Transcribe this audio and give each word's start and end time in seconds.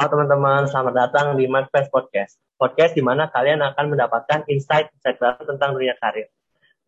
Halo 0.00 0.16
teman-teman, 0.16 0.64
selamat 0.64 0.94
datang 0.96 1.26
di 1.36 1.44
Manifest 1.44 1.92
Podcast. 1.92 2.40
Podcast 2.56 2.96
di 2.96 3.04
mana 3.04 3.28
kalian 3.28 3.60
akan 3.60 3.92
mendapatkan 3.92 4.48
insight-insight 4.48 5.20
baru 5.20 5.44
tentang 5.44 5.76
dunia 5.76 5.92
karir. 6.00 6.32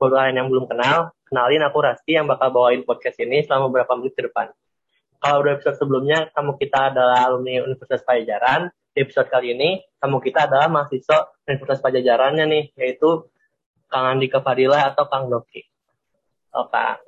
Buat 0.01 0.17
kalian 0.17 0.41
yang 0.41 0.49
belum 0.49 0.65
kenal, 0.65 1.13
kenalin 1.29 1.61
aku 1.61 1.85
Rasti 1.85 2.17
yang 2.17 2.25
bakal 2.25 2.49
bawain 2.49 2.81
podcast 2.89 3.21
ini 3.21 3.45
selama 3.45 3.69
beberapa 3.69 4.01
menit 4.01 4.17
ke 4.17 4.25
depan. 4.25 4.49
Kalau 5.21 5.45
udah 5.45 5.61
episode 5.61 5.77
sebelumnya, 5.77 6.33
kamu 6.33 6.57
kita 6.57 6.89
adalah 6.89 7.29
alumni 7.29 7.61
Universitas 7.61 8.01
Pajajaran. 8.01 8.73
Di 8.97 9.05
episode 9.05 9.29
kali 9.29 9.61
ini, 9.61 9.85
kamu 10.01 10.17
kita 10.17 10.49
adalah 10.49 10.73
mahasiswa 10.73 11.37
Universitas 11.45 11.85
Pajajarannya 11.85 12.49
nih, 12.49 12.65
yaitu 12.81 13.29
Kang 13.93 14.09
Andika 14.09 14.41
Fadila 14.41 14.89
atau 14.89 15.05
Kang 15.13 15.29
Doki. 15.29 15.61
Kang. 16.49 17.05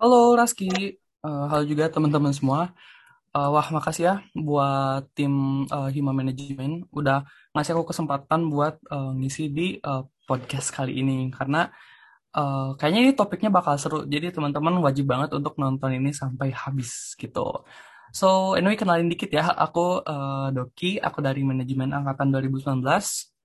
Halo 0.00 0.32
Raski, 0.40 0.96
uh, 1.20 1.52
halo 1.52 1.68
juga 1.68 1.92
teman-teman 1.92 2.32
semua. 2.32 2.72
Uh, 3.32 3.48
wah, 3.48 3.64
makasih 3.72 4.04
ya 4.04 4.14
buat 4.36 5.08
tim 5.16 5.64
uh, 5.72 5.88
Hima 5.88 6.12
Management 6.12 6.84
udah 6.92 7.24
ngasih 7.56 7.72
aku 7.72 7.88
kesempatan 7.88 8.52
buat 8.52 8.76
uh, 8.92 9.16
ngisi 9.16 9.48
di 9.48 9.80
uh, 9.80 10.04
podcast 10.28 10.68
kali 10.68 11.00
ini 11.00 11.32
karena 11.32 11.72
uh, 12.36 12.76
kayaknya 12.76 13.00
ini 13.08 13.12
topiknya 13.16 13.48
bakal 13.48 13.80
seru. 13.80 14.04
Jadi 14.04 14.36
teman-teman 14.36 14.76
wajib 14.84 15.08
banget 15.08 15.32
untuk 15.32 15.56
nonton 15.56 15.96
ini 15.96 16.12
sampai 16.12 16.52
habis 16.52 17.16
gitu. 17.16 17.64
So, 18.12 18.52
anyway 18.52 18.76
kenalin 18.76 19.08
dikit 19.08 19.32
ya. 19.32 19.48
Aku 19.48 20.04
uh, 20.04 20.52
Doki, 20.52 21.00
aku 21.00 21.24
dari 21.24 21.40
manajemen 21.40 21.88
angkatan 21.96 22.28
2019. 22.28 22.84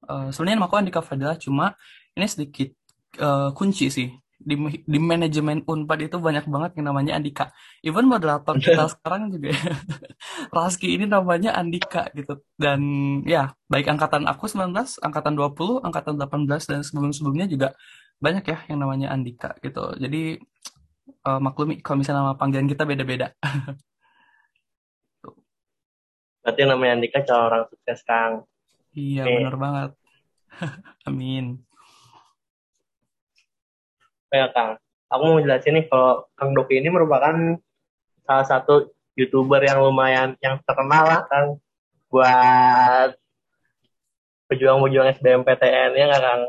Uh, 0.04 0.28
sebenarnya 0.36 0.56
nama 0.60 0.68
aku 0.68 0.76
Andika 0.76 1.00
Fadila, 1.00 1.40
cuma 1.40 1.80
ini 2.12 2.28
sedikit 2.28 2.76
uh, 3.24 3.56
kunci 3.56 3.88
sih 3.88 4.12
di 4.38 4.54
di 4.86 5.00
manajemen 5.02 5.66
Unpad 5.66 6.00
itu 6.06 6.22
banyak 6.22 6.46
banget 6.46 6.72
yang 6.78 6.94
namanya 6.94 7.18
Andika. 7.18 7.50
Even 7.82 8.06
moderator 8.06 8.54
kita 8.64 8.86
sekarang 8.94 9.34
juga 9.34 9.58
Raski 10.56 10.94
ini 10.94 11.10
namanya 11.10 11.58
Andika 11.58 12.06
gitu. 12.14 12.46
Dan 12.54 12.82
ya, 13.26 13.58
baik 13.68 13.90
angkatan 13.90 14.30
aku 14.30 14.46
19, 14.46 15.02
angkatan 15.02 15.34
20, 15.34 15.82
angkatan 15.82 16.16
18 16.22 16.70
dan 16.70 16.80
sebelum-sebelumnya 16.86 17.50
juga 17.50 17.74
banyak 18.22 18.46
ya 18.46 18.58
yang 18.70 18.80
namanya 18.86 19.10
Andika 19.14 19.58
gitu. 19.62 19.98
Jadi 19.98 20.38
uh, 21.26 21.42
maklumi 21.42 21.82
kalau 21.82 22.02
misalnya 22.02 22.22
nama 22.22 22.38
panggilan 22.38 22.70
kita 22.70 22.86
beda-beda. 22.86 23.34
Berarti 26.46 26.62
namanya 26.64 26.94
Andika 27.02 27.26
calon 27.28 27.44
orang 27.52 27.64
sukses, 27.68 28.00
Kang. 28.08 28.48
Iya, 28.96 29.28
okay. 29.28 29.44
benar 29.44 29.58
banget. 29.60 29.92
Amin 31.04 31.67
ya 34.32 34.48
Kang. 34.52 34.78
Aku 35.08 35.24
mau 35.24 35.40
jelasin 35.40 35.80
nih 35.80 35.86
kalau 35.88 36.28
Kang 36.36 36.52
Doki 36.52 36.84
ini 36.84 36.92
merupakan 36.92 37.36
salah 38.28 38.46
satu 38.46 38.92
youtuber 39.16 39.64
yang 39.64 39.80
lumayan 39.80 40.36
yang 40.44 40.60
terkenal 40.68 41.08
lah 41.08 41.22
Kang 41.32 41.64
buat 42.12 43.16
pejuang-pejuang 44.52 45.16
SBMPTN 45.16 45.92
ya 45.96 46.06
nggak 46.12 46.24
Kang? 46.24 46.42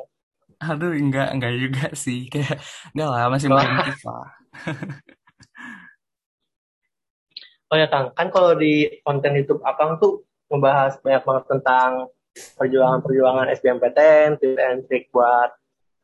Aduh 0.58 0.90
enggak 0.90 1.38
enggak 1.38 1.54
juga 1.54 1.94
sih 1.94 2.26
kayak 2.32 2.58
enggak 2.94 3.08
lah 3.08 3.30
masih 3.30 3.48
merintis 3.50 4.02
lah. 4.02 4.28
oh 7.70 7.76
ya 7.78 7.86
Kang, 7.86 8.10
kan 8.18 8.28
kalau 8.34 8.58
di 8.58 8.90
konten 9.06 9.38
YouTube 9.38 9.62
Akang 9.62 10.02
tuh 10.02 10.26
membahas 10.50 10.98
banyak 10.98 11.22
banget 11.22 11.44
tentang 11.46 12.10
perjuangan-perjuangan 12.58 13.50
SBMPTN, 13.54 14.38
tips 14.38 14.58
and 14.58 14.86
trik 14.86 15.10
buat 15.10 15.50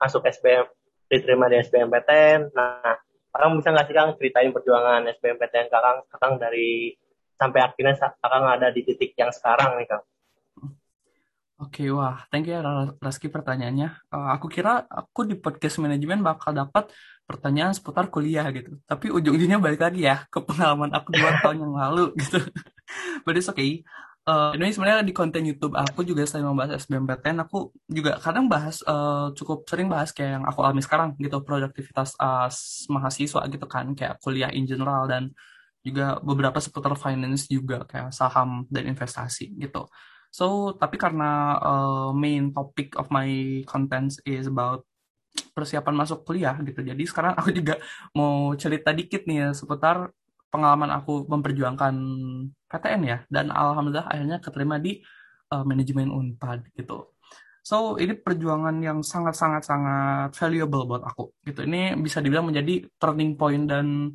masuk 0.03 0.27
SBM 0.27 0.67
diterima 1.15 1.47
di 1.47 1.57
SBMPTN. 1.63 2.41
Nah, 2.53 2.95
Kakang 3.35 3.59
bisa 3.59 3.75
nggak 3.75 3.87
sih 3.91 3.95
Kang 3.99 4.11
ceritain 4.15 4.51
perjuangan 4.55 5.11
SBMPTN 5.11 5.67
Kakang, 5.67 6.07
Kakang 6.07 6.35
dari 6.39 6.95
sampai 7.35 7.61
akhirnya 7.67 7.99
Kakang 7.99 8.45
ada 8.47 8.71
di 8.71 8.87
titik 8.87 9.19
yang 9.19 9.35
sekarang 9.35 9.75
nih 9.79 9.91
Kang? 9.91 10.05
Oke, 11.59 11.87
wah, 11.91 12.27
thank 12.35 12.51
you 12.51 12.55
ya 12.55 12.63
Raski 12.99 13.31
pertanyaannya. 13.31 14.11
Uh, 14.11 14.29
aku 14.35 14.51
kira 14.51 14.87
aku 14.91 15.23
di 15.23 15.39
podcast 15.39 15.79
manajemen 15.79 16.23
bakal 16.23 16.51
dapat 16.51 16.91
pertanyaan 17.25 17.71
seputar 17.71 18.11
kuliah 18.11 18.47
gitu. 18.51 18.79
Tapi 18.85 19.11
ujung-ujungnya 19.11 19.63
balik 19.63 19.81
lagi 19.81 20.05
ya 20.07 20.27
ke 20.29 20.43
pengalaman 20.43 20.91
aku 20.93 21.15
dua 21.15 21.41
tahun 21.41 21.63
yang 21.63 21.75
lalu 21.75 22.11
gitu. 22.21 22.43
But 23.23 23.39
it's 23.39 23.51
okay 23.51 23.87
uh, 24.29 24.53
ini 24.57 24.73
sebenarnya 24.73 25.05
di 25.05 25.15
konten 25.15 25.45
YouTube 25.45 25.77
aku 25.77 26.05
juga 26.05 26.25
selain 26.25 26.49
membahas 26.49 26.81
SBMPTN 26.85 27.45
aku 27.45 27.73
juga 27.89 28.17
kadang 28.21 28.49
bahas 28.49 28.81
uh, 28.89 29.31
cukup 29.37 29.69
sering 29.69 29.89
bahas 29.89 30.11
kayak 30.11 30.41
yang 30.41 30.45
aku 30.45 30.59
alami 30.65 30.81
sekarang 30.81 31.17
gitu 31.21 31.41
produktivitas 31.45 32.17
as 32.21 32.89
mahasiswa 32.89 33.45
gitu 33.49 33.67
kan 33.69 33.93
kayak 33.93 34.21
kuliah 34.25 34.51
in 34.53 34.65
general 34.65 35.05
dan 35.07 35.33
juga 35.85 36.17
beberapa 36.25 36.57
seputar 36.59 36.97
finance 36.97 37.45
juga 37.53 37.85
kayak 37.85 38.09
saham 38.17 38.65
dan 38.73 38.89
investasi 38.89 39.53
gitu. 39.61 39.85
So 40.33 40.73
tapi 40.75 40.97
karena 40.97 41.61
uh, 41.61 42.11
main 42.17 42.51
topic 42.51 42.97
of 42.97 43.13
my 43.13 43.61
contents 43.69 44.19
is 44.25 44.49
about 44.49 44.89
persiapan 45.53 45.95
masuk 45.95 46.25
kuliah 46.25 46.57
gitu. 46.65 46.81
Jadi 46.81 47.05
sekarang 47.05 47.37
aku 47.39 47.53
juga 47.53 47.77
mau 48.17 48.57
cerita 48.57 48.91
dikit 48.97 49.29
nih 49.29 49.39
ya, 49.45 49.49
seputar 49.53 50.11
pengalaman 50.55 50.91
aku 50.95 51.27
memperjuangkan 51.27 51.95
PTN 52.75 53.03
ya 53.07 53.19
dan 53.31 53.55
alhamdulillah 53.55 54.11
akhirnya 54.11 54.43
keterima 54.43 54.83
di 54.83 54.99
uh, 55.55 55.63
manajemen 55.63 56.11
Unpad 56.11 56.75
gitu. 56.75 57.15
So 57.65 57.97
ini 57.97 58.13
perjuangan 58.13 58.77
yang 58.83 59.01
sangat 59.01 59.39
sangat 59.39 59.65
sangat 59.65 60.37
valuable 60.37 60.85
buat 60.85 61.03
aku 61.07 61.33
gitu. 61.49 61.65
Ini 61.65 61.97
bisa 61.97 62.21
dibilang 62.21 62.51
menjadi 62.51 62.85
turning 63.01 63.39
point 63.41 63.65
dan 63.65 64.13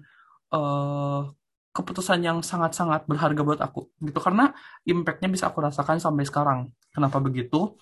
uh, 0.53 1.25
keputusan 1.73 2.19
yang 2.21 2.43
sangat 2.43 2.75
sangat 2.77 3.07
berharga 3.09 3.41
buat 3.41 3.61
aku 3.61 3.89
gitu 4.03 4.19
karena 4.19 4.51
impactnya 4.85 5.29
bisa 5.31 5.49
aku 5.49 5.65
rasakan 5.65 5.97
sampai 5.97 6.27
sekarang. 6.27 6.59
Kenapa 6.93 7.17
begitu? 7.17 7.79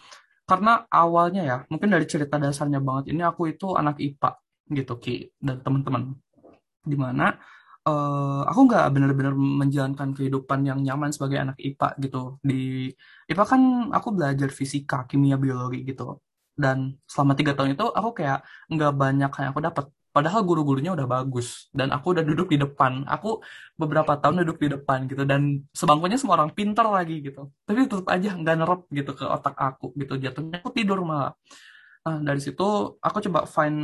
Karena 0.48 0.88
awalnya 0.88 1.44
ya 1.44 1.58
mungkin 1.68 1.92
dari 1.92 2.08
cerita 2.08 2.40
dasarnya 2.40 2.80
banget 2.80 3.12
ini 3.12 3.20
aku 3.26 3.52
itu 3.52 3.76
anak 3.76 4.00
IPA 4.00 4.32
gitu 4.72 4.94
Ki 5.00 5.16
dan 5.40 5.60
teman-teman 5.60 6.16
di 6.88 6.96
mana 6.96 7.36
uh, 7.88 8.42
aku 8.50 8.60
nggak 8.68 8.86
benar-benar 8.94 9.34
menjalankan 9.36 10.10
kehidupan 10.18 10.60
yang 10.68 10.80
nyaman 10.84 11.10
sebagai 11.16 11.38
anak 11.40 11.58
IPA 11.58 11.88
gitu. 12.04 12.22
Di 12.44 12.92
IPA 13.32 13.44
kan 13.52 13.62
aku 13.96 14.08
belajar 14.18 14.50
fisika, 14.52 15.08
kimia, 15.10 15.36
biologi 15.40 15.88
gitu. 15.88 16.20
Dan 16.58 16.98
selama 17.08 17.34
tiga 17.40 17.54
tahun 17.56 17.78
itu 17.78 17.86
aku 18.00 18.10
kayak 18.18 18.44
nggak 18.74 18.94
banyak 19.04 19.32
yang 19.32 19.50
aku 19.54 19.62
dapat. 19.64 19.86
Padahal 20.16 20.42
guru-gurunya 20.50 20.98
udah 20.98 21.06
bagus 21.06 21.70
dan 21.70 21.94
aku 21.94 22.18
udah 22.18 22.26
duduk 22.26 22.50
di 22.50 22.58
depan. 22.58 23.06
Aku 23.06 23.40
beberapa 23.78 24.18
tahun 24.18 24.42
duduk 24.42 24.58
di 24.66 24.68
depan 24.76 25.06
gitu 25.06 25.24
dan 25.30 25.62
sebangkunya 25.78 26.18
semua 26.18 26.42
orang 26.42 26.52
pintar 26.58 26.90
lagi 26.90 27.22
gitu. 27.22 27.54
Tapi 27.70 27.86
tetap 27.86 28.08
aja 28.10 28.34
nggak 28.34 28.56
nerep 28.58 28.82
gitu 28.98 29.12
ke 29.14 29.26
otak 29.30 29.54
aku 29.54 29.94
gitu. 30.02 30.18
Jatuhnya 30.18 30.58
aku 30.66 30.74
tidur 30.74 31.06
malah. 31.06 31.38
Nah 32.06 32.18
dari 32.26 32.42
situ 32.42 32.98
aku 32.98 33.18
coba 33.30 33.46
find 33.46 33.78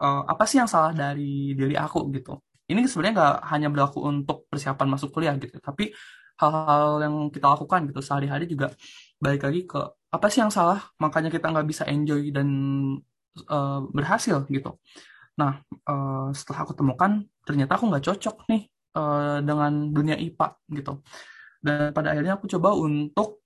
uh, 0.00 0.22
apa 0.24 0.44
sih 0.48 0.56
yang 0.60 0.70
salah 0.70 0.96
dari 0.96 1.52
diri 1.52 1.76
aku 1.76 2.08
gitu 2.16 2.40
ini 2.70 2.88
sebenarnya 2.88 3.14
nggak 3.16 3.36
hanya 3.52 3.68
berlaku 3.68 3.98
untuk 4.04 4.48
persiapan 4.48 4.86
masuk 4.96 5.12
kuliah 5.12 5.34
gitu 5.36 5.56
tapi 5.60 5.92
hal-hal 6.40 6.98
yang 6.98 7.14
kita 7.30 7.46
lakukan 7.46 7.86
gitu 7.90 8.00
sehari-hari 8.02 8.44
juga 8.50 8.74
balik 9.22 9.46
lagi 9.46 9.60
ke 9.68 9.80
apa 10.10 10.26
sih 10.30 10.42
yang 10.42 10.50
salah 10.50 10.82
makanya 10.98 11.30
kita 11.30 11.50
nggak 11.50 11.66
bisa 11.66 11.84
enjoy 11.86 12.30
dan 12.34 12.48
uh, 13.50 13.80
berhasil 13.90 14.42
gitu. 14.50 14.78
Nah 15.38 15.62
uh, 15.86 16.30
setelah 16.34 16.66
aku 16.66 16.74
temukan 16.74 17.22
ternyata 17.46 17.78
aku 17.78 17.90
nggak 17.90 18.04
cocok 18.10 18.46
nih 18.50 18.62
uh, 18.98 19.38
dengan 19.42 19.90
dunia 19.94 20.18
IPA 20.18 20.48
gitu. 20.74 21.02
Dan 21.64 21.94
pada 21.94 22.12
akhirnya 22.14 22.34
aku 22.38 22.50
coba 22.50 22.74
untuk 22.74 23.42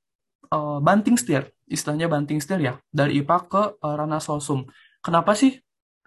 uh, 0.52 0.80
banting 0.80 1.16
setir 1.20 1.52
istilahnya 1.68 2.08
banting 2.08 2.40
setir 2.40 2.60
ya 2.64 2.74
dari 2.88 3.20
IPA 3.20 3.36
ke 3.48 3.62
uh, 3.84 3.94
ranah 3.94 4.20
sosum 4.20 4.64
kenapa 5.04 5.36
sih 5.36 5.56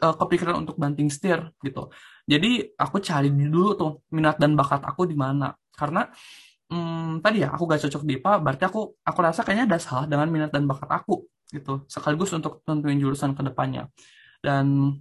uh, 0.01 0.15
kepikiran 0.17 0.65
untuk 0.65 0.75
banting 0.81 1.07
setir 1.07 1.53
gitu 1.61 1.93
jadi 2.31 2.51
aku 2.77 3.01
cari 3.01 3.29
dulu 3.33 3.75
tuh 3.75 3.91
minat 4.15 4.37
dan 4.37 4.53
bakat 4.53 4.81
aku 4.85 5.09
di 5.09 5.17
mana. 5.17 5.51
Karena 5.73 6.05
hmm, 6.69 7.19
tadi 7.19 7.43
ya 7.43 7.51
aku 7.51 7.63
gak 7.65 7.81
cocok 7.83 8.03
di 8.07 8.13
IPA, 8.21 8.33
berarti 8.43 8.63
aku 8.69 8.79
aku 9.01 9.19
rasa 9.19 9.41
kayaknya 9.43 9.65
ada 9.75 9.79
salah 9.81 10.05
dengan 10.05 10.27
minat 10.29 10.51
dan 10.53 10.63
bakat 10.69 10.89
aku 10.89 11.25
gitu. 11.49 11.83
Sekaligus 11.89 12.31
untuk 12.31 12.61
tentuin 12.63 12.95
jurusan 12.95 13.33
ke 13.33 13.41
depannya. 13.43 13.89
Dan 14.39 14.95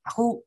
aku 0.00 0.42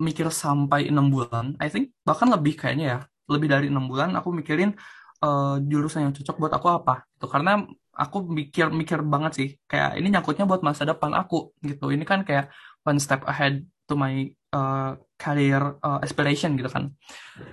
mikir 0.00 0.28
sampai 0.28 0.92
enam 0.92 1.08
bulan, 1.08 1.56
I 1.56 1.72
think 1.72 1.96
bahkan 2.04 2.28
lebih 2.28 2.56
kayaknya 2.56 2.86
ya, 2.86 2.98
lebih 3.32 3.48
dari 3.48 3.66
enam 3.72 3.88
bulan 3.88 4.12
aku 4.12 4.28
mikirin 4.28 4.76
uh, 5.24 5.56
jurusan 5.60 6.08
yang 6.08 6.12
cocok 6.16 6.36
buat 6.40 6.52
aku 6.56 6.68
apa. 6.68 6.94
Gitu. 7.16 7.26
Karena 7.28 7.64
aku 7.96 8.24
mikir-mikir 8.28 9.00
banget 9.04 9.32
sih, 9.36 9.48
kayak 9.68 10.00
ini 10.00 10.12
nyangkutnya 10.12 10.44
buat 10.44 10.60
masa 10.60 10.84
depan 10.88 11.12
aku 11.16 11.56
gitu. 11.64 11.88
Ini 11.92 12.04
kan 12.04 12.24
kayak 12.28 12.52
one 12.86 13.02
step 13.02 13.26
ahead 13.26 13.66
to 13.90 13.98
my 13.98 14.30
uh, 14.54 14.94
career 15.18 15.76
uh, 15.82 15.98
aspiration 15.98 16.54
gitu 16.54 16.70
kan 16.70 16.94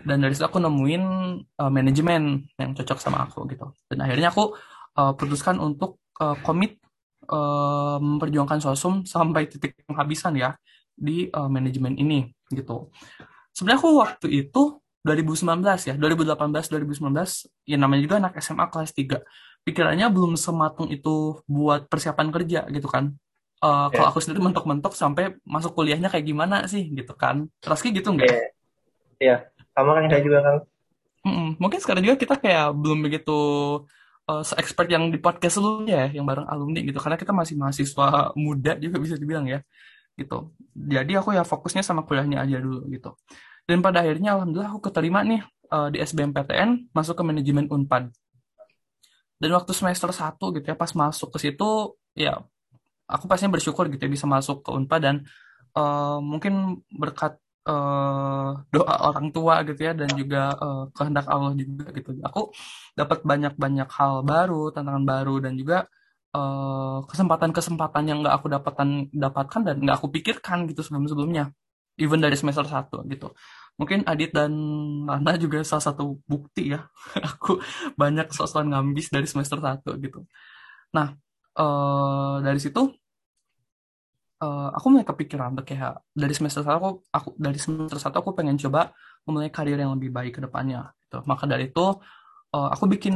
dan 0.06 0.22
dari 0.22 0.38
situ 0.38 0.46
aku 0.46 0.62
nemuin 0.62 1.04
uh, 1.58 1.72
manajemen 1.74 2.46
yang 2.62 2.72
cocok 2.78 2.98
sama 3.02 3.26
aku 3.26 3.50
gitu 3.50 3.74
dan 3.90 4.06
akhirnya 4.06 4.30
aku 4.30 4.54
uh, 5.02 5.14
putuskan 5.18 5.58
untuk 5.58 6.00
uh, 6.22 6.38
komit 6.46 6.78
uh, 7.34 7.98
memperjuangkan 7.98 8.62
sosum 8.62 9.04
sampai 9.04 9.50
titik 9.50 9.74
penghabisan 9.90 10.38
ya 10.38 10.54
di 10.94 11.28
uh, 11.34 11.50
manajemen 11.50 11.98
ini 11.98 12.30
gitu 12.54 12.94
sebenarnya 13.54 13.80
aku 13.82 13.90
waktu 13.98 14.28
itu 14.30 14.84
2019 15.04 15.60
ya, 15.84 15.96
2018 16.00 16.72
2019 16.72 17.68
ya 17.68 17.76
namanya 17.76 18.02
juga 18.08 18.16
anak 18.24 18.40
SMA 18.40 18.66
kelas 18.72 18.92
3. 18.96 19.20
Pikirannya 19.68 20.08
belum 20.08 20.40
sematung 20.40 20.88
itu 20.92 21.44
buat 21.44 21.92
persiapan 21.92 22.32
kerja 22.32 22.64
gitu 22.72 22.88
kan. 22.88 23.12
Uh, 23.64 23.88
kalau 23.96 24.12
aku 24.12 24.20
sendiri 24.20 24.44
mentok-mentok 24.44 24.92
sampai 24.92 25.40
masuk 25.48 25.72
kuliahnya 25.72 26.12
kayak 26.12 26.28
gimana 26.28 26.68
sih 26.68 26.92
gitu 26.92 27.16
kan. 27.16 27.48
Raski 27.64 27.96
gitu 27.96 28.12
nggak? 28.12 28.28
Iya, 28.28 28.36
yeah. 28.36 28.48
yeah. 29.24 29.40
sama 29.72 29.96
kan 29.96 30.12
saya 30.12 30.20
juga 30.20 30.40
kan. 30.44 30.56
Mm-mm. 31.24 31.50
Mungkin 31.56 31.80
sekarang 31.80 32.04
juga 32.04 32.20
kita 32.20 32.36
kayak 32.44 32.76
belum 32.76 33.00
begitu 33.08 33.40
uh, 34.28 34.44
se-expert 34.44 34.92
yang 34.92 35.08
di 35.08 35.16
podcast 35.16 35.64
sebelumnya 35.64 36.12
ya, 36.12 36.20
yang 36.20 36.28
bareng 36.28 36.44
alumni 36.44 36.84
gitu. 36.84 37.00
Karena 37.00 37.16
kita 37.16 37.32
masih 37.32 37.56
mahasiswa 37.56 38.36
muda 38.36 38.76
juga 38.76 39.00
bisa 39.00 39.16
dibilang 39.16 39.48
ya 39.48 39.64
gitu. 40.20 40.52
Jadi 40.76 41.16
aku 41.16 41.32
ya 41.32 41.48
fokusnya 41.48 41.82
sama 41.82 42.04
kuliahnya 42.04 42.44
aja 42.44 42.60
dulu 42.60 42.84
gitu. 42.92 43.16
Dan 43.64 43.80
pada 43.80 44.04
akhirnya 44.04 44.36
alhamdulillah 44.36 44.76
aku 44.76 44.92
keterima 44.92 45.24
nih 45.24 45.40
uh, 45.72 45.88
di 45.88 46.04
SBMPTN 46.04 46.92
masuk 46.92 47.16
ke 47.16 47.24
manajemen 47.24 47.72
Unpad. 47.72 48.12
Dan 49.40 49.50
waktu 49.56 49.72
semester 49.72 50.12
1 50.12 50.36
gitu 50.36 50.66
ya 50.68 50.76
pas 50.76 50.92
masuk 50.92 51.32
ke 51.36 51.50
situ 51.50 51.96
ya 52.14 52.44
aku 53.08 53.26
pastinya 53.30 53.56
bersyukur 53.56 53.88
gitu 53.92 54.02
ya 54.08 54.12
bisa 54.12 54.26
masuk 54.30 54.64
ke 54.66 54.70
Unpad 54.72 55.02
dan 55.04 55.16
uh, 55.76 56.18
mungkin 56.24 56.84
berkat 56.94 57.38
uh, 57.68 58.64
doa 58.70 58.96
orang 59.10 59.32
tua 59.36 59.64
gitu 59.68 59.82
ya 59.84 59.94
dan 59.96 60.10
juga 60.14 60.56
uh, 60.58 60.84
kehendak 60.96 61.26
Allah 61.28 61.54
juga 61.58 61.92
gitu. 61.96 62.16
Aku 62.24 62.52
dapat 62.96 63.24
banyak-banyak 63.26 63.90
hal 63.90 64.24
baru, 64.24 64.72
tantangan 64.74 65.06
baru 65.06 65.36
dan 65.44 65.56
juga 65.60 65.90
kesempatan-kesempatan 67.14 68.04
uh, 68.04 68.08
yang 68.10 68.18
nggak 68.26 68.36
aku 68.42 68.50
dapatkan 68.50 68.90
dapatkan 69.14 69.62
dan 69.70 69.76
nggak 69.86 70.02
aku 70.02 70.10
pikirkan 70.10 70.66
gitu 70.66 70.82
sebelum-sebelumnya 70.82 71.54
even 71.98 72.22
dari 72.22 72.34
semester 72.34 72.66
1 72.66 72.90
gitu. 73.14 73.34
Mungkin 73.78 74.06
Adit 74.06 74.34
dan 74.34 74.54
Lana 75.06 75.34
juga 75.38 75.62
salah 75.66 75.94
satu 75.94 76.22
bukti 76.26 76.74
ya. 76.74 76.90
aku 77.38 77.62
banyak 77.98 78.30
sosokan 78.34 78.74
ngambis 78.74 79.14
dari 79.14 79.26
semester 79.30 79.62
1 79.62 79.86
gitu. 80.02 80.26
Nah, 80.94 81.14
uh, 81.58 82.42
dari 82.42 82.60
situ 82.62 82.82
uh, 84.44 84.70
aku 84.76 84.86
mulai 84.92 85.08
kepikiran 85.08 85.56
kayak 85.64 86.04
dari 86.12 86.34
semester 86.36 86.62
1 86.66 86.76
aku, 86.76 86.90
aku 87.10 87.30
dari 87.40 87.60
semester 87.60 88.00
1 88.00 88.20
aku 88.20 88.30
pengen 88.36 88.60
coba 88.60 88.92
memulai 89.24 89.48
karir 89.48 89.80
yang 89.80 89.96
lebih 89.96 90.12
baik 90.12 90.40
ke 90.40 90.42
depannya 90.44 90.92
gitu. 91.08 91.24
Maka 91.24 91.48
dari 91.48 91.72
itu 91.72 91.86
uh, 92.54 92.70
aku 92.74 92.86
bikin 92.92 93.16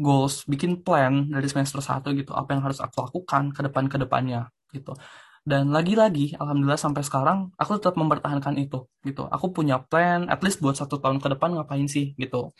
goals, 0.00 0.48
bikin 0.48 0.80
plan 0.80 1.28
dari 1.28 1.46
semester 1.46 1.84
1 1.84 2.02
gitu, 2.16 2.32
apa 2.32 2.56
yang 2.56 2.62
harus 2.64 2.80
aku 2.80 3.04
lakukan 3.04 3.52
ke 3.52 3.60
depan 3.68 3.84
ke 3.92 3.96
depannya 4.00 4.48
gitu. 4.72 4.96
Dan 5.42 5.74
lagi-lagi, 5.74 6.38
alhamdulillah 6.38 6.78
sampai 6.78 7.02
sekarang 7.02 7.50
aku 7.58 7.74
tetap 7.82 7.98
mempertahankan 7.98 8.54
itu 8.62 8.86
gitu. 9.02 9.26
Aku 9.26 9.50
punya 9.50 9.82
plan, 9.82 10.30
at 10.30 10.38
least 10.46 10.62
buat 10.62 10.78
satu 10.78 11.02
tahun 11.02 11.18
ke 11.18 11.34
depan 11.34 11.58
ngapain 11.58 11.90
sih 11.90 12.14
gitu. 12.14 12.54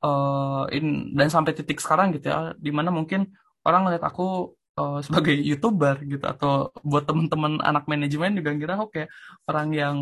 Uh, 0.00 0.64
in, 0.72 1.12
dan 1.12 1.28
sampai 1.28 1.52
titik 1.52 1.78
sekarang 1.78 2.10
gitu 2.16 2.32
ya, 2.32 2.56
di 2.56 2.72
mana 2.74 2.90
mungkin 2.90 3.30
orang 3.66 3.88
ngeliat 3.88 4.04
aku 4.04 4.56
uh, 4.80 5.00
sebagai 5.04 5.34
youtuber 5.36 6.00
gitu 6.04 6.24
atau 6.24 6.72
buat 6.84 7.04
teman-teman 7.04 7.60
anak 7.60 7.84
manajemen 7.90 8.36
juga 8.38 8.50
ngira 8.56 8.74
aku 8.80 8.86
kayak 8.94 9.08
orang 9.48 9.68
yang 9.74 9.96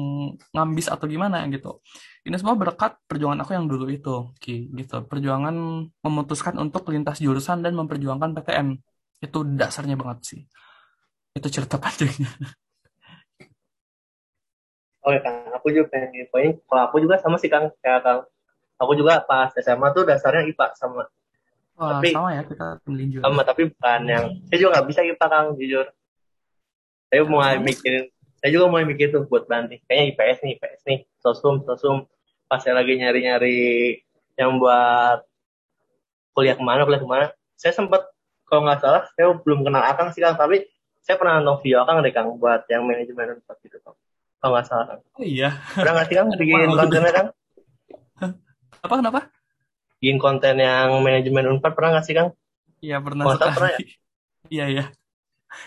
ngambis 0.55 0.89
atau 0.91 1.07
gimana 1.11 1.45
gitu. 1.51 1.83
Ini 2.27 2.37
semua 2.39 2.55
berkat 2.55 3.01
perjuangan 3.09 3.41
aku 3.43 3.57
yang 3.57 3.67
dulu 3.67 3.89
itu, 3.89 4.31
Ki, 4.39 4.69
gitu. 4.77 5.03
Perjuangan 5.09 5.55
memutuskan 6.05 6.55
untuk 6.61 6.87
lintas 6.93 7.19
jurusan 7.19 7.65
dan 7.65 7.73
memperjuangkan 7.79 8.37
PTN. 8.37 8.69
Itu 9.25 9.43
dasarnya 9.43 9.97
banget 9.99 10.19
sih 10.25 10.43
itu 11.39 11.49
cerita 11.49 11.79
panjangnya 11.83 12.31
Oke 14.99 15.25
Kang, 15.25 15.41
aku 15.57 15.73
juga 15.73 15.89
pengen 15.89 16.21
infoin. 16.21 16.53
Kalau 16.69 16.83
aku 16.85 17.01
juga 17.01 17.17
sama 17.17 17.41
sih 17.41 17.49
Kang, 17.49 17.73
kayak 17.81 18.05
Kang. 18.05 18.21
Aku 18.77 18.93
juga 18.93 19.25
pas 19.25 19.49
SMA 19.57 19.89
tuh 19.97 20.05
dasarnya 20.05 20.45
IPA 20.45 20.77
sama. 20.77 21.09
Wah, 21.79 22.03
tapi 22.03 22.11
sama 22.11 22.31
ya 22.35 22.43
kita 22.43 22.67
juga. 22.91 23.23
Sama 23.23 23.43
tapi 23.47 23.63
bukan 23.71 24.01
yang 24.11 24.25
saya 24.51 24.59
juga 24.59 24.71
nggak 24.75 24.87
bisa 24.91 25.01
IPA 25.07 25.27
Kang 25.31 25.47
jujur. 25.55 25.87
Saya 27.09 27.21
mau 27.25 27.41
mikirin, 27.63 28.05
saya 28.43 28.51
juga 28.51 28.65
mau 28.67 28.83
mikir 28.83 29.15
tuh 29.15 29.23
buat 29.31 29.47
banting. 29.47 29.81
Kayaknya 29.87 30.05
IPS 30.13 30.39
nih, 30.43 30.53
IPS 30.59 30.81
nih, 30.91 30.99
sosum, 31.23 31.63
sosum. 31.63 32.05
Pas 32.51 32.59
saya 32.59 32.75
lagi 32.77 32.99
nyari-nyari 32.99 33.95
yang 34.35 34.59
buat 34.59 35.23
kuliah 36.35 36.59
ke 36.59 36.65
mana, 36.67 36.83
kuliah 36.83 37.01
ke 37.01 37.09
mana. 37.09 37.27
Saya 37.55 37.73
sempat 37.73 38.11
kalau 38.51 38.67
nggak 38.67 38.83
salah, 38.83 39.03
saya 39.15 39.39
belum 39.39 39.63
kenal 39.63 39.87
Akang 39.87 40.11
sih 40.11 40.19
Kang, 40.19 40.35
tapi 40.35 40.67
saya 40.99 41.15
pernah 41.15 41.39
nonton 41.39 41.63
video 41.63 41.87
Kang 41.87 42.03
deh 42.03 42.11
Kang 42.11 42.35
buat 42.43 42.67
yang 42.67 42.83
manajemen 42.85 43.39
Unpad 43.39 43.57
gitu 43.63 43.79
Kang. 43.87 43.95
Kalau 44.43 44.51
nggak 44.51 44.67
salah 44.67 44.87
Kang. 44.91 45.01
Oh 45.15 45.23
iya. 45.23 45.55
Pernah 45.79 45.93
nggak 45.95 46.07
sih 46.11 46.17
Kang 46.19 46.29
bikin 46.43 46.75
kontennya 46.75 47.13
Kang? 47.15 47.29
Apa 48.85 48.95
kenapa? 48.99 49.38
Bikin 49.99 50.19
konten 50.23 50.62
yang 50.62 51.03
manajemen 51.03 51.59
Unpad 51.59 51.75
pernah 51.75 51.99
nggak 51.99 52.06
sih 52.06 52.15
Kang? 52.15 52.31
Iya 52.79 53.03
pernah. 53.03 53.25
Oh, 53.27 53.35
pernah 53.35 53.73
ya? 53.75 53.81
Iya 54.49 54.65
iya. 54.71 54.85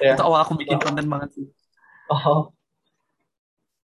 Ya. 0.01 0.17
Itu 0.17 0.23
awal 0.25 0.41
aku 0.41 0.57
bikin 0.57 0.79
oh. 0.79 0.81
konten 0.81 1.05
banget 1.05 1.29
sih. 1.37 1.45
Oh. 2.09 2.49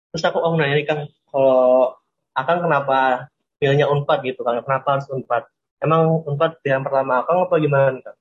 Terus 0.09 0.23
aku 0.25 0.41
mau 0.41 0.57
nanya 0.57 0.73
nih 0.73 0.87
Kang, 0.87 1.05
kalau 1.29 1.93
Akang 2.33 2.65
kenapa 2.65 3.29
pilihnya 3.61 3.85
Unpad 3.91 4.25
gitu 4.25 4.41
Kang? 4.41 4.63
Kenapa 4.65 4.97
harus 4.97 5.05
Unpad? 5.13 5.45
Emang 5.77 6.25
Unpad 6.25 6.57
yang 6.65 6.81
pertama 6.81 7.21
Akang 7.21 7.45
apa 7.45 7.55
gimana 7.61 7.99
Kang? 8.01 8.17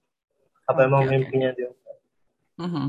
Apa 0.67 0.79
okay, 0.83 0.89
emang 0.91 1.03
okay. 1.07 1.11
mimpinya 1.17 1.51
dia? 1.57 1.71
Mm 2.61 2.69
-hmm. 2.69 2.87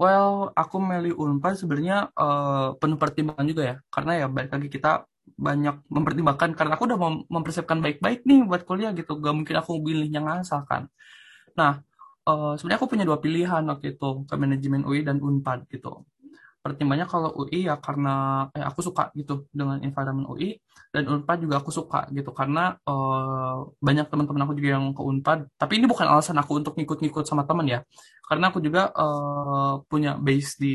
Well, 0.00 0.50
aku 0.56 0.76
milih 0.80 1.14
Unpad 1.20 1.60
sebenarnya 1.60 2.08
uh, 2.16 2.72
penuh 2.80 2.96
pertimbangan 2.96 3.44
juga 3.44 3.62
ya, 3.62 3.76
karena 3.92 4.12
ya 4.24 4.26
balik 4.26 4.50
lagi 4.56 4.68
kita 4.72 5.04
banyak 5.24 5.76
mempertimbangkan 5.90 6.50
karena 6.58 6.72
aku 6.78 6.84
udah 6.90 6.98
mem 6.98 7.14
mempersiapkan 7.26 7.78
baik-baik 7.82 8.22
nih 8.28 8.46
buat 8.46 8.62
kuliah 8.68 8.92
gitu, 8.94 9.18
gak 9.18 9.34
mungkin 9.34 9.56
aku 9.58 9.78
pilihnya 9.82 10.20
ngasal 10.22 10.62
kan. 10.70 10.86
Nah, 11.58 11.82
uh, 12.28 12.54
sebenarnya 12.58 12.78
aku 12.80 12.88
punya 12.90 13.04
dua 13.08 13.18
pilihan 13.18 13.62
waktu 13.66 13.98
itu 13.98 14.08
ke 14.28 14.34
manajemen 14.38 14.82
UI 14.86 15.02
dan 15.06 15.18
Unpad 15.18 15.66
gitu. 15.70 16.06
Pertimbangannya 16.62 17.10
kalau 17.10 17.34
UI 17.42 17.66
ya 17.66 17.74
karena 17.82 18.46
eh, 18.54 18.62
aku 18.62 18.86
suka 18.86 19.10
gitu 19.18 19.50
dengan 19.50 19.82
environment 19.82 20.30
UI 20.30 20.62
dan 20.94 21.10
Unpad 21.10 21.42
juga 21.42 21.58
aku 21.58 21.74
suka 21.74 22.06
gitu 22.14 22.30
karena 22.30 22.78
uh, 22.86 23.66
banyak 23.82 24.06
teman-teman 24.06 24.46
aku 24.46 24.54
juga 24.54 24.78
yang 24.78 24.94
ke 24.94 25.02
Unpad. 25.02 25.38
Tapi 25.58 25.82
ini 25.82 25.90
bukan 25.90 26.06
alasan 26.06 26.38
aku 26.38 26.62
untuk 26.62 26.78
ngikut-ngikut 26.78 27.26
sama 27.26 27.42
teman 27.42 27.66
ya. 27.66 27.82
Karena 28.22 28.54
aku 28.54 28.62
juga 28.62 28.94
uh, 28.94 29.82
punya 29.90 30.14
base 30.14 30.54
di 30.62 30.74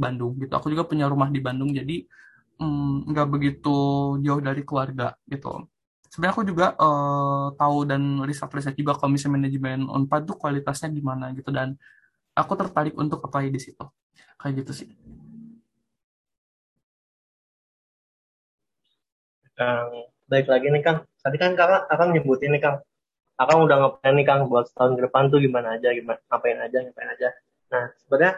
Bandung 0.00 0.40
gitu. 0.40 0.56
Aku 0.56 0.72
juga 0.72 0.88
punya 0.88 1.04
rumah 1.04 1.28
di 1.28 1.44
Bandung 1.44 1.76
jadi 1.76 2.08
nggak 2.58 3.26
mm, 3.30 3.34
begitu 3.34 3.76
jauh 4.22 4.42
dari 4.42 4.62
keluarga 4.66 5.14
gitu. 5.30 5.70
Sebenarnya 6.10 6.34
aku 6.34 6.44
juga 6.48 6.66
uh, 6.74 7.54
tahu 7.54 7.86
dan 7.86 8.24
riset-riset 8.24 8.74
juga 8.74 8.96
misalnya 9.06 9.38
manajemen 9.38 9.86
Unpad 9.86 10.22
tuh 10.26 10.36
kualitasnya 10.40 10.88
gimana 10.90 11.30
gitu. 11.36 11.52
Dan 11.54 11.78
aku 12.34 12.52
tertarik 12.58 12.94
untuk 12.98 13.22
apply 13.22 13.52
di 13.52 13.60
situ. 13.62 13.84
Kayak 14.40 14.64
gitu 14.64 14.72
sih. 14.84 14.88
Kang 19.58 19.90
baik 20.30 20.46
lagi 20.46 20.66
nih 20.70 20.82
Kang. 20.82 20.98
Tadi 21.18 21.36
kan 21.38 21.52
kakak 21.58 21.86
akan 21.90 22.08
nyebutin 22.14 22.54
nih 22.54 22.62
Kang. 22.62 22.76
Akang 23.38 23.62
udah 23.62 23.76
ngapain 23.78 24.14
nih 24.18 24.26
Kang 24.26 24.50
buat 24.50 24.66
setahun 24.70 24.98
ke 24.98 25.02
depan 25.06 25.30
tuh 25.30 25.38
gimana 25.38 25.78
aja 25.78 25.94
gimana 25.94 26.18
ngapain 26.30 26.58
aja 26.58 26.78
ngapain 26.82 27.10
aja. 27.14 27.28
Nah 27.70 27.84
sebenarnya 28.02 28.32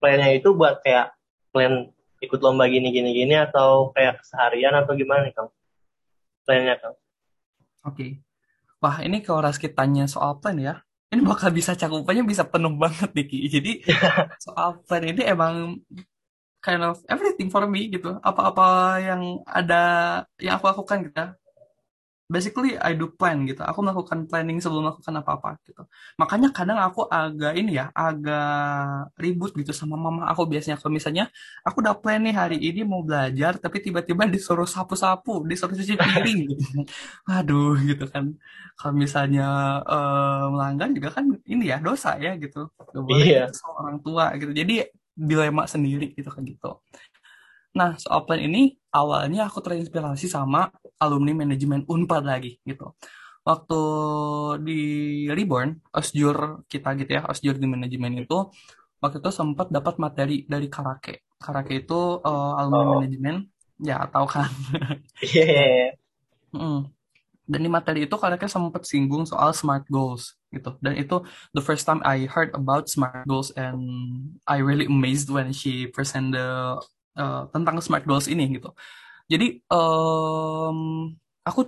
plannya 0.00 0.28
itu 0.34 0.48
buat 0.56 0.82
kayak 0.82 1.14
plan 1.52 1.90
ikut 2.20 2.40
lomba 2.40 2.68
gini 2.68 2.92
gini 2.92 3.10
gini 3.16 3.34
atau 3.36 3.92
kayak 3.96 4.24
seharian 4.24 4.76
atau 4.76 4.92
gimana 4.96 5.24
nih 5.26 5.34
Kang 5.34 5.48
plannya 6.44 6.76
Kang 6.76 6.96
oke 7.84 7.96
okay. 7.96 8.10
wah 8.78 9.00
ini 9.00 9.24
kalau 9.24 9.44
Raski 9.44 9.72
tanya 9.72 10.04
soal 10.04 10.36
plan 10.38 10.60
ya 10.60 10.84
ini 11.10 11.26
bakal 11.26 11.50
bisa 11.50 11.74
cakupannya 11.74 12.22
bisa 12.22 12.46
penuh 12.46 12.70
banget 12.78 13.10
nih 13.10 13.26
Ki. 13.26 13.38
Jadi 13.50 13.72
soal 14.46 14.78
plan 14.86 15.02
ini 15.02 15.26
emang 15.26 15.82
kind 16.62 16.82
of 16.86 17.02
everything 17.10 17.50
for 17.50 17.66
me 17.66 17.90
gitu. 17.90 18.14
Apa-apa 18.22 19.00
yang 19.02 19.42
ada 19.42 19.82
yang 20.38 20.62
aku 20.62 20.70
lakukan 20.70 21.10
gitu. 21.10 21.18
Basically 22.30 22.78
I 22.78 22.94
do 22.94 23.10
plan 23.10 23.42
gitu. 23.42 23.66
Aku 23.66 23.82
melakukan 23.82 24.30
planning 24.30 24.62
sebelum 24.62 24.86
melakukan 24.86 25.18
apa-apa 25.18 25.58
gitu. 25.66 25.82
Makanya 26.14 26.54
kadang 26.54 26.78
aku 26.78 27.10
agak 27.10 27.58
ini 27.58 27.82
ya, 27.82 27.90
agak 27.90 29.10
ribut 29.18 29.50
gitu 29.58 29.74
sama 29.74 29.98
mama 29.98 30.30
aku 30.30 30.46
biasanya. 30.46 30.78
Kalau 30.78 30.94
misalnya 30.94 31.26
aku 31.66 31.82
udah 31.82 31.98
plan 31.98 32.22
nih 32.22 32.34
hari 32.38 32.58
ini 32.62 32.86
mau 32.86 33.02
belajar, 33.02 33.58
tapi 33.58 33.82
tiba-tiba 33.82 34.30
disuruh 34.34 34.70
sapu-sapu, 34.70 35.42
disuruh 35.50 35.74
cuci 35.74 35.98
piring 35.98 36.38
gitu. 36.54 36.86
Aduh 37.26 37.74
gitu 37.82 38.06
kan. 38.06 38.38
Kalau 38.78 38.94
misalnya 38.94 39.46
uh, 39.82 40.46
melanggar 40.54 40.88
juga 40.94 41.10
kan 41.18 41.26
ini 41.50 41.66
ya 41.66 41.82
dosa 41.82 42.14
ya 42.22 42.38
gitu. 42.38 42.70
Gak 42.78 43.02
boleh 43.02 43.26
iya. 43.26 43.42
gitu, 43.50 43.66
orang 43.74 43.98
tua 43.98 44.24
gitu. 44.38 44.54
Jadi 44.54 44.86
dilema 45.18 45.66
sendiri 45.66 46.14
gitu 46.14 46.30
kan 46.30 46.46
gitu. 46.46 46.78
Nah, 47.76 47.94
soal 48.02 48.26
plan 48.26 48.42
ini 48.42 48.74
awalnya 48.90 49.46
aku 49.46 49.62
terinspirasi 49.62 50.26
sama 50.26 50.70
alumni 51.00 51.32
manajemen 51.32 51.82
Unpad 51.88 52.22
lagi 52.22 52.60
gitu. 52.62 52.94
Waktu 53.40 53.80
di 54.60 54.80
Reborn, 55.32 55.80
osjur 55.96 56.62
kita 56.68 56.92
gitu 57.00 57.10
ya, 57.18 57.22
osjur 57.24 57.56
di 57.56 57.64
manajemen 57.64 58.20
itu, 58.20 58.52
waktu 59.00 59.18
itu 59.24 59.30
sempat 59.32 59.72
dapat 59.72 59.96
materi 59.96 60.44
dari 60.44 60.68
Karake. 60.68 61.24
Karake 61.40 61.82
itu 61.82 62.20
uh, 62.20 62.60
alumni 62.60 62.84
oh. 62.84 62.92
manajemen, 63.00 63.36
ya 63.80 64.04
tahu 64.12 64.28
kan? 64.28 64.50
Iya. 65.24 65.44
yeah. 65.48 65.90
Mm. 66.52 66.92
Dan 67.50 67.66
di 67.66 67.70
materi 67.72 68.06
itu 68.06 68.14
kalian 68.14 68.46
sempat 68.46 68.86
singgung 68.86 69.26
soal 69.26 69.50
smart 69.50 69.82
goals 69.90 70.38
gitu. 70.54 70.78
Dan 70.78 70.94
itu 70.94 71.24
the 71.50 71.58
first 71.58 71.82
time 71.82 71.98
I 72.06 72.30
heard 72.30 72.54
about 72.54 72.86
smart 72.86 73.26
goals 73.26 73.50
and 73.58 73.82
I 74.46 74.62
really 74.62 74.86
amazed 74.86 75.34
when 75.34 75.50
she 75.50 75.90
present 75.90 76.30
the 76.36 76.78
uh, 77.18 77.42
tentang 77.50 77.82
smart 77.82 78.06
goals 78.06 78.30
ini 78.30 78.46
gitu. 78.54 78.70
Jadi 79.30 79.62
um, 79.70 81.06
aku 81.46 81.60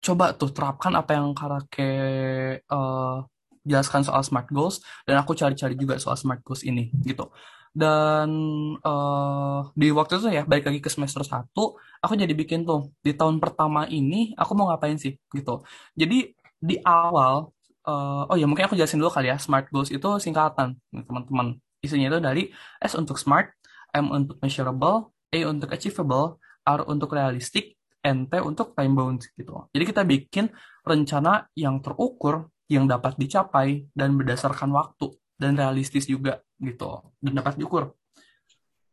coba 0.00 0.32
tuh 0.32 0.50
terapkan 0.56 0.92
apa 0.96 1.10
yang 1.12 1.36
Karake 1.36 1.92
uh, 2.72 3.20
jelaskan 3.60 4.00
soal 4.00 4.24
smart 4.24 4.48
goals 4.48 4.80
dan 5.04 5.20
aku 5.20 5.36
cari-cari 5.36 5.76
juga 5.76 6.00
soal 6.00 6.16
smart 6.16 6.40
goals 6.40 6.64
ini 6.64 6.88
gitu. 7.04 7.28
Dan 7.70 8.30
uh, 8.82 9.60
di 9.76 9.92
waktu 9.92 10.18
itu 10.18 10.26
ya 10.32 10.42
balik 10.48 10.66
lagi 10.66 10.80
ke 10.82 10.90
semester 10.90 11.22
1 11.22 11.54
aku 12.02 12.12
jadi 12.16 12.34
bikin 12.34 12.66
tuh 12.66 12.90
di 13.04 13.12
tahun 13.14 13.38
pertama 13.38 13.86
ini 13.86 14.32
aku 14.34 14.56
mau 14.56 14.72
ngapain 14.72 14.96
sih 14.96 15.20
gitu. 15.36 15.62
Jadi 15.94 16.32
di 16.60 16.76
awal 16.82 17.52
uh, 17.84 18.24
oh 18.32 18.36
ya 18.40 18.48
mungkin 18.48 18.66
aku 18.66 18.74
jelasin 18.74 18.98
dulu 19.00 19.12
kali 19.12 19.28
ya 19.28 19.36
smart 19.36 19.68
goals 19.68 19.92
itu 19.92 20.08
singkatan 20.18 20.80
teman-teman. 20.90 21.60
Isinya 21.84 22.08
itu 22.12 22.18
dari 22.20 22.42
S 22.80 22.92
untuk 22.96 23.16
smart, 23.16 23.52
M 23.96 24.08
untuk 24.12 24.36
measurable, 24.40 25.12
A 25.32 25.38
untuk 25.48 25.72
achievable, 25.72 26.40
R 26.78 26.80
untuk 26.86 27.14
realistik, 27.16 27.80
NT 28.00 28.32
untuk 28.40 28.72
time 28.72 28.94
bound 28.96 29.20
gitu. 29.36 29.68
Jadi 29.74 29.84
kita 29.84 30.02
bikin 30.06 30.48
rencana 30.86 31.48
yang 31.52 31.82
terukur, 31.84 32.48
yang 32.70 32.88
dapat 32.88 33.18
dicapai 33.18 33.90
dan 33.92 34.16
berdasarkan 34.16 34.70
waktu 34.72 35.12
dan 35.40 35.56
realistis 35.56 36.04
juga 36.04 36.40
gitu 36.60 37.12
dan 37.20 37.32
dapat 37.40 37.56
diukur. 37.56 37.96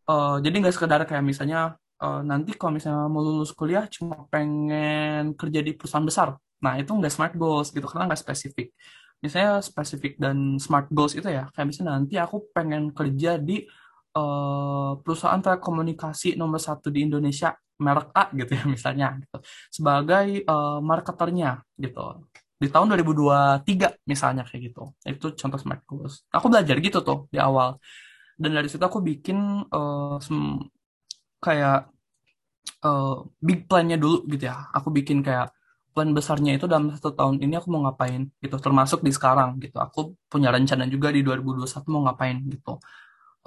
Uh, 0.07 0.39
jadi 0.39 0.63
nggak 0.63 0.75
sekedar 0.75 1.03
kayak 1.03 1.23
misalnya 1.23 1.75
uh, 1.99 2.23
nanti 2.23 2.55
kalau 2.55 2.79
misalnya 2.79 3.11
mau 3.11 3.19
lulus 3.19 3.51
kuliah 3.51 3.83
cuma 3.91 4.23
pengen 4.31 5.35
kerja 5.35 5.59
di 5.59 5.75
perusahaan 5.75 6.07
besar. 6.07 6.39
Nah 6.63 6.79
itu 6.79 6.95
nggak 6.95 7.11
smart 7.11 7.33
goals 7.35 7.69
gitu 7.75 7.83
karena 7.85 8.07
nggak 8.07 8.21
spesifik. 8.23 8.71
Misalnya 9.19 9.59
spesifik 9.59 10.15
dan 10.15 10.55
smart 10.61 10.87
goals 10.93 11.17
itu 11.17 11.27
ya 11.27 11.51
kayak 11.51 11.67
misalnya 11.67 11.99
nanti 11.99 12.15
aku 12.15 12.47
pengen 12.55 12.95
kerja 12.95 13.35
di 13.35 13.67
uh, 14.15 14.95
perusahaan 15.03 15.43
telekomunikasi 15.43 16.39
nomor 16.39 16.63
satu 16.63 16.87
di 16.87 17.03
Indonesia 17.03 17.51
merek 17.77 18.09
A 18.13 18.23
gitu 18.33 18.51
ya 18.57 18.63
misalnya 18.75 19.07
gitu. 19.21 19.37
sebagai 19.69 20.27
uh, 20.49 20.79
marketernya 20.81 21.61
gitu. 21.77 22.25
Di 22.57 22.67
tahun 22.73 22.89
2023 22.97 24.09
misalnya 24.09 24.43
kayak 24.47 24.61
gitu. 24.73 24.83
Itu 25.05 25.27
contoh 25.37 25.59
smart 25.61 25.81
goals 25.85 26.25
aku 26.33 26.45
belajar 26.49 26.75
gitu 26.81 26.99
tuh 27.05 27.29
di 27.29 27.37
awal. 27.37 27.77
Dan 28.37 28.53
dari 28.57 28.69
situ 28.69 28.81
aku 28.81 29.01
bikin 29.01 29.37
uh, 29.69 30.17
kayak 31.41 31.89
uh, 32.85 33.25
big 33.41 33.69
plan-nya 33.69 33.97
dulu 33.97 34.25
gitu 34.29 34.49
ya. 34.49 34.69
Aku 34.73 34.89
bikin 34.89 35.21
kayak 35.25 35.53
plan 35.93 36.13
besarnya 36.13 36.53
itu 36.57 36.69
dalam 36.69 36.93
satu 36.93 37.09
tahun 37.17 37.41
ini 37.41 37.57
aku 37.57 37.67
mau 37.73 37.81
ngapain 37.85 38.29
gitu. 38.41 38.57
Termasuk 38.61 39.01
di 39.05 39.11
sekarang 39.13 39.57
gitu. 39.61 39.77
Aku 39.81 40.17
punya 40.29 40.49
rencana 40.53 40.85
juga 40.89 41.09
di 41.13 41.21
2021 41.25 41.93
mau 41.93 42.01
ngapain 42.09 42.37
gitu. 42.53 42.77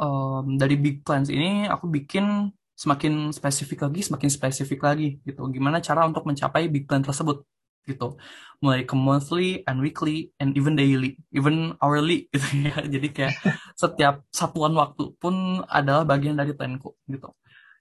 Um, 0.00 0.56
dari 0.56 0.80
big 0.80 1.04
plans 1.04 1.28
ini 1.28 1.68
aku 1.68 1.86
bikin 1.92 2.48
semakin 2.80 3.28
spesifik 3.36 3.84
lagi, 3.84 4.00
semakin 4.08 4.30
spesifik 4.32 4.80
lagi 4.88 5.20
gitu. 5.28 5.44
Gimana 5.52 5.84
cara 5.84 6.08
untuk 6.08 6.24
mencapai 6.24 6.72
big 6.72 6.88
plan 6.88 7.04
tersebut 7.04 7.44
gitu. 7.84 8.16
Mulai 8.64 8.88
ke 8.88 8.96
monthly 8.96 9.60
and 9.68 9.84
weekly 9.84 10.32
and 10.40 10.56
even 10.56 10.80
daily, 10.80 11.20
even 11.36 11.76
hourly 11.84 12.24
gitu 12.32 12.48
ya. 12.64 12.80
Jadi 12.88 13.08
kayak 13.12 13.34
setiap 13.76 14.24
satuan 14.32 14.72
waktu 14.72 15.12
pun 15.20 15.60
adalah 15.68 16.08
bagian 16.08 16.40
dari 16.40 16.56
planku 16.56 16.96
gitu. 17.04 17.28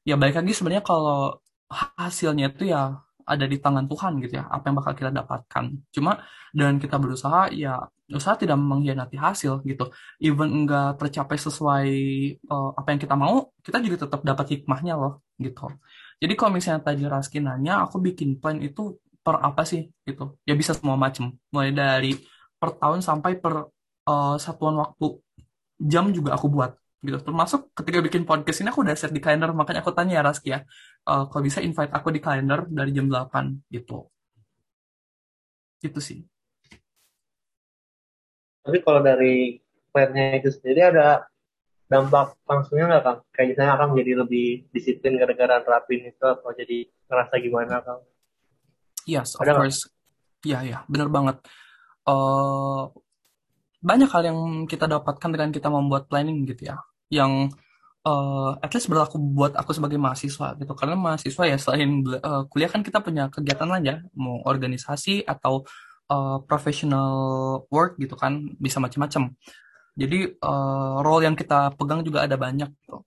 Ya 0.04 0.20
balik 0.20 0.36
lagi 0.44 0.52
sebenarnya 0.52 0.84
kalau 0.84 1.40
hasilnya 1.72 2.52
itu 2.52 2.74
ya 2.74 3.00
ada 3.30 3.46
di 3.46 3.62
tangan 3.62 3.86
Tuhan 3.86 4.18
gitu 4.26 4.42
ya 4.42 4.50
apa 4.50 4.74
yang 4.74 4.78
bakal 4.82 4.94
kita 4.98 5.14
dapatkan 5.14 5.66
cuma 5.94 6.26
dengan 6.50 6.82
kita 6.82 6.98
berusaha 6.98 7.54
ya 7.54 7.78
usaha 8.10 8.36
tidak 8.36 8.58
mengkhianati 8.58 9.18
hasil 9.18 9.62
gitu. 9.70 9.94
Even 10.18 10.50
enggak 10.66 10.98
tercapai 10.98 11.38
sesuai 11.38 11.88
uh, 12.50 12.70
apa 12.80 12.88
yang 12.94 13.02
kita 13.02 13.16
mau 13.16 13.54
kita 13.62 13.78
juga 13.86 14.10
tetap 14.10 14.22
dapat 14.26 14.46
hikmahnya 14.58 14.94
loh 14.98 15.22
gitu. 15.38 15.70
Jadi 16.20 16.34
kalau 16.36 16.52
misalnya 16.58 16.82
tadi 16.84 17.04
Raski 17.06 17.40
nanya 17.40 17.86
aku 17.86 18.02
bikin 18.02 18.42
plan 18.42 18.58
itu 18.60 18.98
per 19.22 19.40
apa 19.40 19.62
sih 19.64 19.88
gitu. 20.08 20.38
Ya 20.44 20.54
bisa 20.58 20.74
semua 20.74 20.98
macam 20.98 21.38
mulai 21.54 21.72
dari 21.72 22.18
per 22.60 22.76
tahun 22.82 23.00
sampai 23.06 23.32
per 23.40 23.70
uh, 24.10 24.36
satuan 24.42 24.76
waktu 24.82 25.06
jam 25.80 26.10
juga 26.10 26.34
aku 26.38 26.50
buat 26.50 26.72
gitu. 27.06 27.18
Termasuk 27.24 27.72
ketika 27.78 28.00
bikin 28.04 28.24
podcast 28.26 28.60
ini 28.66 28.70
aku 28.74 28.82
udah 28.84 28.96
set 28.98 29.14
di 29.14 29.22
kalender. 29.22 29.54
Makanya 29.54 29.86
aku 29.86 29.94
tanya 29.94 30.20
ya 30.20 30.24
Raski 30.26 30.50
ya 30.58 30.60
uh, 31.10 31.30
kalau 31.30 31.44
bisa 31.46 31.62
invite 31.62 31.94
aku 31.94 32.10
di 32.10 32.20
kalender 32.20 32.66
dari 32.68 32.90
jam 32.90 33.06
8 33.06 33.70
gitu. 33.70 34.10
Gitu 35.80 36.02
sih 36.04 36.29
tapi 38.70 38.86
kalau 38.86 39.02
dari 39.02 39.58
plannya 39.90 40.38
itu 40.38 40.54
sendiri 40.54 40.94
ada 40.94 41.26
dampak 41.90 42.38
langsungnya 42.46 42.86
nggak 42.86 43.04
kang? 43.04 43.20
Kayak 43.34 43.48
misalnya 43.58 43.74
akan 43.82 43.90
jadi 43.98 44.14
lebih 44.22 44.48
disiplin 44.70 45.18
gara-gara 45.18 45.58
terapin 45.66 46.06
itu 46.06 46.22
atau 46.22 46.54
jadi 46.54 46.86
ngerasa 47.10 47.34
gimana 47.42 47.82
kang? 47.82 48.06
Yes 49.10 49.34
of 49.34 49.42
ada 49.42 49.58
course. 49.58 49.90
Ya 50.46 50.62
ya 50.62 50.86
benar 50.86 51.10
banget. 51.10 51.42
Uh, 52.06 52.94
banyak 53.82 54.06
hal 54.14 54.22
yang 54.30 54.40
kita 54.70 54.86
dapatkan 54.86 55.30
dengan 55.34 55.50
kita 55.50 55.74
membuat 55.74 56.06
planning 56.06 56.46
gitu 56.46 56.70
ya. 56.70 56.78
Yang 57.10 57.58
uh, 58.06 58.54
at 58.62 58.70
least 58.70 58.86
berlaku 58.86 59.18
buat 59.18 59.58
aku 59.58 59.74
sebagai 59.74 59.98
mahasiswa 59.98 60.54
gitu. 60.62 60.78
Karena 60.78 60.94
mahasiswa 60.94 61.44
ya 61.50 61.58
selain 61.58 62.06
uh, 62.06 62.46
kuliah 62.46 62.70
kan 62.70 62.86
kita 62.86 63.02
punya 63.02 63.34
kegiatan 63.34 63.66
lain 63.66 63.86
ya 63.90 63.98
mau 64.14 64.46
organisasi 64.46 65.26
atau 65.26 65.66
uh, 66.10 66.42
professional 66.50 67.12
work 67.70 67.96
gitu 68.02 68.18
kan 68.18 68.58
bisa 68.58 68.82
macam-macam 68.82 69.34
jadi 70.00 70.32
uh, 70.40 71.04
role 71.04 71.28
yang 71.28 71.36
kita 71.36 71.76
pegang 71.76 72.02
juga 72.08 72.24
ada 72.24 72.40
banyak 72.40 72.72
gitu. 72.72 73.04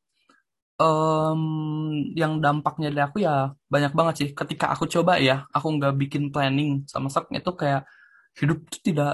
Um, 0.83 1.43
yang 2.19 2.43
dampaknya 2.43 2.91
dari 2.91 3.03
aku 3.07 3.23
ya 3.23 3.55
banyak 3.71 3.93
banget 3.95 4.15
sih 4.19 4.29
ketika 4.35 4.73
aku 4.75 4.91
coba 4.91 5.15
ya 5.21 5.47
aku 5.55 5.79
nggak 5.79 5.95
bikin 5.95 6.35
planning 6.35 6.83
sama 6.91 7.07
sekali 7.07 7.39
itu 7.39 7.53
kayak 7.55 7.87
hidup 8.35 8.59
tuh 8.67 8.81
tidak 8.83 9.13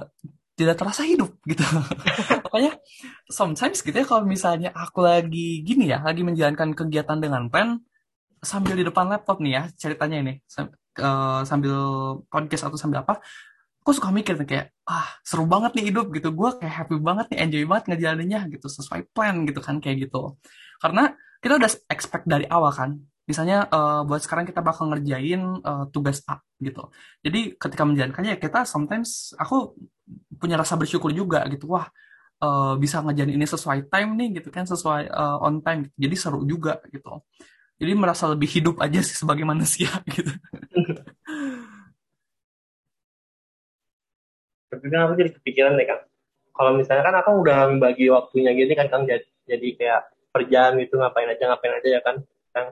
tidak 0.58 0.74
terasa 0.74 1.06
hidup 1.06 1.38
gitu. 1.46 1.62
Makanya 2.46 2.82
sometimes 3.30 3.78
gitu 3.84 3.94
ya 3.94 4.06
kalau 4.08 4.26
misalnya 4.26 4.74
aku 4.74 5.04
lagi 5.06 5.62
gini 5.62 5.92
ya, 5.92 6.02
lagi 6.02 6.26
menjalankan 6.26 6.74
kegiatan 6.74 7.18
dengan 7.22 7.46
pen 7.46 7.78
sambil 8.42 8.74
di 8.78 8.86
depan 8.86 9.06
laptop 9.10 9.42
nih 9.42 9.52
ya 9.58 9.62
ceritanya 9.74 10.22
ini 10.22 10.34
uh, 11.02 11.42
sambil 11.46 11.74
podcast 12.26 12.70
atau 12.70 12.78
sambil 12.78 13.02
apa, 13.06 13.22
aku 13.88 13.96
suka 13.96 14.12
mikir 14.12 14.36
nih 14.36 14.44
kayak 14.44 14.66
ah 14.84 15.08
seru 15.24 15.48
banget 15.48 15.72
nih 15.80 15.88
hidup 15.88 16.12
gitu, 16.12 16.28
gue 16.36 16.50
kayak 16.60 16.74
happy 16.84 17.00
banget 17.00 17.32
nih 17.32 17.38
enjoy 17.40 17.64
banget 17.64 17.84
ngejalaninnya 17.88 18.40
gitu 18.52 18.68
sesuai 18.68 19.08
plan 19.16 19.48
gitu 19.48 19.64
kan 19.64 19.80
kayak 19.80 20.04
gitu. 20.04 20.36
Karena 20.76 21.16
kita 21.40 21.56
udah 21.56 21.70
expect 21.88 22.28
dari 22.28 22.44
awal 22.52 22.68
kan, 22.76 23.00
misalnya 23.24 23.64
uh, 23.72 24.04
buat 24.04 24.20
sekarang 24.20 24.44
kita 24.44 24.60
bakal 24.60 24.92
ngerjain 24.92 25.40
uh, 25.64 25.88
tugas 25.88 26.20
A 26.28 26.36
gitu. 26.60 26.92
Jadi 27.24 27.56
ketika 27.56 27.88
menjalankannya 27.88 28.36
ya 28.36 28.38
kita 28.44 28.68
sometimes 28.68 29.32
aku 29.40 29.72
punya 30.36 30.60
rasa 30.60 30.76
bersyukur 30.76 31.08
juga 31.16 31.48
gitu 31.48 31.72
wah 31.72 31.88
uh, 32.44 32.76
bisa 32.76 33.00
ngajarin 33.00 33.40
ini 33.40 33.46
sesuai 33.48 33.88
time 33.88 34.10
nih 34.20 34.28
gitu 34.40 34.48
kan 34.52 34.68
sesuai 34.68 35.08
uh, 35.08 35.40
on 35.40 35.64
time 35.64 35.88
gitu. 35.88 35.96
jadi 35.96 36.14
seru 36.20 36.40
juga 36.44 36.78
gitu 36.92 37.24
jadi 37.78 37.92
merasa 37.94 38.30
lebih 38.30 38.50
hidup 38.50 38.76
aja 38.82 39.00
sih 39.02 39.16
sebagai 39.18 39.46
manusia 39.50 39.90
gitu 40.06 40.30
tapi 44.68 44.84
kan 44.92 45.08
aku 45.08 45.12
jadi 45.16 45.30
kepikiran 45.34 45.74
nih 45.76 45.86
kang 45.88 46.02
kalau 46.52 46.72
misalnya 46.76 47.04
kan 47.06 47.16
aku 47.22 47.30
udah 47.44 47.58
membagi 47.72 48.10
waktunya 48.10 48.50
gini 48.52 48.72
kan 48.74 48.88
kang 48.92 49.04
jadi, 49.08 49.24
jadi 49.48 49.68
kayak 49.78 50.00
per 50.28 50.42
jam 50.46 50.76
gitu 50.76 51.00
ngapain 51.00 51.28
aja 51.28 51.44
ngapain 51.48 51.74
aja 51.80 51.88
ya 51.88 52.00
kan 52.04 52.16
kang 52.52 52.68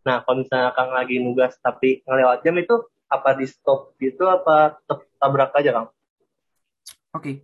nah 0.00 0.24
kalau 0.24 0.40
misalnya 0.40 0.72
kang 0.72 0.90
lagi 0.90 1.20
nugas 1.20 1.54
tapi 1.60 2.00
ngelewat 2.08 2.40
jam 2.40 2.56
itu 2.56 2.74
apa 3.10 3.36
di 3.36 3.46
stop 3.46 3.94
gitu 4.00 4.24
apa 4.30 4.80
tetap 4.80 5.04
tabrak 5.20 5.52
aja 5.56 5.70
kang 5.76 5.88
Oke, 7.10 7.26
okay. 7.26 7.34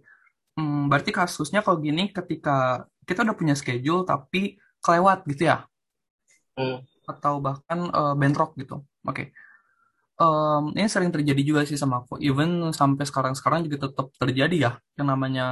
hmm, 0.54 0.86
berarti 0.86 1.10
kasusnya 1.10 1.58
kalau 1.58 1.82
gini 1.82 2.14
ketika 2.14 2.86
kita 3.02 3.26
udah 3.26 3.34
punya 3.34 3.58
schedule 3.58 4.06
tapi 4.06 4.62
kelewat 4.78 5.26
gitu 5.26 5.50
ya? 5.50 5.66
Hmm. 6.54 6.86
Atau 7.02 7.42
bahkan 7.42 7.90
uh, 7.90 8.14
bentrok 8.14 8.54
gitu. 8.54 8.86
Oke. 9.02 9.10
Okay. 9.10 9.26
Um, 10.16 10.72
ini 10.72 10.88
sering 10.88 11.12
terjadi 11.12 11.42
juga 11.44 11.60
sih 11.68 11.76
sama 11.76 12.00
aku. 12.04 12.16
Even 12.24 12.72
sampai 12.72 13.04
sekarang-sekarang 13.04 13.68
juga 13.68 13.88
tetap 13.88 14.06
terjadi 14.16 14.56
ya. 14.56 14.72
Yang 14.96 15.06
namanya 15.12 15.46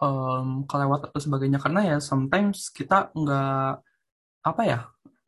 um, 0.00 0.64
kelewat 0.68 1.08
atau 1.08 1.20
sebagainya. 1.20 1.58
Karena 1.62 1.80
ya 1.84 1.96
sometimes 1.98 2.68
kita 2.72 3.10
nggak 3.16 3.72
apa 4.44 4.62
ya 4.64 4.78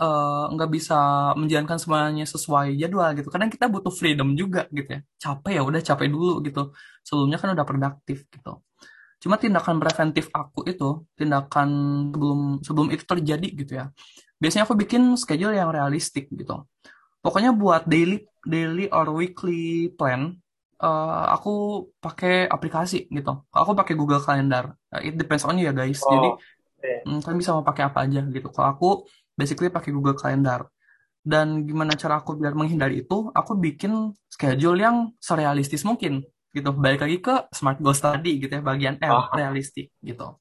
uh, 0.00 0.48
nggak 0.54 0.70
bisa 0.72 0.96
menjalankan 1.36 1.78
semuanya 1.80 2.24
sesuai 2.24 2.74
jadwal 2.80 3.12
gitu. 3.16 3.28
Kadang 3.28 3.50
kita 3.52 3.68
butuh 3.68 3.92
freedom 3.92 4.32
juga 4.34 4.66
gitu 4.72 4.88
ya. 4.96 5.00
Capek 5.20 5.52
ya 5.60 5.62
udah 5.64 5.80
capek 5.84 6.08
dulu 6.08 6.40
gitu. 6.46 6.72
Sebelumnya 7.04 7.38
kan 7.40 7.52
udah 7.54 7.66
produktif 7.68 8.24
gitu. 8.32 8.64
Cuma 9.20 9.36
tindakan 9.36 9.76
preventif 9.76 10.32
aku 10.32 10.64
itu, 10.64 11.04
tindakan 11.12 11.68
sebelum 12.12 12.40
sebelum 12.64 12.88
itu 12.88 13.04
terjadi 13.04 13.48
gitu 13.52 13.72
ya. 13.76 13.92
Biasanya 14.40 14.64
aku 14.64 14.74
bikin 14.80 15.02
schedule 15.20 15.52
yang 15.52 15.68
realistik 15.68 16.32
gitu. 16.32 16.64
pokoknya 17.20 17.52
buat 17.52 17.84
daily 17.84 18.24
daily 18.46 18.86
or 18.92 19.06
weekly 19.12 19.90
plan 19.98 20.40
uh, 20.80 21.24
aku 21.34 21.50
pakai 22.00 22.48
aplikasi 22.48 23.06
gitu. 23.12 23.44
Aku 23.52 23.72
pakai 23.76 23.94
Google 23.94 24.20
Calendar. 24.24 24.72
Uh, 24.90 25.00
it 25.04 25.14
depends 25.14 25.44
on 25.44 25.56
you 25.60 25.68
ya 25.68 25.74
guys. 25.76 26.00
Oh, 26.02 26.10
Jadi 26.10 26.28
oke. 26.80 26.92
mm, 27.06 27.18
kalian 27.24 27.38
bisa 27.40 27.52
mau 27.56 27.64
pakai 27.64 27.82
apa 27.88 27.98
aja 28.08 28.20
gitu. 28.24 28.48
Kalau 28.50 28.68
aku 28.74 28.88
basically 29.36 29.68
pakai 29.72 29.90
Google 29.92 30.16
Calendar. 30.16 30.66
Dan 31.20 31.68
gimana 31.68 31.92
cara 32.00 32.24
aku 32.24 32.32
biar 32.40 32.56
menghindari 32.56 33.04
itu? 33.04 33.28
Aku 33.36 33.52
bikin 33.60 34.16
schedule 34.32 34.80
yang 34.80 35.12
serealistis 35.20 35.84
mungkin 35.84 36.24
gitu. 36.56 36.72
Balik 36.72 37.04
lagi 37.04 37.18
ke 37.20 37.34
smart 37.52 37.76
goals 37.84 38.00
tadi 38.00 38.40
gitu 38.40 38.48
ya, 38.56 38.62
bagian 38.64 38.96
R, 38.96 39.12
Oh, 39.12 39.24
realistik 39.36 39.92
gitu. 40.00 40.40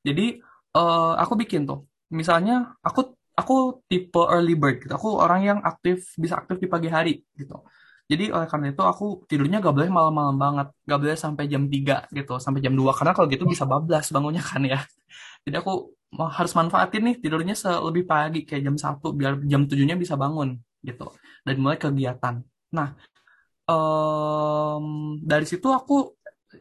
Jadi 0.00 0.40
eh, 0.76 1.12
aku 1.20 1.32
bikin 1.36 1.68
tuh. 1.68 1.84
Misalnya 2.08 2.72
aku 2.80 3.12
aku 3.34 3.82
tipe 3.90 4.20
early 4.34 4.54
bird 4.54 4.76
gitu. 4.82 4.92
Aku 4.94 5.08
orang 5.18 5.40
yang 5.48 5.58
aktif 5.70 6.14
bisa 6.22 6.34
aktif 6.40 6.56
di 6.62 6.68
pagi 6.70 6.88
hari 6.88 7.22
gitu. 7.34 7.62
Jadi 8.04 8.28
oleh 8.36 8.46
karena 8.52 8.66
itu 8.68 8.82
aku 8.84 9.24
tidurnya 9.24 9.64
gak 9.64 9.74
boleh 9.74 9.90
malam-malam 9.90 10.36
banget. 10.36 10.66
Gak 10.84 10.98
boleh 11.02 11.16
sampai 11.16 11.44
jam 11.52 11.62
3 11.66 12.04
gitu, 12.12 12.32
sampai 12.38 12.60
jam 12.64 12.74
2 12.76 12.92
karena 12.94 13.12
kalau 13.16 13.26
gitu 13.32 13.44
bisa 13.48 13.64
bablas 13.64 14.06
bangunnya 14.14 14.42
kan 14.44 14.62
ya. 14.64 14.78
Jadi 15.44 15.56
aku 15.60 15.72
harus 16.14 16.52
manfaatin 16.54 17.02
nih 17.10 17.16
tidurnya 17.22 17.54
lebih 17.82 18.04
pagi 18.06 18.40
kayak 18.46 18.62
jam 18.70 18.76
satu 18.78 19.06
biar 19.18 19.42
jam 19.50 19.66
7-nya 19.66 19.96
bisa 19.98 20.14
bangun 20.14 20.48
gitu. 20.84 21.10
Dan 21.42 21.54
mulai 21.64 21.78
kegiatan. 21.80 22.34
Nah, 22.76 22.88
em, 23.70 24.84
dari 25.24 25.46
situ 25.48 25.68
aku 25.72 25.94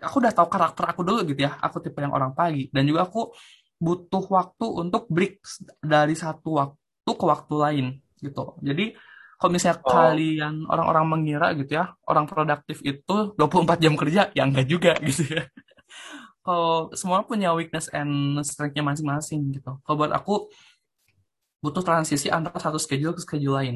aku 0.01 0.15
udah 0.21 0.33
tahu 0.33 0.47
karakter 0.49 0.83
aku 0.91 1.01
dulu 1.05 1.19
gitu 1.29 1.41
ya. 1.47 1.59
Aku 1.65 1.77
tipe 1.83 1.99
yang 2.01 2.13
orang 2.15 2.31
pagi 2.33 2.71
dan 2.73 2.83
juga 2.89 3.05
aku 3.07 3.35
butuh 3.83 4.23
waktu 4.31 4.65
untuk 4.79 5.11
break 5.11 5.43
dari 5.83 6.15
satu 6.15 6.55
waktu 6.55 7.11
ke 7.11 7.25
waktu 7.27 7.55
lain 7.59 7.85
gitu. 8.23 8.55
Jadi 8.63 8.95
kalau 9.35 9.51
misalnya 9.51 9.83
oh, 9.83 9.91
kalian 9.91 10.55
orang-orang 10.71 11.05
mengira 11.11 11.51
gitu 11.59 11.75
ya, 11.75 11.91
orang 12.07 12.23
produktif 12.23 12.79
itu 12.79 13.35
24 13.35 13.83
jam 13.83 13.93
kerja, 13.99 14.31
ya 14.31 14.47
enggak 14.47 14.67
juga 14.71 14.95
gitu 15.11 15.27
ya. 15.27 15.43
Kalau 16.43 16.87
semua 16.95 17.27
punya 17.27 17.51
weakness 17.51 17.91
and 17.91 18.39
strength-nya 18.47 18.83
masing-masing 18.87 19.51
gitu. 19.51 19.75
Kalau 19.83 19.95
buat 19.99 20.15
aku 20.15 20.47
butuh 21.59 21.83
transisi 21.83 22.31
antara 22.31 22.55
satu 22.55 22.79
schedule 22.79 23.15
ke 23.15 23.21
schedule 23.23 23.59
lain. 23.59 23.75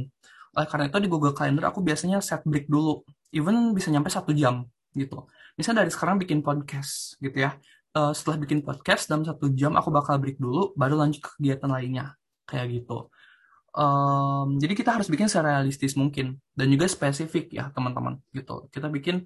Oleh 0.55 0.67
karena 0.71 0.87
itu 0.87 0.99
di 1.03 1.11
Google 1.11 1.35
Calendar 1.35 1.67
aku 1.67 1.83
biasanya 1.83 2.23
set 2.23 2.43
break 2.47 2.71
dulu. 2.71 3.03
Even 3.35 3.75
bisa 3.75 3.91
nyampe 3.91 4.07
satu 4.07 4.31
jam 4.31 4.63
gitu. 4.95 5.27
Misalnya 5.59 5.83
dari 5.83 5.91
sekarang 5.91 6.15
bikin 6.19 6.39
podcast 6.39 7.19
gitu 7.19 7.43
ya. 7.43 7.59
Eh, 7.97 8.11
setelah 8.13 8.37
bikin 8.45 8.59
podcast 8.61 9.09
dalam 9.09 9.25
satu 9.25 9.49
jam 9.57 9.73
aku 9.73 9.89
bakal 9.89 10.21
break 10.21 10.37
dulu, 10.37 10.75
baru 10.77 11.01
lanjut 11.01 11.21
ke 11.23 11.29
kegiatan 11.39 11.69
lainnya. 11.71 12.13
Kayak 12.45 12.65
gitu. 12.83 13.09
Em, 13.77 14.47
jadi 14.61 14.73
kita 14.79 14.89
harus 14.97 15.07
bikin 15.13 15.27
serealistis 15.29 15.93
mungkin 16.01 16.37
dan 16.57 16.67
juga 16.73 16.85
spesifik 16.89 17.45
ya 17.57 17.69
teman-teman 17.73 18.21
gitu. 18.37 18.69
Kita 18.73 18.87
bikin 18.93 19.25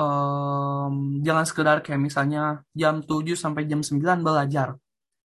em, 0.00 0.94
jangan 1.26 1.44
sekedar 1.48 1.76
kayak 1.84 2.00
misalnya 2.00 2.42
jam 2.76 3.00
7 3.04 3.36
sampai 3.36 3.64
jam 3.70 3.80
9 3.80 4.20
belajar. 4.26 4.76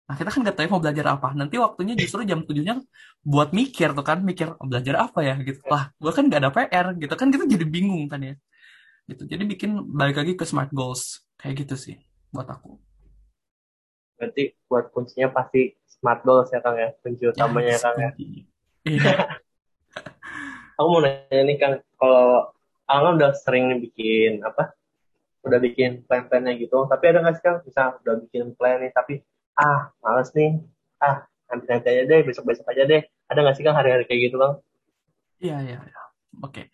Nah, 0.08 0.14
kita 0.18 0.28
kan 0.34 0.40
nggak 0.44 0.56
tahu 0.58 0.68
mau 0.76 0.82
belajar 0.84 1.06
apa. 1.16 1.28
Nanti 1.32 1.56
waktunya 1.56 1.94
justru 1.96 2.20
jam 2.28 2.44
7-nya 2.44 2.74
buat 3.24 3.50
mikir 3.56 3.88
tuh 3.96 4.04
kan, 4.04 4.18
mikir 4.20 4.52
"Oh, 4.60 4.66
belajar 4.68 4.94
apa 5.08 5.20
ya 5.24 5.34
gitu. 5.40 5.60
Lah, 5.72 5.88
gua 5.96 6.12
kan 6.16 6.24
nggak 6.28 6.40
ada 6.42 6.50
PR 6.52 6.86
gitu 7.00 7.14
kan 7.20 7.28
kita 7.32 7.44
jadi 7.48 7.64
bingung 7.74 8.04
kan 8.12 8.20
ya. 8.20 8.34
Gitu. 9.08 9.22
Jadi 9.32 9.42
bikin 9.52 9.70
balik 9.98 10.16
lagi 10.20 10.32
ke 10.36 10.44
smart 10.44 10.70
goals. 10.74 11.24
Kayak 11.40 11.54
gitu 11.66 11.76
sih 11.80 12.11
buat 12.32 12.48
aku. 12.48 12.80
berarti 14.16 14.54
buat 14.70 14.94
kuncinya 14.94 15.34
pasti 15.34 15.74
smart 15.82 16.22
goals 16.22 16.54
ya 16.54 16.62
Kang 16.62 16.78
ya, 16.78 16.94
kunci 17.02 17.26
utamanya 17.26 17.74
ya 17.74 17.80
Kang 17.82 17.96
ya. 17.98 18.10
Iya. 18.86 19.12
Aku 20.78 20.86
mau 20.86 21.02
nanya 21.02 21.42
nih 21.42 21.56
Kang, 21.58 21.82
kalau 21.98 22.54
Kang 22.86 23.02
kan 23.02 23.12
udah 23.18 23.30
sering 23.34 23.82
bikin 23.82 24.46
apa, 24.46 24.78
udah 25.42 25.58
bikin 25.58 26.06
plan-plannya 26.06 26.54
gitu, 26.54 26.86
tapi 26.86 27.04
ada 27.10 27.18
nggak 27.18 27.34
sih 27.34 27.42
Kang, 27.42 27.58
bisa 27.66 27.98
udah 27.98 28.14
bikin 28.22 28.54
plan 28.54 28.78
nih, 28.78 28.94
tapi 28.94 29.26
ah 29.58 29.90
males 29.98 30.30
nih, 30.38 30.62
ah 31.02 31.26
nanti-nanti 31.50 31.90
aja 31.90 32.02
deh, 32.06 32.20
besok-besok 32.22 32.70
aja 32.70 32.86
deh. 32.86 33.02
Ada 33.26 33.38
nggak 33.42 33.54
sih 33.58 33.64
Kang 33.66 33.74
hari-hari 33.74 34.06
kayak 34.06 34.30
gitu 34.30 34.38
Kang? 34.38 34.62
Iya, 35.42 35.58
iya, 35.66 35.78
iya. 35.82 36.02
Oke. 36.46 36.70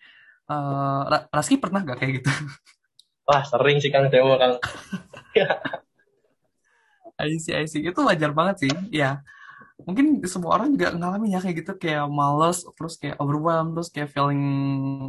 Eh, 0.49 1.01
Ra- 1.09 1.29
Raski 1.33 1.57
pernah 1.57 1.81
gak 1.81 2.01
kayak 2.01 2.13
gitu? 2.21 2.29
Wah 3.29 3.41
sering 3.45 3.81
sih 3.81 3.89
Kang, 3.89 4.13
saya 4.13 4.21
Kang. 4.37 4.55
I 7.19 7.35
see, 7.43 7.55
I 7.55 7.67
see. 7.67 7.83
Itu 7.83 8.07
wajar 8.07 8.31
banget 8.31 8.67
sih. 8.67 8.73
Ya, 8.95 9.27
mungkin 9.83 10.23
semua 10.31 10.55
orang 10.59 10.75
juga 10.75 10.95
ngalamin 10.95 11.35
ya 11.35 11.41
kayak 11.43 11.57
gitu. 11.67 11.73
Kayak 11.83 12.07
males, 12.07 12.63
terus 12.79 12.95
kayak 12.95 13.19
overwhelmed, 13.19 13.75
terus 13.75 13.91
kayak 13.91 14.09
feeling 14.15 14.45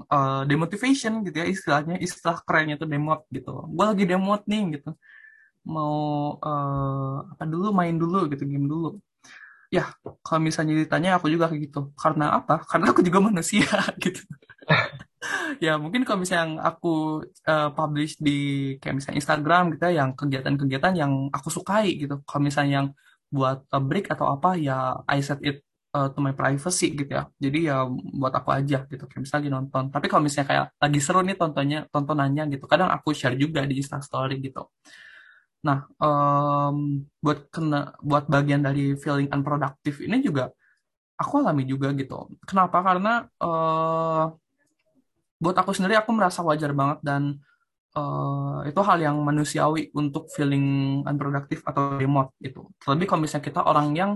uh, 0.09 0.41
demotivation 0.49 1.21
gitu 1.21 1.37
ya 1.37 1.45
istilahnya. 1.45 1.95
Istilah 2.01 2.41
kerennya 2.41 2.81
tuh 2.81 2.89
demot 2.89 3.21
gitu. 3.29 3.69
Gue 3.69 3.85
lagi 3.85 4.03
demot 4.09 4.41
nih 4.49 4.81
gitu. 4.81 4.89
Mau 5.69 5.93
uh, 6.41 7.29
apa 7.29 7.43
dulu, 7.45 7.69
main 7.69 7.93
dulu 7.93 8.25
gitu, 8.33 8.43
game 8.49 8.65
dulu. 8.65 8.97
Ya, 9.69 9.93
kalau 10.25 10.41
misalnya 10.41 10.73
ditanya 10.81 11.21
aku 11.21 11.29
juga 11.29 11.45
kayak 11.45 11.69
gitu. 11.69 11.93
Karena 11.93 12.41
apa? 12.41 12.65
Karena 12.65 12.89
aku 12.89 13.05
juga 13.05 13.21
manusia 13.21 13.69
gitu. 14.03 14.25
Ya, 15.65 15.71
mungkin 15.83 16.01
kalau 16.05 16.19
misalnya 16.23 16.43
yang 16.47 16.55
aku 16.69 16.87
eh, 17.49 17.69
publish 17.75 18.13
di 18.25 18.31
kayak 18.79 18.95
misalnya 18.97 19.17
Instagram 19.21 19.63
gitu 19.73 19.83
ya, 19.89 19.93
yang 20.03 20.09
kegiatan-kegiatan 20.19 20.93
yang 21.01 21.13
aku 21.35 21.49
sukai 21.57 21.87
gitu. 22.01 22.13
Kalau 22.27 22.41
misalnya 22.47 22.73
yang 22.83 22.87
buat 23.35 23.57
eh, 23.73 23.83
break 23.87 24.05
atau 24.13 24.25
apa, 24.35 24.49
ya 24.65 24.73
I 25.09 25.19
set 25.27 25.39
it 25.49 25.57
eh, 25.95 26.07
to 26.13 26.19
my 26.25 26.33
privacy 26.39 26.85
gitu 26.99 27.11
ya. 27.17 27.23
Jadi 27.43 27.57
ya 27.69 27.75
buat 28.21 28.33
aku 28.39 28.49
aja 28.57 28.77
gitu. 28.91 29.03
Kayak 29.09 29.21
misalnya 29.23 29.41
lagi 29.43 29.51
nonton. 29.57 29.83
Tapi 29.93 30.05
kalau 30.09 30.21
misalnya 30.25 30.47
kayak 30.51 30.65
lagi 30.83 30.99
seru 31.05 31.19
nih 31.27 31.35
tontonnya, 31.41 31.77
tontonannya 31.93 32.43
gitu. 32.53 32.65
Kadang 32.71 32.89
aku 32.95 33.09
share 33.19 33.35
juga 33.43 33.61
di 33.69 33.73
Instastory 33.81 34.35
gitu. 34.45 34.61
Nah, 35.67 35.77
em, 36.03 36.77
buat 37.23 37.39
kena, 37.53 37.77
buat 37.99 38.25
bagian 38.31 38.61
dari 38.67 38.95
feeling 38.95 39.27
unproductive 39.35 39.97
ini 40.07 40.23
juga 40.23 40.43
aku 41.21 41.33
alami 41.43 41.63
juga 41.67 41.87
gitu. 41.99 42.15
Kenapa? 42.49 42.77
Karena 42.87 43.11
eh, 43.43 44.23
buat 45.39 45.55
aku 45.55 45.71
sendiri 45.71 45.95
aku 45.95 46.11
merasa 46.11 46.43
wajar 46.43 46.75
banget 46.75 46.99
dan 47.01 47.39
eh, 47.95 48.59
itu 48.69 48.79
hal 48.83 48.97
yang 48.99 49.17
manusiawi 49.23 49.89
untuk 49.95 50.27
feeling 50.35 50.99
unproductive 51.07 51.63
atau 51.65 51.95
remote 51.97 52.35
gitu. 52.43 52.67
Terlebih 52.83 53.05
kalau 53.09 53.21
misalnya 53.23 53.45
kita 53.47 53.61
orang 53.63 53.87
yang 53.95 54.11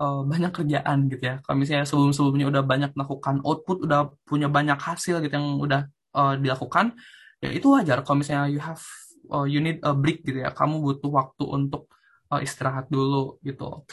eh, 0.00 0.20
banyak 0.24 0.52
kerjaan 0.56 0.98
gitu 1.12 1.22
ya. 1.22 1.36
Kalau 1.44 1.56
misalnya 1.60 1.84
sebelum-sebelumnya 1.86 2.46
udah 2.48 2.62
banyak 2.64 2.90
melakukan 2.96 3.36
output, 3.44 3.84
udah 3.86 4.00
punya 4.24 4.48
banyak 4.48 4.78
hasil 4.80 5.20
gitu 5.22 5.34
yang 5.36 5.60
udah 5.60 5.80
eh, 6.16 6.34
dilakukan, 6.42 6.96
ya 7.44 7.50
itu 7.52 7.66
wajar. 7.70 8.00
Kalau 8.02 8.16
misalnya 8.20 8.48
you 8.48 8.60
have 8.64 8.82
eh, 9.28 9.46
you 9.52 9.60
need 9.60 9.78
a 9.84 9.92
break 9.92 10.24
gitu 10.24 10.40
ya, 10.42 10.50
kamu 10.56 10.80
butuh 10.80 11.10
waktu 11.12 11.44
untuk 11.46 11.92
eh, 12.32 12.40
istirahat 12.46 12.88
dulu 12.88 13.36
gitu. 13.44 13.84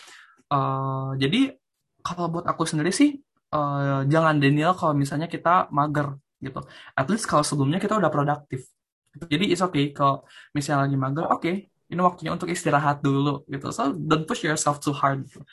Eh, 0.50 1.10
jadi 1.22 1.54
kalau 2.02 2.32
buat 2.32 2.46
aku 2.48 2.64
sendiri 2.64 2.90
sih 2.96 3.20
eh, 3.54 4.00
jangan 4.08 4.36
denial 4.40 4.74
kalau 4.80 4.96
misalnya 4.96 5.28
kita 5.28 5.68
mager 5.76 6.16
gitu. 6.40 6.60
At 6.96 7.08
least 7.12 7.28
kalau 7.28 7.44
sebelumnya 7.44 7.80
kita 7.80 7.96
udah 7.96 8.12
produktif. 8.12 8.68
Jadi 9.16 9.52
it's 9.52 9.64
okay 9.64 9.92
kalau 9.92 10.24
misalnya 10.56 10.88
lagi 10.88 10.98
mager, 10.98 11.26
oke, 11.28 11.52
ini 11.90 12.02
waktunya 12.02 12.32
untuk 12.34 12.50
istirahat 12.50 13.04
dulu 13.04 13.44
gitu. 13.48 13.70
So 13.76 13.92
don't 13.94 14.26
push 14.26 14.44
yourself 14.48 14.80
too 14.80 14.96
hard. 14.96 15.28
Gitu. 15.28 15.44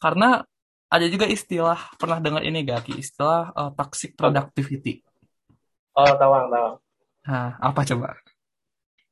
Karena 0.00 0.42
ada 0.90 1.06
juga 1.06 1.26
istilah 1.28 1.78
pernah 2.00 2.18
dengar 2.18 2.42
ini 2.42 2.66
gak 2.66 2.90
Ki? 2.90 2.98
Istilah 2.98 3.54
eh, 3.54 3.70
toxic 3.78 4.18
productivity. 4.18 5.02
Oh 5.94 6.14
tawang 6.16 6.50
tawang. 6.50 6.76
Nah, 7.26 7.54
apa 7.60 7.80
coba? 7.84 8.16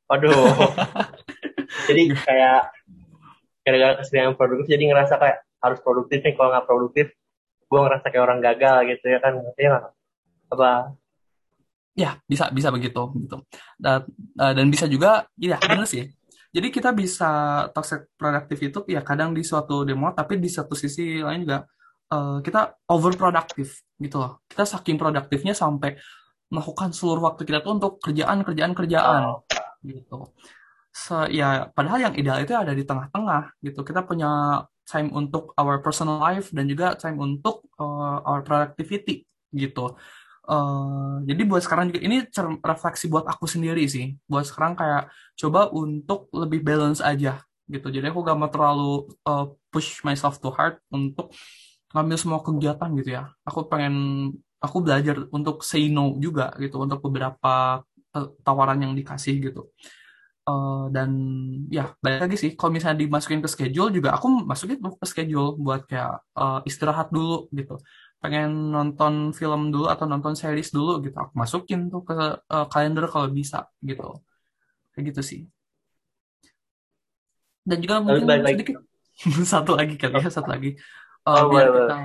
Waduh. 0.09 0.33
Jadi 1.89 2.03
kayak 2.17 2.73
gara-gara 3.69 4.01
keseringan 4.01 4.33
produktif 4.33 4.73
jadi 4.73 4.85
ngerasa 4.89 5.21
kayak 5.21 5.45
harus 5.61 5.79
produktif 5.85 6.25
nih 6.25 6.33
kalau 6.41 6.57
nggak 6.57 6.65
produktif 6.65 7.07
gue 7.69 7.81
ngerasa 7.85 8.07
kayak 8.09 8.25
orang 8.25 8.41
gagal 8.41 8.77
gitu 8.89 9.05
ya 9.13 9.19
kan 9.21 9.37
nggak? 9.37 9.85
apa 10.49 10.97
Ya, 11.99 12.11
bisa 12.31 12.45
bisa 12.55 12.69
begitu 12.71 13.01
gitu. 13.19 13.37
Dan, 13.75 14.07
eh, 14.39 14.53
dan 14.57 14.67
bisa 14.71 14.87
juga, 14.87 15.27
ya 15.35 15.59
benar 15.59 15.87
sih. 15.91 16.07
Jadi 16.55 16.69
kita 16.77 16.91
bisa 16.95 17.29
toxic 17.75 18.15
productive 18.17 18.61
itu 18.69 18.79
ya 18.95 19.01
kadang 19.09 19.31
di 19.37 19.43
suatu 19.43 19.83
demo, 19.89 20.09
tapi 20.15 20.39
di 20.39 20.49
satu 20.49 20.75
sisi 20.79 21.19
lain 21.27 21.41
juga 21.45 21.59
eh, 22.15 22.39
kita 22.47 22.61
overproduktif 22.95 23.69
gitu 23.99 24.17
loh. 24.23 24.33
Kita 24.51 24.63
saking 24.65 24.97
produktifnya 24.97 25.53
sampai 25.53 25.99
melakukan 26.53 26.91
seluruh 26.97 27.23
waktu 27.29 27.43
kita 27.49 27.59
tuh 27.65 27.73
untuk 27.77 27.93
kerjaan, 28.05 28.41
kerjaan, 28.47 28.73
kerjaan 28.79 29.23
gitu. 29.85 30.33
Se- 30.93 31.31
ya 31.31 31.69
padahal 31.77 32.11
yang 32.11 32.15
ideal 32.17 32.39
itu 32.43 32.55
ada 32.57 32.73
di 32.75 32.85
tengah-tengah 32.89 33.43
gitu. 33.67 33.81
Kita 33.85 34.01
punya 34.09 34.63
time 34.89 35.13
untuk 35.13 35.53
our 35.61 35.85
personal 35.85 36.17
life 36.23 36.49
dan 36.57 36.65
juga 36.71 36.97
time 36.97 37.19
untuk 37.21 37.69
eh, 37.77 38.19
our 38.29 38.41
productivity 38.47 39.27
gitu. 39.53 39.97
Eh, 40.49 41.15
jadi 41.29 41.43
buat 41.45 41.61
sekarang 41.61 41.93
juga 41.93 42.01
ini 42.01 42.25
refleksi 42.65 43.05
buat 43.13 43.29
aku 43.29 43.45
sendiri 43.45 43.85
sih. 43.85 44.17
Buat 44.25 44.49
sekarang 44.49 44.81
kayak 44.81 45.13
coba 45.37 45.69
untuk 45.77 46.33
lebih 46.33 46.65
balance 46.65 47.05
aja 47.05 47.45
gitu. 47.69 47.87
Jadi 47.93 48.09
aku 48.09 48.25
gak 48.25 48.39
mau 48.41 48.49
terlalu 48.49 49.13
eh, 49.29 49.47
push 49.69 50.01
myself 50.09 50.41
too 50.41 50.49
hard 50.57 50.81
untuk 50.89 51.29
ngambil 51.93 52.17
semua 52.17 52.41
kegiatan 52.41 52.89
gitu 52.97 53.11
ya. 53.13 53.29
Aku 53.45 53.69
pengen 53.69 53.95
aku 54.65 54.77
belajar 54.81 55.29
untuk 55.37 55.61
say 55.61 55.93
no 55.93 56.17
juga 56.17 56.57
gitu 56.57 56.81
untuk 56.81 57.05
beberapa 57.05 57.85
eh, 58.17 58.29
tawaran 58.41 58.81
yang 58.81 58.97
dikasih 58.97 59.53
gitu 59.53 59.69
Uh, 60.49 60.89
dan 60.97 61.13
ya 61.69 61.93
balik 62.01 62.25
lagi 62.25 62.37
sih 62.41 62.51
kalau 62.57 62.73
misalnya 62.73 63.05
dimasukin 63.05 63.45
ke 63.45 63.53
schedule 63.53 63.93
juga 63.93 64.17
aku 64.17 64.49
masukin 64.49 64.81
ke 64.81 65.05
schedule 65.05 65.61
buat 65.61 65.85
kayak 65.85 66.25
uh, 66.33 66.65
istirahat 66.65 67.13
dulu 67.13 67.53
gitu 67.53 67.77
pengen 68.19 68.75
nonton 68.75 69.31
film 69.31 69.71
dulu 69.71 69.87
atau 69.87 70.05
nonton 70.11 70.35
series 70.35 70.75
dulu 70.75 70.99
gitu. 71.07 71.15
Aku 71.15 71.35
masukin 71.39 71.87
tuh 71.87 72.03
ke 72.03 72.15
uh, 72.43 72.67
kalender 72.67 73.07
kalau 73.07 73.31
bisa 73.31 73.71
gitu. 73.79 74.19
Kayak 74.93 75.05
gitu 75.15 75.23
sih. 75.23 75.41
Dan 77.63 77.79
juga 77.79 78.03
mungkin 78.03 78.27
sedikit 78.27 78.83
satu 79.53 79.79
lagi 79.79 79.95
kali 79.95 80.19
ya 80.19 80.31
satu 80.31 80.51
lagi. 80.51 80.75
Uh, 81.23 81.45
oh, 81.45 81.45
biar 81.53 81.67
kita 81.71 81.97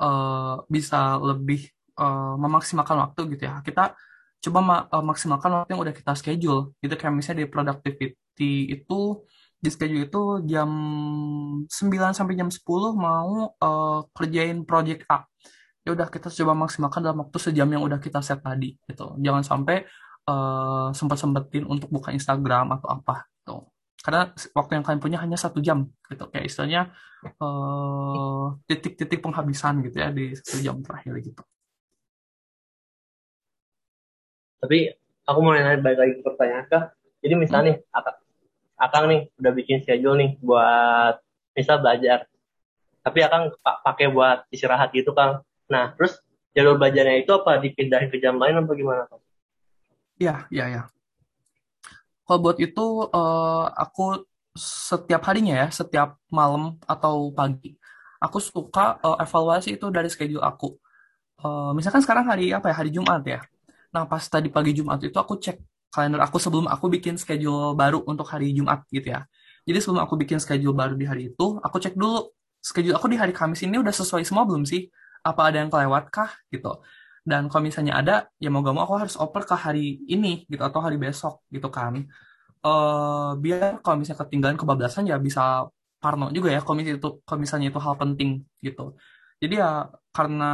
uh, 0.00 0.54
bisa 0.66 1.20
lebih 1.20 1.68
uh, 1.98 2.34
memaksimalkan 2.40 2.98
waktu 2.98 3.20
gitu 3.38 3.42
ya. 3.46 3.62
Kita 3.62 3.94
coba 4.42 4.58
ma 4.58 4.76
uh, 4.90 5.04
maksimalkan 5.04 5.50
waktu 5.62 5.78
yang 5.78 5.82
udah 5.86 5.94
kita 5.94 6.12
schedule. 6.18 6.74
Gitu 6.82 6.94
kayak 6.98 7.14
misalnya 7.14 7.46
di 7.46 7.48
productivity 7.50 8.54
itu 8.66 9.22
di 9.62 9.70
schedule 9.70 10.10
itu 10.10 10.22
jam 10.50 10.70
9 11.70 11.70
sampai 12.18 12.34
jam 12.34 12.50
10 12.50 12.66
mau 12.98 13.54
uh, 13.62 14.02
kerjain 14.10 14.66
project 14.66 15.06
A 15.06 15.22
ya 15.82 15.90
udah 15.94 16.06
kita 16.06 16.30
coba 16.30 16.52
maksimalkan 16.54 17.02
dalam 17.02 17.26
waktu 17.26 17.38
sejam 17.42 17.66
yang 17.66 17.82
udah 17.82 17.98
kita 17.98 18.22
set 18.22 18.38
tadi 18.38 18.78
gitu. 18.86 19.18
Jangan 19.18 19.42
sampai 19.42 19.82
uh, 20.30 20.94
sempat-sempetin 20.94 21.66
untuk 21.66 21.90
buka 21.90 22.14
Instagram 22.14 22.78
atau 22.78 22.88
apa 22.90 23.26
gitu. 23.42 23.66
Karena 24.02 24.30
waktu 24.30 24.72
yang 24.78 24.84
kalian 24.86 25.02
punya 25.02 25.18
hanya 25.18 25.38
satu 25.38 25.58
jam 25.58 25.90
gitu. 26.06 26.24
Kayak 26.30 26.46
istilahnya 26.46 26.82
titik-titik 28.66 29.22
uh, 29.22 29.24
penghabisan 29.30 29.82
gitu 29.86 29.96
ya 29.98 30.10
di 30.14 30.34
satu 30.38 30.58
jam 30.62 30.78
terakhir 30.82 31.14
gitu. 31.22 31.42
Tapi 34.62 34.94
aku 35.26 35.38
mau 35.42 35.54
nanya 35.54 35.82
balik 35.82 35.98
lagi 35.98 36.12
ke 36.18 36.22
pertanyaan 36.22 36.66
kak. 36.70 36.84
Jadi 37.22 37.34
misalnya 37.38 37.64
nih 37.66 37.76
akang, 37.90 38.18
akang 38.78 39.04
nih 39.10 39.20
udah 39.38 39.52
bikin 39.54 39.78
schedule 39.82 40.18
nih 40.18 40.30
buat 40.38 41.18
misal 41.58 41.82
belajar. 41.82 42.30
Tapi 43.02 43.18
akang 43.26 43.50
pakai 43.62 44.06
buat 44.14 44.46
istirahat 44.54 44.94
gitu 44.94 45.10
kang 45.10 45.42
nah 45.70 45.94
terus 45.94 46.18
jalur 46.56 46.76
belajarnya 46.80 47.24
itu 47.24 47.32
apa 47.32 47.58
dipindahin 47.60 48.08
ke 48.08 48.18
jam 48.20 48.36
lain 48.36 48.62
apa 48.62 48.72
gimana 48.76 49.04
kang 49.08 49.22
Iya, 50.22 50.46
iya, 50.54 50.64
iya. 50.70 50.82
Kalau 52.22 52.38
buat 52.38 52.58
itu 52.62 52.86
uh, 53.10 53.66
aku 53.74 54.22
setiap 54.54 55.26
harinya 55.26 55.66
ya, 55.66 55.68
setiap 55.74 56.20
malam 56.30 56.78
atau 56.86 57.34
pagi, 57.34 57.74
aku 58.22 58.38
suka 58.38 59.02
uh, 59.02 59.18
evaluasi 59.18 59.74
itu 59.74 59.90
dari 59.90 60.06
schedule 60.06 60.44
aku. 60.44 60.78
Uh, 61.42 61.74
misalkan 61.74 61.98
sekarang 62.04 62.22
hari 62.30 62.54
apa 62.54 62.70
ya? 62.70 62.74
Hari 62.78 62.90
Jumat 62.94 63.22
ya. 63.26 63.40
Nah, 63.90 64.06
pas 64.06 64.22
tadi 64.22 64.46
pagi 64.48 64.72
Jumat 64.78 65.02
itu 65.02 65.18
aku 65.18 65.42
cek 65.42 65.58
kalender 65.92 66.22
aku 66.24 66.38
sebelum 66.40 66.70
aku 66.70 66.88
bikin 66.88 67.18
schedule 67.18 67.74
baru 67.74 68.06
untuk 68.06 68.24
hari 68.30 68.54
Jumat 68.54 68.86
gitu 68.94 69.10
ya. 69.12 69.26
Jadi 69.66 69.78
sebelum 69.82 70.00
aku 70.06 70.14
bikin 70.14 70.38
schedule 70.38 70.72
baru 70.72 70.94
di 70.94 71.04
hari 71.04 71.34
itu, 71.34 71.46
aku 71.58 71.76
cek 71.82 71.98
dulu 71.98 72.30
schedule 72.62 72.94
aku 72.94 73.10
di 73.10 73.18
hari 73.18 73.34
Kamis 73.34 73.66
ini 73.66 73.82
udah 73.82 73.92
sesuai 73.92 74.22
semua 74.22 74.46
belum 74.46 74.62
sih? 74.62 74.86
Apa 75.22 75.40
ada 75.48 75.56
yang 75.62 75.70
kelewat 75.72 76.04
kah 76.14 76.30
gitu. 76.52 76.82
Dan 77.22 77.46
kalau 77.50 77.62
misalnya 77.68 77.94
ada, 78.00 78.12
ya 78.42 78.48
mau 78.50 78.60
gak 78.66 78.74
mau 78.74 78.82
aku 78.86 78.96
harus 79.02 79.14
oper 79.14 79.42
ke 79.50 79.54
hari 79.54 80.02
ini 80.10 80.42
gitu 80.50 80.62
atau 80.68 80.80
hari 80.82 80.96
besok 80.98 81.34
gitu 81.54 81.68
kan. 81.70 81.94
Uh, 82.62 83.34
biar 83.42 83.82
kalau 83.82 83.96
misalnya 83.98 84.20
ketinggalan 84.26 84.56
kebablasan 84.60 85.04
ya 85.10 85.18
bisa 85.18 85.66
parno 86.02 86.30
juga 86.36 86.48
ya 86.54 86.60
kalau 86.62 86.78
misalnya 86.78 86.98
itu 87.02 87.10
kalau 87.26 87.40
misalnya 87.42 87.66
itu 87.70 87.80
hal 87.86 87.94
penting 88.02 88.30
gitu. 88.66 88.82
Jadi 89.42 89.54
ya 89.62 89.90
karena 90.14 90.46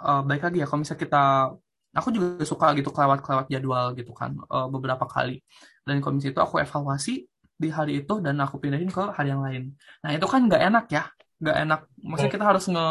uh, 0.00 0.22
baik 0.28 0.42
lagi 0.46 0.56
ya 0.62 0.66
kalau 0.68 0.80
misalnya 0.84 1.02
kita 1.04 1.22
aku 1.98 2.08
juga 2.14 2.26
suka 2.46 2.66
gitu 2.78 2.90
kelewat-kelewat 2.94 3.46
jadwal 3.50 3.86
gitu 3.98 4.12
kan 4.14 4.30
uh, 4.46 4.66
beberapa 4.70 5.04
kali 5.10 5.42
dan 5.82 5.98
komisi 5.98 6.30
itu 6.30 6.38
aku 6.38 6.62
evaluasi 6.62 7.26
di 7.60 7.68
hari 7.68 8.00
itu 8.06 8.22
dan 8.22 8.38
aku 8.40 8.62
pindahin 8.62 8.88
ke 8.88 9.02
hari 9.10 9.34
yang 9.34 9.42
lain 9.42 9.74
nah 10.02 10.10
itu 10.14 10.26
kan 10.30 10.40
nggak 10.46 10.62
enak 10.70 10.84
ya 10.94 11.02
nggak 11.40 11.56
enak 11.64 11.80
maksudnya 12.04 12.32
kita 12.36 12.46
harus 12.46 12.64
nge 12.68 12.86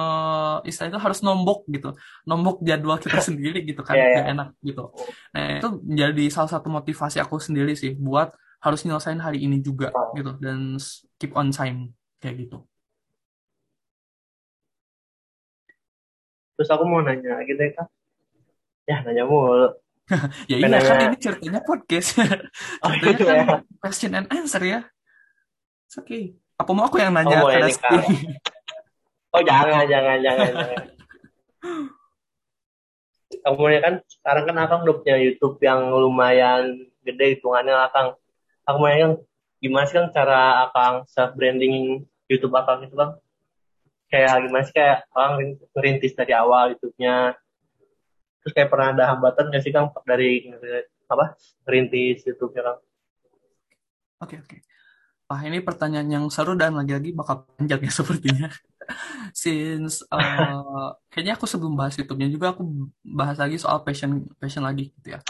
istilahnya 0.66 0.94
itu 0.98 1.02
harus 1.06 1.20
nombok 1.22 1.60
gitu 1.70 1.90
nombok 2.26 2.58
jadwal 2.66 2.98
kita 2.98 3.22
sendiri 3.22 3.62
gitu 3.62 3.86
kan 3.86 3.94
yeah, 3.94 4.26
yeah. 4.26 4.34
enak 4.34 4.50
gitu 4.66 4.90
nah 5.30 5.62
itu 5.62 5.70
menjadi 5.86 6.26
salah 6.34 6.50
satu 6.50 6.68
motivasi 6.74 7.22
aku 7.22 7.38
sendiri 7.38 7.78
sih 7.78 7.94
buat 7.94 8.34
harus 8.60 8.82
nyelesain 8.84 9.22
hari 9.22 9.46
ini 9.46 9.62
juga 9.62 9.94
gitu 10.18 10.34
dan 10.42 10.82
keep 11.22 11.32
on 11.38 11.54
time 11.54 11.94
kayak 12.18 12.50
gitu 12.50 12.66
terus 16.58 16.70
aku 16.74 16.84
mau 16.90 17.06
nanya 17.06 17.40
gitu 17.46 17.62
ya 17.62 17.72
kak 17.78 17.88
Ya, 18.90 19.06
nanya 19.06 19.24
mulu. 19.30 19.70
ya 20.50 20.58
iya 20.58 20.82
kan 20.82 21.14
ini 21.14 21.18
ceritanya 21.22 21.62
podcast. 21.62 22.18
oh, 22.82 22.90
ceritanya 22.98 23.46
kan 23.46 23.62
ya. 23.62 23.78
question 23.78 24.12
and 24.18 24.26
answer 24.34 24.62
ya. 24.66 24.82
Oke. 25.94 26.02
Okay. 26.10 26.24
Apa 26.60 26.72
mau 26.76 26.86
aku 26.92 27.00
yang 27.00 27.16
nanya 27.16 27.40
oh, 27.40 27.48
ke 27.48 27.72
Oh, 29.30 29.42
jangan, 29.46 29.86
jangan, 29.86 30.18
jangan, 30.26 30.50
jangan. 30.52 30.84
Kemudian 33.30 33.82
kan 33.82 33.96
sekarang 34.10 34.44
kan 34.50 34.58
Akang 34.58 34.82
udah 34.84 34.96
punya 35.00 35.16
YouTube 35.22 35.62
yang 35.62 35.88
lumayan 35.94 36.90
gede 37.06 37.38
hitungannya 37.38 37.78
Akang. 37.78 38.18
Aku 38.68 38.78
mau 38.82 38.90
nanya 38.90 39.16
gimana 39.64 39.86
sih 39.88 39.96
kan 39.96 40.10
cara 40.12 40.68
Akang 40.68 41.06
self 41.08 41.38
branding 41.38 42.04
YouTube 42.26 42.58
Akang 42.58 42.84
itu 42.84 42.98
Bang? 42.98 43.22
Kayak 44.10 44.50
gimana 44.50 44.64
sih 44.66 44.76
kayak 44.76 45.06
Akang 45.14 45.40
ngerintis 45.78 46.18
dari 46.18 46.34
awal 46.36 46.76
YouTube-nya 46.76 47.38
terus 48.40 48.56
kayak 48.56 48.72
pernah 48.72 48.96
ada 48.96 49.04
hambatan 49.12 49.52
nggak 49.52 49.64
sih 49.68 49.76
kang 49.76 49.92
dari 50.08 50.48
apa 51.06 51.36
rintis 51.70 52.26
YouTube-nya 52.26 52.62
kang? 52.66 52.80
Oke 54.26 54.36
oke. 54.42 54.69
Wah 55.30 55.42
ini 55.46 55.62
pertanyaan 55.62 56.10
yang 56.10 56.26
seru 56.34 56.58
dan 56.58 56.74
lagi-lagi 56.74 57.14
bakal 57.14 57.46
panjang 57.54 57.86
ya 57.86 57.92
sepertinya. 58.02 58.50
Since 59.30 60.02
uh, 60.10 60.98
kayaknya 61.14 61.38
aku 61.38 61.46
sebelum 61.46 61.78
bahas 61.78 61.94
YouTube-nya 62.02 62.34
juga 62.34 62.58
aku 62.58 62.90
bahas 63.06 63.38
lagi 63.38 63.62
soal 63.62 63.86
passion 63.86 64.26
passion 64.42 64.66
lagi 64.66 64.90
gitu 64.98 65.14
ya. 65.14 65.22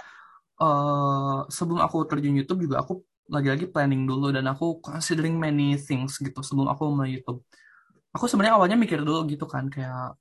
Uh, 0.55 1.43
sebelum 1.51 1.83
aku 1.83 2.07
terjun 2.07 2.35
YouTube 2.39 2.63
juga 2.63 2.79
aku 2.79 3.03
lagi-lagi 3.27 3.67
planning 3.67 4.07
dulu 4.07 4.31
dan 4.31 4.47
aku 4.47 4.79
considering 4.79 5.35
many 5.35 5.75
things 5.75 6.15
gitu 6.15 6.39
sebelum 6.47 6.71
aku 6.71 6.87
mulai 6.95 7.19
YouTube. 7.19 7.43
Aku 8.15 8.25
sebenarnya 8.31 8.55
awalnya 8.55 8.79
mikir 8.79 9.03
dulu 9.03 9.27
gitu 9.27 9.43
kan 9.51 9.67
kayak 9.67 10.15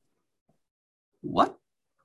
what 1.22 1.54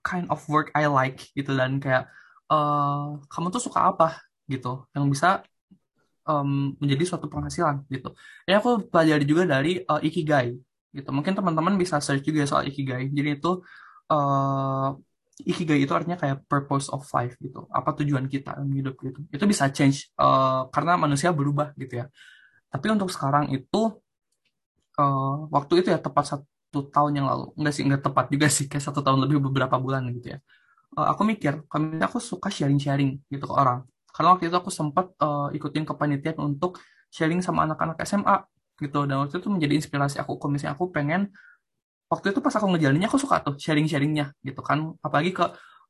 kind 0.06 0.30
of 0.30 0.38
work 0.46 0.70
I 0.78 0.86
like 0.86 1.26
gitu 1.34 1.58
dan 1.58 1.82
kayak 1.82 2.06
uh, 2.54 3.18
kamu 3.34 3.50
tuh 3.50 3.66
suka 3.66 3.90
apa 3.90 4.22
gitu 4.46 4.86
yang 4.94 5.10
bisa 5.10 5.42
um, 6.28 6.76
menjadi 6.80 7.04
suatu 7.16 7.28
penghasilan 7.32 7.86
gitu. 7.90 8.14
Ya 8.50 8.60
aku 8.60 8.88
pelajari 8.88 9.26
juga 9.28 9.44
dari 9.48 9.82
uh, 9.84 10.02
ikigai 10.02 10.56
gitu. 10.94 11.10
Mungkin 11.10 11.34
teman-teman 11.38 11.76
bisa 11.80 12.00
search 12.00 12.24
juga 12.24 12.46
soal 12.48 12.70
ikigai. 12.70 13.10
Jadi 13.12 13.30
itu 13.40 13.62
uh, 14.12 14.90
ikigai 15.44 15.84
itu 15.84 15.94
artinya 15.96 16.18
kayak 16.20 16.46
purpose 16.48 16.88
of 16.94 17.04
life 17.16 17.36
gitu. 17.40 17.66
Apa 17.72 17.96
tujuan 18.00 18.26
kita 18.32 18.56
dalam 18.58 18.72
hidup 18.72 18.96
gitu. 19.02 19.20
Itu 19.30 19.44
bisa 19.50 19.68
change 19.70 20.12
uh, 20.20 20.70
karena 20.74 20.96
manusia 21.00 21.30
berubah 21.32 21.76
gitu 21.78 22.04
ya. 22.04 22.06
Tapi 22.74 22.86
untuk 22.90 23.10
sekarang 23.14 23.54
itu 23.54 24.04
uh, 25.00 25.36
waktu 25.50 25.74
itu 25.82 25.88
ya 25.94 26.00
tepat 26.02 26.26
satu 26.38 26.90
tahun 26.90 27.22
yang 27.22 27.28
lalu 27.30 27.54
enggak 27.58 27.74
sih 27.74 27.84
enggak 27.86 28.02
tepat 28.06 28.26
juga 28.34 28.48
sih 28.50 28.66
kayak 28.70 28.84
satu 28.84 29.00
tahun 29.06 29.20
lebih 29.26 29.38
beberapa 29.50 29.78
bulan 29.78 30.10
gitu 30.14 30.38
ya 30.38 30.40
uh, 30.98 31.08
aku 31.14 31.22
mikir 31.26 31.66
kami 31.70 32.02
aku 32.02 32.18
suka 32.22 32.50
sharing-sharing 32.50 33.22
gitu 33.30 33.46
ke 33.46 33.54
orang 33.54 33.86
karena 34.14 34.38
waktu 34.38 34.48
itu 34.48 34.56
aku 34.56 34.70
sempat 34.70 35.10
uh, 35.18 35.50
ikutin 35.58 35.84
kepanitiaan 35.90 36.38
untuk 36.38 36.78
sharing 37.10 37.42
sama 37.42 37.66
anak-anak 37.66 37.98
SMA 38.06 38.46
gitu. 38.78 39.10
Dan 39.10 39.26
waktu 39.26 39.42
itu 39.42 39.50
menjadi 39.50 39.74
inspirasi 39.82 40.22
aku 40.22 40.38
komisi 40.38 40.70
aku 40.70 40.94
pengen 40.94 41.34
waktu 42.14 42.30
itu 42.30 42.40
pas 42.46 42.54
aku 42.54 42.70
ngejalaninnya 42.78 43.10
aku 43.10 43.18
suka 43.18 43.42
tuh 43.42 43.58
sharing-sharingnya 43.58 44.38
gitu 44.46 44.62
kan. 44.62 44.94
Apalagi 45.02 45.34
ke 45.34 45.46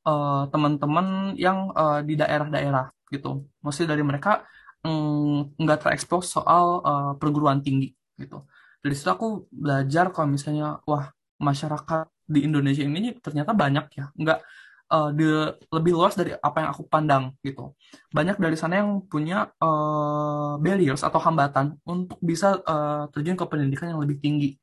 uh, 0.08 0.48
teman-teman 0.48 1.36
yang 1.36 1.68
uh, 1.76 2.00
di 2.00 2.16
daerah-daerah 2.16 2.88
gitu. 3.12 3.44
Maksudnya 3.60 3.92
dari 3.92 4.04
mereka 4.04 4.44
mm, 4.84 5.60
nggak 5.60 5.78
mm, 5.80 5.82
terekspos 5.84 6.32
soal 6.32 6.80
uh, 6.80 7.12
perguruan 7.20 7.60
tinggi 7.60 7.92
gitu. 8.16 8.48
Dari 8.80 8.94
situ 8.96 9.08
aku 9.12 9.48
belajar 9.52 10.12
kalau 10.12 10.32
misalnya 10.32 10.80
wah 10.88 11.12
masyarakat 11.40 12.08
di 12.24 12.48
Indonesia 12.48 12.84
ini 12.84 13.16
ternyata 13.20 13.52
banyak 13.52 13.86
ya. 13.96 14.08
Nggak 14.16 14.40
uh, 14.90 15.10
di, 15.14 15.24
lebih 15.72 15.92
luas 15.96 16.14
dari 16.18 16.34
apa 16.34 16.56
yang 16.64 16.70
aku 16.74 16.82
pandang 16.88 17.32
gitu. 17.40 17.72
Banyak 18.12 18.36
dari 18.36 18.56
sana 18.58 18.82
yang 18.82 19.04
punya 19.06 19.48
uh, 19.60 20.60
barriers 20.60 21.00
atau 21.04 21.20
hambatan 21.22 21.78
untuk 21.86 22.18
bisa 22.20 22.60
uh, 22.64 23.08
terjun 23.14 23.38
ke 23.38 23.44
pendidikan 23.48 23.94
yang 23.94 24.00
lebih 24.02 24.20
tinggi. 24.20 24.56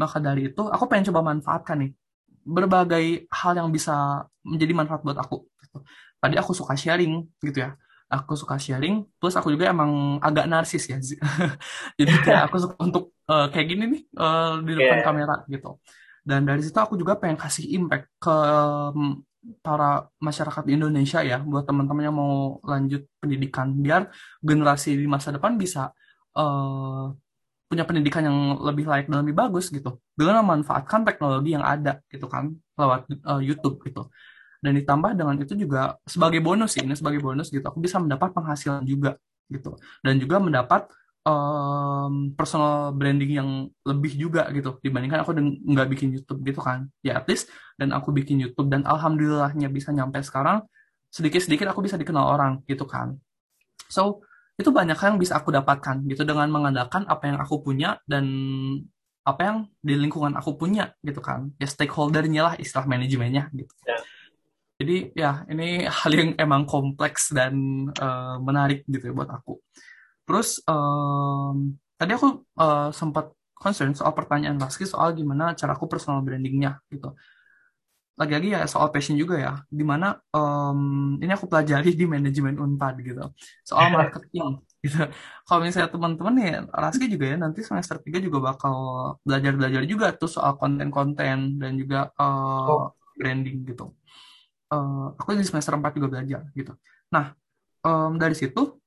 Maka 0.00 0.22
dari 0.22 0.48
itu 0.48 0.62
aku 0.64 0.84
pengen 0.88 1.12
coba 1.12 1.34
manfaatkan 1.34 1.84
nih 1.84 1.92
berbagai 2.40 3.28
hal 3.28 3.52
yang 3.60 3.68
bisa 3.68 4.24
menjadi 4.40 4.72
manfaat 4.72 5.04
buat 5.04 5.20
aku 5.20 5.44
gitu. 5.60 5.84
tadi 6.16 6.40
aku 6.40 6.56
suka 6.56 6.72
sharing 6.72 7.28
gitu 7.44 7.60
ya. 7.68 7.76
Aku 8.10 8.34
suka 8.34 8.58
sharing 8.58 9.06
plus 9.22 9.38
aku 9.38 9.54
juga 9.54 9.70
emang 9.70 10.18
agak 10.18 10.50
narsis 10.50 10.90
ya. 10.90 10.98
Jadi 12.00 12.12
kayak 12.26 12.50
aku 12.50 12.56
suka 12.58 12.74
untuk 12.82 13.14
uh, 13.30 13.46
kayak 13.54 13.66
gini 13.70 13.84
nih 13.86 14.02
uh, 14.18 14.58
di 14.66 14.72
depan 14.74 14.98
yeah. 14.98 15.06
kamera 15.06 15.36
gitu. 15.46 15.78
Dan 16.20 16.44
dari 16.44 16.60
situ 16.60 16.76
aku 16.76 16.98
juga 16.98 17.16
pengen 17.16 17.38
kasih 17.38 17.70
impact 17.70 18.10
ke 18.18 18.36
para 19.64 20.08
masyarakat 20.20 20.62
di 20.68 20.76
Indonesia 20.76 21.24
ya 21.24 21.40
buat 21.40 21.64
teman-teman 21.64 22.04
yang 22.04 22.16
mau 22.16 22.60
lanjut 22.64 23.08
pendidikan. 23.20 23.72
Biar 23.72 24.12
generasi 24.44 24.96
di 24.96 25.08
masa 25.08 25.32
depan 25.32 25.56
bisa 25.56 25.92
uh, 26.36 27.08
punya 27.70 27.86
pendidikan 27.86 28.26
yang 28.26 28.38
lebih 28.60 28.84
layak 28.84 29.06
dan 29.08 29.24
lebih 29.24 29.36
bagus 29.36 29.72
gitu. 29.72 30.00
Dengan 30.12 30.44
memanfaatkan 30.44 31.06
teknologi 31.06 31.56
yang 31.56 31.64
ada 31.64 32.02
gitu 32.12 32.28
kan 32.28 32.52
lewat 32.76 33.08
uh, 33.24 33.40
YouTube 33.40 33.80
gitu. 33.86 34.12
Dan 34.60 34.76
ditambah 34.76 35.16
dengan 35.16 35.40
itu 35.40 35.56
juga 35.56 35.96
sebagai 36.04 36.44
bonus 36.44 36.76
sih 36.76 36.84
ini 36.84 36.92
sebagai 36.92 37.24
bonus 37.24 37.48
gitu 37.48 37.64
aku 37.64 37.80
bisa 37.80 37.96
mendapat 37.96 38.36
penghasilan 38.36 38.84
juga 38.84 39.16
gitu. 39.48 39.80
Dan 40.04 40.20
juga 40.20 40.36
mendapat 40.36 40.92
um, 41.24 42.32
personal 42.32 42.92
branding 42.96 43.32
yang 43.36 43.50
lebih 43.84 44.12
juga 44.16 44.48
gitu. 44.54 44.80
Dibandingkan 44.80 45.24
aku 45.24 45.36
nggak 45.40 45.88
bikin 45.92 46.16
YouTube 46.16 46.40
gitu 46.44 46.60
kan. 46.60 46.88
Ya 47.04 47.20
at 47.20 47.26
least 47.28 47.52
dan 47.76 47.92
aku 47.92 48.12
bikin 48.14 48.40
YouTube 48.40 48.72
dan 48.72 48.84
alhamdulillahnya 48.86 49.68
bisa 49.68 49.92
nyampe 49.92 50.20
sekarang 50.24 50.64
sedikit-sedikit 51.10 51.74
aku 51.74 51.82
bisa 51.84 51.98
dikenal 51.98 52.24
orang 52.24 52.52
gitu 52.64 52.86
kan. 52.86 53.18
So 53.90 54.24
itu 54.56 54.68
banyak 54.68 54.96
yang 54.96 55.16
bisa 55.16 55.40
aku 55.40 55.50
dapatkan 55.50 56.04
gitu 56.04 56.22
dengan 56.22 56.52
mengandalkan 56.52 57.08
apa 57.08 57.32
yang 57.32 57.38
aku 57.40 57.64
punya 57.64 57.96
dan 58.04 58.28
apa 59.24 59.40
yang 59.44 59.58
di 59.80 59.96
lingkungan 59.96 60.36
aku 60.36 60.56
punya 60.56 60.92
gitu 61.04 61.20
kan. 61.20 61.52
Ya 61.60 61.68
stakeholdernya 61.68 62.40
lah 62.44 62.54
istilah 62.56 62.86
manajemennya 62.88 63.52
gitu. 63.52 63.74
Ya. 63.84 63.98
jadi 64.80 64.96
ya 65.12 65.32
ini 65.52 65.84
hal 65.84 66.08
yang 66.16 66.30
emang 66.40 66.64
kompleks 66.64 67.36
dan 67.36 67.52
uh, 68.00 68.40
menarik 68.40 68.80
gitu 68.88 69.12
ya 69.12 69.14
buat 69.16 69.28
aku 69.28 69.60
Terus 70.30 70.62
um, 70.70 71.74
tadi 71.98 72.14
aku 72.14 72.46
uh, 72.54 72.94
sempat 72.94 73.34
concern 73.58 73.90
soal 73.98 74.14
pertanyaan 74.14 74.62
Rizky 74.62 74.86
soal 74.86 75.10
gimana 75.10 75.58
cara 75.58 75.74
aku 75.74 75.90
personal 75.90 76.22
brandingnya 76.22 76.78
gitu. 76.86 77.18
Lagi-lagi 78.14 78.54
ya 78.54 78.62
soal 78.70 78.94
passion 78.94 79.18
juga 79.18 79.42
ya, 79.42 79.52
di 79.66 79.82
mana 79.82 80.14
um, 80.30 81.18
ini 81.18 81.34
aku 81.34 81.50
pelajari 81.50 81.98
di 81.98 82.06
manajemen 82.06 82.62
Unpad 82.62 82.94
gitu, 83.02 83.26
soal 83.66 83.90
marketing 83.96 84.62
gitu. 84.78 85.02
Kalau 85.42 85.60
misalnya 85.66 85.90
teman-teman 85.90 86.34
ya, 86.38 86.62
Rizky 86.78 87.10
juga 87.10 87.26
ya 87.26 87.36
nanti 87.42 87.66
semester 87.66 87.98
3 87.98 88.22
juga 88.22 88.54
bakal 88.54 88.76
belajar-belajar 89.26 89.82
juga 89.82 90.14
tuh 90.14 90.30
soal 90.30 90.54
konten-konten 90.54 91.58
dan 91.58 91.72
juga 91.74 92.14
uh, 92.22 92.70
oh. 92.70 92.86
branding 93.18 93.66
gitu. 93.66 93.98
Uh, 94.70 95.10
aku 95.18 95.34
di 95.34 95.42
semester 95.42 95.74
4 95.74 95.90
juga 95.98 96.06
belajar 96.06 96.46
gitu. 96.54 96.78
Nah, 97.10 97.34
um, 97.82 98.14
dari 98.14 98.38
situ 98.38 98.79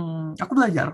hmm, 0.00 0.40
aku 0.40 0.52
belajar. 0.56 0.88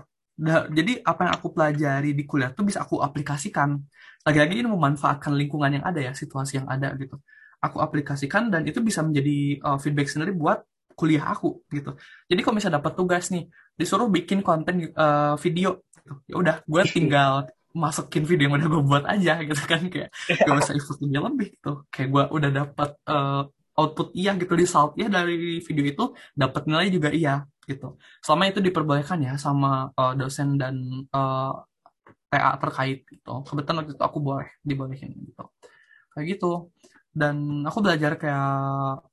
jadi 0.69 1.01
apa 1.01 1.25
yang 1.25 1.33
aku 1.33 1.49
pelajari 1.49 2.13
di 2.13 2.21
kuliah 2.29 2.53
tuh 2.53 2.61
bisa 2.61 2.85
aku 2.85 3.01
aplikasikan. 3.01 3.73
Lagi-lagi 4.21 4.61
ini 4.61 4.69
memanfaatkan 4.69 5.33
lingkungan 5.33 5.81
yang 5.81 5.85
ada 5.87 5.97
ya, 5.97 6.13
situasi 6.13 6.61
yang 6.61 6.69
ada 6.69 6.93
gitu. 6.93 7.17
Aku 7.57 7.81
aplikasikan 7.81 8.53
dan 8.53 8.61
itu 8.69 8.77
bisa 8.85 9.01
menjadi 9.01 9.57
uh, 9.65 9.81
feedback 9.81 10.13
sendiri 10.13 10.37
buat 10.37 10.61
kuliah 10.93 11.25
aku 11.25 11.65
gitu. 11.73 11.97
Jadi 12.29 12.39
kalau 12.45 12.53
misalnya 12.53 12.77
dapat 12.77 12.93
tugas 12.93 13.33
nih, 13.33 13.49
disuruh 13.73 14.05
bikin 14.13 14.45
konten 14.45 14.93
uh, 14.93 15.33
video, 15.41 15.81
gitu. 16.05 16.13
ya 16.29 16.35
udah 16.37 16.55
gue 16.69 16.81
tinggal 16.85 17.49
masukin 17.73 18.25
video 18.25 18.49
yang 18.49 18.61
udah 18.61 18.69
gue 18.69 18.83
buat 18.85 19.05
aja 19.05 19.41
gitu 19.41 19.61
kan 19.69 19.81
kayak 19.89 20.09
gak 20.45 20.55
usah 20.57 20.73
effort 20.77 21.01
lebih 21.01 21.49
gitu. 21.57 21.71
Kayak 21.89 22.09
gue 22.13 22.23
udah 22.37 22.49
dapat 22.53 22.89
uh, 23.09 23.41
output 23.77 24.09
iya 24.17 24.33
gitu 24.33 24.57
di 24.57 24.65
result 24.65 24.97
ya 24.97 25.05
dari 25.07 25.61
video 25.61 25.85
itu 25.85 26.05
dapat 26.33 26.65
nilai 26.65 26.89
juga 26.89 27.09
iya 27.13 27.45
gitu. 27.67 27.99
Selama 28.23 28.47
itu 28.47 28.59
diperbolehkan 28.63 29.19
ya 29.21 29.33
sama 29.35 29.91
uh, 29.93 30.13
dosen 30.15 30.55
dan 30.55 30.75
uh, 31.11 31.53
eh, 32.31 32.39
TA 32.39 32.55
terkait 32.57 33.03
gitu. 33.05 33.43
Kebetulan 33.43 33.83
waktu 33.83 33.93
itu 33.93 34.03
aku 34.03 34.19
boleh 34.23 34.47
dibolehin 34.63 35.11
gitu. 35.27 35.43
Kayak 36.15 36.25
gitu. 36.39 36.71
Dan 37.11 37.67
aku 37.67 37.79
belajar 37.83 38.15
kayak 38.15 39.03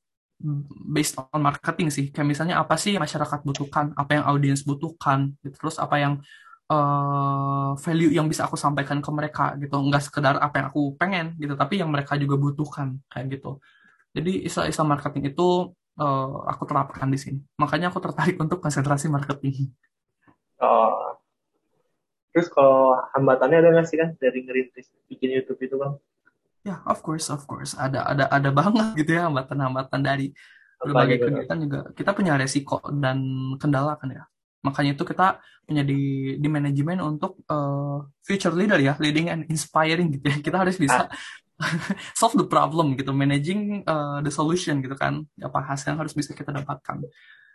based 0.86 1.18
on 1.18 1.40
marketing 1.42 1.88
sih. 1.90 2.06
Kayak 2.14 2.28
misalnya 2.30 2.56
apa 2.62 2.78
sih 2.78 2.94
masyarakat 2.94 3.42
butuhkan, 3.42 3.94
apa 3.98 4.10
yang 4.18 4.24
audiens 4.30 4.62
butuhkan, 4.62 5.34
gitu. 5.42 5.56
terus 5.66 5.76
apa 5.78 5.96
yang 5.98 6.14
uh, 6.70 7.72
value 7.78 8.12
yang 8.14 8.26
bisa 8.30 8.46
aku 8.46 8.56
sampaikan 8.58 8.98
ke 9.02 9.10
mereka 9.10 9.54
gitu. 9.58 9.76
Enggak 9.80 10.06
sekedar 10.06 10.38
apa 10.38 10.54
yang 10.62 10.66
aku 10.70 10.94
pengen 11.00 11.34
gitu, 11.40 11.54
tapi 11.58 11.80
yang 11.82 11.90
mereka 11.90 12.14
juga 12.18 12.36
butuhkan 12.38 12.98
kayak 13.10 13.38
gitu. 13.40 13.58
Jadi 14.14 14.46
istilah-istilah 14.46 14.88
marketing 14.88 15.34
itu 15.34 15.74
uh, 15.98 16.46
aku 16.50 16.62
terapkan 16.66 17.08
di 17.10 17.18
sini. 17.18 17.40
Makanya 17.58 17.90
aku 17.90 18.02
tertarik 18.02 18.36
untuk 18.38 18.58
konsentrasi 18.62 19.06
marketing. 19.10 19.70
Oh. 20.62 21.18
Terus 22.34 22.50
kalau 22.50 22.98
hambatannya 23.14 23.62
ada 23.62 23.70
nggak 23.78 23.86
sih 23.86 23.98
kan 23.98 24.18
dari 24.18 24.42
ngerintis 24.42 24.90
bikin 25.06 25.38
YouTube 25.38 25.60
itu 25.62 25.78
bang? 25.78 25.94
Ya, 26.64 26.68
yeah, 26.74 26.78
of 26.88 26.98
course, 27.04 27.30
of 27.30 27.44
course. 27.46 27.76
Ada 27.78 28.02
ada 28.02 28.24
ada 28.26 28.50
banget 28.50 28.98
gitu 28.98 29.14
ya 29.14 29.30
hambatan-hambatan 29.30 30.00
dari 30.02 30.34
berbagai 30.82 31.16
gitu? 31.20 31.26
kegiatan 31.30 31.58
juga. 31.62 31.78
Kita 31.94 32.10
punya 32.10 32.34
resiko 32.34 32.82
dan 32.90 33.22
kendala 33.62 33.94
kan 34.00 34.10
ya. 34.10 34.24
Makanya 34.64 34.96
itu 34.96 35.04
kita 35.04 35.38
punya 35.64 35.84
di 35.84 36.34
di 36.40 36.48
manajemen 36.48 36.98
untuk 37.04 37.44
uh, 37.52 38.02
future 38.24 38.56
leader 38.56 38.80
ya, 38.80 38.96
leading 38.98 39.30
and 39.30 39.42
inspiring 39.46 40.10
gitu 40.10 40.26
ya. 40.26 40.36
Kita 40.40 40.56
harus 40.58 40.74
bisa 40.80 41.06
ah. 41.06 41.08
solve 42.18 42.36
the 42.36 42.46
problem 42.46 42.94
gitu, 42.98 43.10
managing 43.10 43.84
uh, 43.84 44.20
the 44.20 44.32
solution 44.32 44.80
gitu 44.84 44.94
kan, 44.94 45.24
apa 45.40 45.58
hasil 45.64 45.94
yang 45.94 46.00
harus 46.00 46.14
bisa 46.14 46.36
kita 46.36 46.52
dapatkan. 46.52 47.02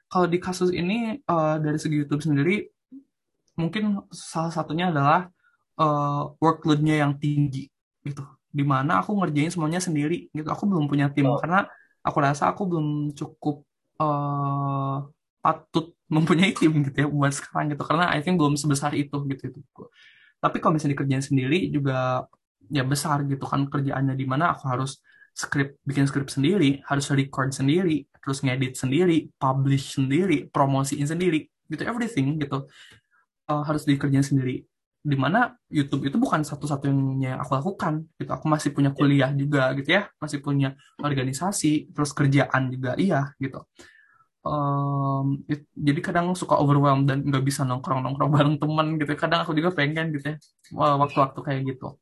Kalau 0.10 0.26
di 0.26 0.38
kasus 0.42 0.74
ini 0.74 1.22
uh, 1.30 1.62
dari 1.62 1.78
segi 1.78 2.02
YouTube 2.02 2.26
sendiri, 2.26 2.66
mungkin 3.60 4.02
salah 4.10 4.50
satunya 4.50 4.90
adalah 4.90 5.30
uh, 5.78 6.34
workload-nya 6.42 7.06
yang 7.06 7.16
tinggi 7.22 7.70
gitu, 8.02 8.24
di 8.50 8.64
mana 8.66 9.04
aku 9.04 9.14
ngerjain 9.14 9.54
semuanya 9.54 9.80
sendiri 9.84 10.28
gitu, 10.34 10.50
aku 10.50 10.66
belum 10.66 10.90
punya 10.90 11.12
tim 11.14 11.30
karena 11.38 11.70
aku 12.02 12.18
rasa 12.24 12.50
aku 12.50 12.66
belum 12.66 12.88
cukup 13.14 13.64
uh, 14.02 15.06
patut 15.40 15.94
mempunyai 16.16 16.58
tim 16.58 16.74
gitu 16.82 17.06
ya 17.06 17.08
buat 17.08 17.30
sekarang 17.30 17.70
gitu 17.70 17.86
karena 17.86 18.10
I 18.10 18.26
think 18.26 18.42
belum 18.42 18.58
sebesar 18.58 18.98
itu 18.98 19.14
gitu 19.30 19.44
itu. 19.54 19.60
Tapi 20.40 20.58
kalau 20.58 20.74
misalnya 20.74 20.96
dikerjain 20.98 21.22
sendiri 21.22 21.70
juga 21.70 22.26
ya 22.68 22.84
besar 22.84 23.24
gitu 23.24 23.48
kan 23.48 23.72
kerjaannya 23.72 24.14
di 24.20 24.26
mana 24.28 24.52
aku 24.54 24.68
harus 24.68 25.00
script 25.32 25.80
bikin 25.88 26.04
script 26.04 26.36
sendiri 26.36 26.84
harus 26.84 27.08
record 27.16 27.56
sendiri 27.56 28.04
terus 28.20 28.44
ngedit 28.44 28.76
sendiri 28.76 29.32
publish 29.40 29.96
sendiri 29.96 30.52
promosiin 30.52 31.08
sendiri 31.08 31.48
gitu 31.70 31.86
everything 31.86 32.42
gitu. 32.42 32.66
Uh, 33.50 33.64
harus 33.66 33.86
dikerjain 33.86 34.26
sendiri. 34.26 34.66
Di 35.00 35.16
mana 35.16 35.56
YouTube 35.72 36.06
itu 36.06 36.20
bukan 36.20 36.44
satu-satunya 36.44 37.38
yang 37.38 37.40
aku 37.40 37.56
lakukan 37.56 38.04
gitu. 38.20 38.30
Aku 38.36 38.46
masih 38.52 38.76
punya 38.76 38.92
kuliah 38.92 39.32
juga 39.32 39.72
gitu 39.78 39.96
ya 39.96 40.10
masih 40.20 40.44
punya 40.44 40.76
organisasi 41.00 41.94
terus 41.94 42.12
kerjaan 42.12 42.74
juga 42.74 42.98
iya 43.00 43.32
gitu. 43.40 43.64
Um, 44.40 45.44
it, 45.52 45.68
jadi 45.76 46.00
kadang 46.00 46.32
suka 46.32 46.58
overwhelmed 46.58 47.06
dan 47.06 47.22
nggak 47.22 47.44
bisa 47.44 47.64
nongkrong 47.64 48.02
nongkrong 48.04 48.32
bareng 48.36 48.56
teman 48.60 48.88
gitu. 49.00 49.14
Kadang 49.16 49.46
aku 49.46 49.56
juga 49.56 49.72
pengen 49.72 50.12
gitu 50.12 50.36
ya 50.36 50.38
waktu-waktu 50.76 51.40
kayak 51.40 51.62
gitu 51.74 51.96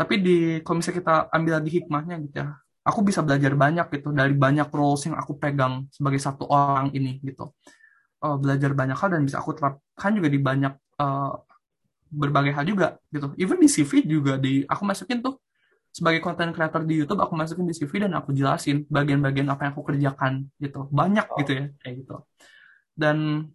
tapi 0.00 0.14
di 0.24 0.36
kalau 0.64 0.80
misalnya 0.80 0.98
kita 1.04 1.14
ambil 1.28 1.52
lagi 1.60 1.70
hikmahnya 1.76 2.16
gitu 2.24 2.36
ya 2.40 2.56
aku 2.80 3.00
bisa 3.04 3.20
belajar 3.20 3.52
banyak 3.52 3.86
gitu 3.92 4.08
dari 4.16 4.32
banyak 4.32 4.68
roles 4.72 5.04
yang 5.04 5.16
aku 5.20 5.36
pegang 5.36 5.84
sebagai 5.92 6.20
satu 6.20 6.48
orang 6.48 6.90
ini 6.96 7.20
gitu. 7.20 7.52
Uh, 8.20 8.36
belajar 8.36 8.76
banyak 8.76 8.96
hal 8.96 9.16
dan 9.16 9.24
bisa 9.24 9.40
aku 9.40 9.56
terapkan 9.56 10.12
juga 10.12 10.28
di 10.28 10.40
banyak 10.40 10.72
uh, 11.00 11.32
berbagai 12.12 12.52
hal 12.52 12.64
juga 12.68 12.96
gitu. 13.12 13.32
Even 13.40 13.60
di 13.60 13.68
CV 13.68 14.04
juga 14.04 14.36
di 14.36 14.64
aku 14.64 14.82
masukin 14.84 15.24
tuh 15.24 15.40
sebagai 15.90 16.22
content 16.22 16.54
creator 16.54 16.84
di 16.86 17.02
YouTube 17.02 17.20
aku 17.20 17.34
masukin 17.34 17.66
di 17.66 17.74
CV 17.74 18.06
dan 18.06 18.12
aku 18.14 18.30
jelasin 18.36 18.86
bagian-bagian 18.88 19.48
apa 19.48 19.68
yang 19.68 19.72
aku 19.76 19.84
kerjakan 19.84 20.48
gitu. 20.60 20.88
Banyak 20.92 21.26
gitu 21.40 21.52
ya 21.52 21.64
kayak 21.80 21.94
gitu. 22.04 22.16
Dan 22.92 23.48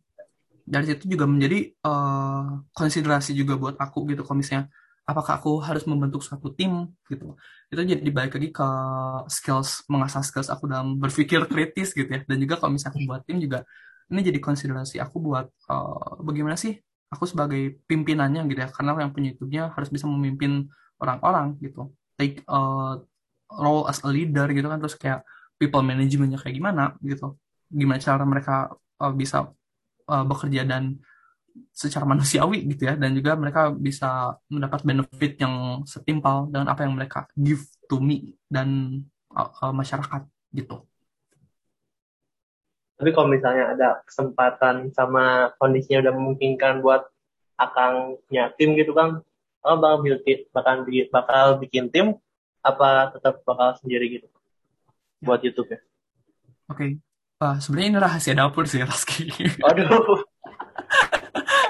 dari 0.65 0.85
situ 0.89 1.05
juga 1.13 1.29
menjadi 1.29 1.77
uh, 1.85 2.65
konsiderasi 2.73 3.37
juga 3.37 3.53
buat 3.57 3.75
aku 3.77 4.09
gitu 4.09 4.25
kalau 4.25 4.41
misalnya 4.41 4.73
apakah 5.05 5.37
aku 5.37 5.61
harus 5.61 5.85
membentuk 5.85 6.25
suatu 6.25 6.49
tim 6.57 6.89
gitu. 7.05 7.37
Itu 7.69 7.81
jadi 7.85 8.09
balik 8.09 8.41
lagi 8.41 8.49
ke 8.49 8.67
skills 9.29 9.85
mengasah 9.85 10.25
skills 10.25 10.49
aku 10.49 10.65
dalam 10.65 10.97
berpikir 10.97 11.45
kritis 11.45 11.93
gitu 11.93 12.09
ya. 12.09 12.25
Dan 12.25 12.41
juga 12.41 12.57
kalau 12.57 12.73
misalnya 12.73 12.97
aku 12.97 13.01
buat 13.05 13.21
tim 13.23 13.37
juga 13.37 13.61
ini 14.09 14.21
jadi 14.21 14.39
konsiderasi 14.41 14.97
aku 15.01 15.17
buat 15.21 15.49
uh, 15.69 16.21
bagaimana 16.21 16.57
sih 16.57 16.77
aku 17.13 17.29
sebagai 17.29 17.77
pimpinannya 17.85 18.49
gitu 18.49 18.59
ya. 18.65 18.69
Karena 18.73 18.97
yang 18.97 19.13
punya 19.13 19.37
YouTube-nya 19.37 19.63
harus 19.77 19.89
bisa 19.93 20.09
memimpin 20.09 20.65
orang-orang 20.97 21.53
gitu. 21.61 21.93
Take 22.17 22.41
a 22.49 22.59
role 23.61 23.85
as 23.85 24.01
a 24.01 24.09
leader 24.09 24.49
gitu 24.49 24.65
kan. 24.65 24.81
Terus 24.81 24.97
kayak 24.97 25.21
people 25.61 25.85
managementnya 25.85 26.41
kayak 26.41 26.57
gimana 26.57 26.97
gitu. 27.05 27.37
Gimana 27.69 28.01
cara 28.01 28.25
mereka 28.25 28.73
uh, 28.97 29.13
bisa 29.13 29.53
uh, 30.09 30.25
bekerja 30.25 30.65
dan 30.65 30.97
secara 31.75 32.03
manusiawi 32.07 32.67
gitu 32.71 32.87
ya 32.87 32.95
dan 32.95 33.15
juga 33.15 33.35
mereka 33.35 33.71
bisa 33.71 34.35
mendapat 34.51 34.83
benefit 34.83 35.39
yang 35.39 35.83
setimpal 35.87 36.47
dengan 36.51 36.71
apa 36.71 36.83
yang 36.83 36.95
mereka 36.95 37.27
give 37.35 37.63
to 37.87 37.99
me 37.99 38.35
dan 38.47 38.99
uh, 39.31 39.51
uh, 39.63 39.73
masyarakat 39.75 40.23
gitu. 40.55 40.83
Tapi 42.95 43.11
kalau 43.11 43.27
misalnya 43.27 43.75
ada 43.75 43.99
kesempatan 44.07 44.95
sama 44.95 45.51
kondisinya 45.59 46.07
udah 46.07 46.13
memungkinkan 46.15 46.79
buat 46.79 47.03
akang 47.59 48.19
punya 48.27 48.51
tim 48.55 48.75
gitu 48.79 48.95
kan, 48.95 49.19
oh 49.67 49.75
bakal 49.75 49.99
bikin 50.03 50.47
bakal 50.55 50.75
bikin, 50.87 51.05
bakal 51.11 51.45
bikin 51.59 51.85
tim 51.91 52.07
apa 52.63 53.11
tetap 53.11 53.43
bakal 53.43 53.75
sendiri 53.83 54.19
gitu 54.19 54.27
buat 55.19 55.43
YouTube 55.43 55.75
ya? 55.75 55.79
Oke, 56.71 56.97
uh, 57.43 57.59
sebenarnya 57.59 57.87
ini 57.91 57.99
rahasia 57.99 58.33
dapur 58.33 58.63
sih 58.63 58.79
Raski. 58.87 59.27
Aduh, 59.59 60.23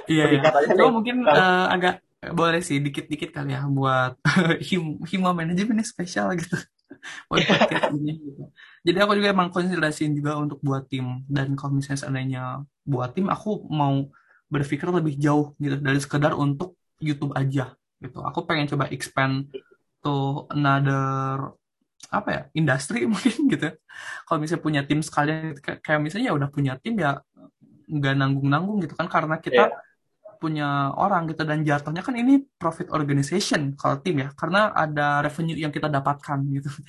Iya, 0.06 0.24
iya. 0.32 0.40
nih. 0.42 0.92
mungkin 0.92 1.16
eh, 1.26 1.66
agak 1.72 2.06
boleh 2.34 2.62
sih 2.64 2.82
dikit-dikit 2.82 3.30
kali 3.30 3.54
ya 3.54 3.68
buat 3.70 4.18
him 4.70 5.02
hima 5.06 5.36
manajemen 5.36 5.78
spesial 5.86 6.34
gitu 6.34 6.58
buat 7.30 7.42
podcast 7.46 7.94
ini 7.94 8.14
gitu. 8.18 8.44
Jadi 8.86 8.98
aku 9.02 9.12
juga 9.18 9.30
emang 9.34 9.50
konsiderasiin 9.54 10.14
juga 10.18 10.38
untuk 10.38 10.62
buat 10.62 10.86
tim 10.90 11.26
dan 11.30 11.54
kalau 11.54 11.78
misalnya 11.78 12.00
seandainya 12.02 12.44
buat 12.86 13.14
tim 13.14 13.30
aku 13.30 13.70
mau 13.70 14.10
berpikir 14.50 14.88
lebih 14.90 15.18
jauh 15.18 15.58
gitu 15.58 15.78
dari 15.82 16.00
sekedar 16.02 16.34
untuk 16.38 16.78
YouTube 17.02 17.34
aja 17.34 17.74
gitu. 18.02 18.22
Aku 18.22 18.46
pengen 18.46 18.70
coba 18.70 18.90
expand 18.94 19.50
to 20.02 20.46
another 20.54 21.54
apa 22.14 22.30
ya 22.30 22.42
industri 22.54 23.06
mungkin 23.12 23.50
gitu. 23.50 23.70
Kalau 24.26 24.38
misalnya 24.42 24.64
punya 24.64 24.82
tim 24.86 25.02
sekalian 25.02 25.58
kayak 25.62 26.00
misalnya 26.02 26.32
ya 26.32 26.36
udah 26.38 26.50
punya 26.50 26.74
tim 26.78 26.98
ya 26.98 27.22
nggak 27.86 28.14
nanggung-nanggung 28.18 28.82
gitu 28.82 28.98
kan 28.98 29.06
karena 29.06 29.38
kita 29.38 29.70
Iya, 29.70 29.85
punya 30.46 30.94
orang 30.94 31.26
gitu 31.34 31.42
dan 31.42 31.66
jatuhnya 31.66 32.06
kan 32.06 32.14
ini 32.14 32.46
profit 32.62 32.94
organization 32.94 33.74
kalau 33.74 33.98
tim 34.06 34.22
ya 34.22 34.30
karena 34.38 34.70
ada 34.78 35.26
revenue 35.26 35.58
yang 35.58 35.74
kita 35.74 35.90
dapatkan 35.90 36.38
gitu. 36.54 36.70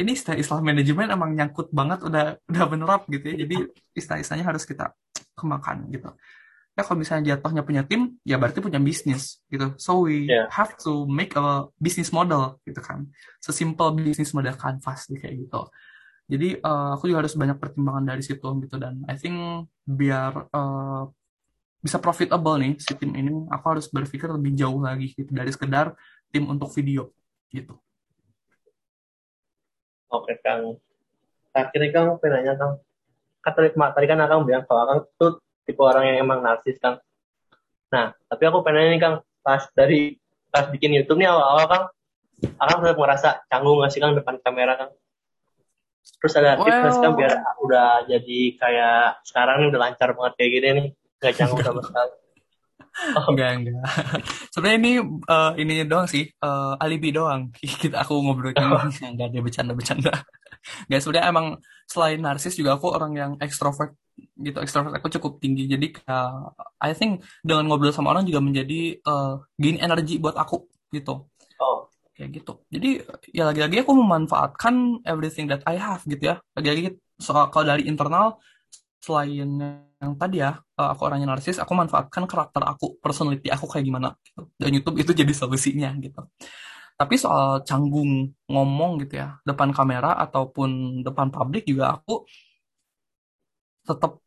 Ini 0.00 0.16
istilah-istilah 0.16 0.64
manajemen 0.64 1.12
emang 1.12 1.36
nyangkut 1.36 1.68
banget 1.76 2.00
udah 2.08 2.38
udah 2.48 2.64
benerap 2.72 3.04
gitu 3.10 3.34
ya 3.34 3.44
jadi 3.44 3.56
istilah-istilahnya 3.92 4.46
harus 4.48 4.64
kita 4.64 4.94
kembangkan 5.34 5.90
gitu. 5.92 6.14
Ya 6.78 6.86
kalau 6.86 7.02
misalnya 7.02 7.34
jatuhnya 7.34 7.66
punya 7.66 7.82
tim 7.84 8.16
ya 8.24 8.40
berarti 8.40 8.62
punya 8.64 8.80
bisnis 8.80 9.42
gitu. 9.52 9.74
So 9.76 10.06
we 10.08 10.30
iya. 10.30 10.48
have 10.54 10.78
to 10.86 11.04
make 11.10 11.34
a 11.36 11.68
business 11.76 12.14
model 12.14 12.62
gitu 12.64 12.80
kan. 12.80 13.10
Sesimpel 13.42 13.92
business 13.98 14.32
model 14.32 14.56
canvas 14.56 15.10
kayak 15.10 15.34
gitu. 15.36 15.68
Jadi 16.30 16.48
eh, 16.62 16.90
aku 16.94 17.10
juga 17.10 17.26
harus 17.26 17.34
banyak 17.34 17.58
pertimbangan 17.58 18.14
dari 18.14 18.22
situ 18.22 18.46
gitu 18.62 18.76
dan 18.78 19.02
I 19.10 19.18
think 19.18 19.66
biar 19.84 20.48
eh, 20.48 21.02
bisa 21.80 21.96
profitable 21.96 22.60
nih 22.60 22.76
si 22.76 22.92
tim 22.92 23.12
ini, 23.16 23.48
aku 23.48 23.64
harus 23.76 23.88
berpikir 23.88 24.28
lebih 24.28 24.52
jauh 24.52 24.80
lagi 24.84 25.16
gitu 25.16 25.32
dari 25.32 25.48
sekedar 25.48 25.96
tim 26.28 26.44
untuk 26.46 26.68
video 26.76 27.08
gitu. 27.48 27.74
Oke, 30.10 30.36
Kang. 30.44 30.76
Terakhir 31.50 31.78
nih, 31.80 31.90
Kang, 31.90 32.06
pengen 32.18 32.42
nanya, 32.42 32.52
Kang. 32.58 32.72
Kan 33.40 33.52
tadi, 33.56 33.68
tadi 33.72 34.06
kan 34.06 34.18
Akang 34.20 34.42
bilang 34.44 34.66
kalau 34.68 34.80
Akang 34.84 35.00
tuh 35.16 35.40
tipe 35.64 35.80
orang 35.80 36.04
yang 36.12 36.26
emang 36.26 36.44
narsis, 36.44 36.76
Kang. 36.82 36.98
Nah, 37.90 38.12
tapi 38.28 38.42
aku 38.44 38.60
pengen 38.60 38.76
nanya 38.76 38.90
nih, 38.90 39.00
Kang. 39.00 39.14
Pas 39.40 39.62
dari 39.72 40.20
pas 40.50 40.66
bikin 40.68 40.92
YouTube 40.92 41.22
nih 41.22 41.30
awal-awal, 41.30 41.66
Kang, 41.70 41.84
Akang 42.58 42.78
sempat 42.82 42.98
merasa 42.98 43.28
canggung 43.48 43.78
nggak 43.80 43.90
sih, 43.94 44.00
Kang, 44.02 44.12
depan 44.18 44.36
kamera, 44.42 44.74
Kang? 44.76 44.92
Terus 46.20 46.34
ada 46.36 46.58
tips 46.58 46.76
nggak 46.76 46.92
sih, 46.92 47.02
Kang, 47.06 47.14
biar 47.14 47.32
Well, 47.38 47.56
udah 47.70 47.90
jadi 48.10 48.40
kayak 48.58 49.22
sekarang 49.24 49.62
nih 49.62 49.68
udah 49.70 49.80
lancar 49.80 50.10
banget 50.16 50.32
kayak 50.36 50.50
gini 50.50 50.68
nih. 50.74 50.88
Nggak 51.20 51.32
canggung 51.36 51.60
sama 51.62 51.82
sekali. 51.84 52.12
Oh, 53.16 53.32
enggak 53.32 53.62
enggak. 53.62 53.86
Sebenarnya 54.52 54.78
ini 54.82 54.92
eh, 55.00 55.52
ininya 55.62 55.86
doang 55.86 56.06
sih, 56.10 56.26
eh, 56.26 56.72
alibi 56.82 57.14
doang. 57.14 57.54
Kita 57.82 58.02
aku 58.02 58.18
ngobrol 58.18 58.52
gini, 58.52 58.66
enggak 59.14 59.30
ada 59.30 59.38
bercanda-bercanda. 59.40 60.12
Guys, 60.90 61.06
sebenarnya 61.06 61.30
emang 61.30 61.46
selain 61.88 62.20
narsis 62.20 62.58
juga 62.58 62.76
aku 62.76 62.92
orang 62.92 63.12
yang 63.16 63.32
ekstrovert 63.40 63.96
gitu. 64.36 64.58
Ekstrovert 64.60 64.92
aku 64.92 65.08
cukup 65.16 65.40
tinggi. 65.40 65.70
Jadi 65.70 65.96
kayak 65.96 66.52
I 66.82 66.92
think 66.92 67.24
dengan 67.40 67.70
ngobrol 67.70 67.94
sama 67.94 68.12
orang 68.12 68.26
juga 68.26 68.42
menjadi 68.42 68.98
eh, 69.00 69.34
gain 69.56 69.78
energi 69.80 70.18
buat 70.20 70.36
aku 70.36 70.68
gitu. 70.92 71.30
oh, 71.62 71.78
kayak 72.12 72.42
gitu. 72.42 72.52
Jadi 72.68 73.00
ya 73.32 73.48
lagi-lagi 73.48 73.86
aku 73.86 73.96
memanfaatkan 73.96 75.06
everything 75.06 75.48
that 75.48 75.62
I 75.64 75.78
have 75.78 76.02
gitu 76.04 76.36
ya. 76.36 76.42
Lagi-lagi 76.58 77.00
soal 77.16 77.48
kalau 77.54 77.70
dari 77.70 77.86
internal 77.88 78.36
selain 79.00 79.80
yang 80.00 80.16
tadi 80.16 80.40
ya 80.40 80.56
aku 80.80 81.00
orangnya 81.04 81.28
narsis, 81.36 81.60
aku 81.60 81.72
manfaatkan 81.76 82.24
karakter 82.24 82.64
aku, 82.64 82.96
personality 83.04 83.52
aku 83.52 83.68
kayak 83.68 83.84
gimana 83.84 84.16
gitu. 84.24 84.48
Dan 84.56 84.70
YouTube 84.72 84.96
itu 84.96 85.12
jadi 85.12 85.32
solusinya 85.36 85.92
gitu. 86.00 86.24
Tapi 86.96 87.14
soal 87.20 87.60
canggung 87.68 88.32
ngomong 88.48 89.00
gitu 89.04 89.20
ya, 89.20 89.36
depan 89.44 89.72
kamera 89.76 90.16
ataupun 90.24 91.00
depan 91.04 91.28
publik 91.32 91.68
juga 91.68 92.00
aku 92.00 92.24
tetap 93.84 94.20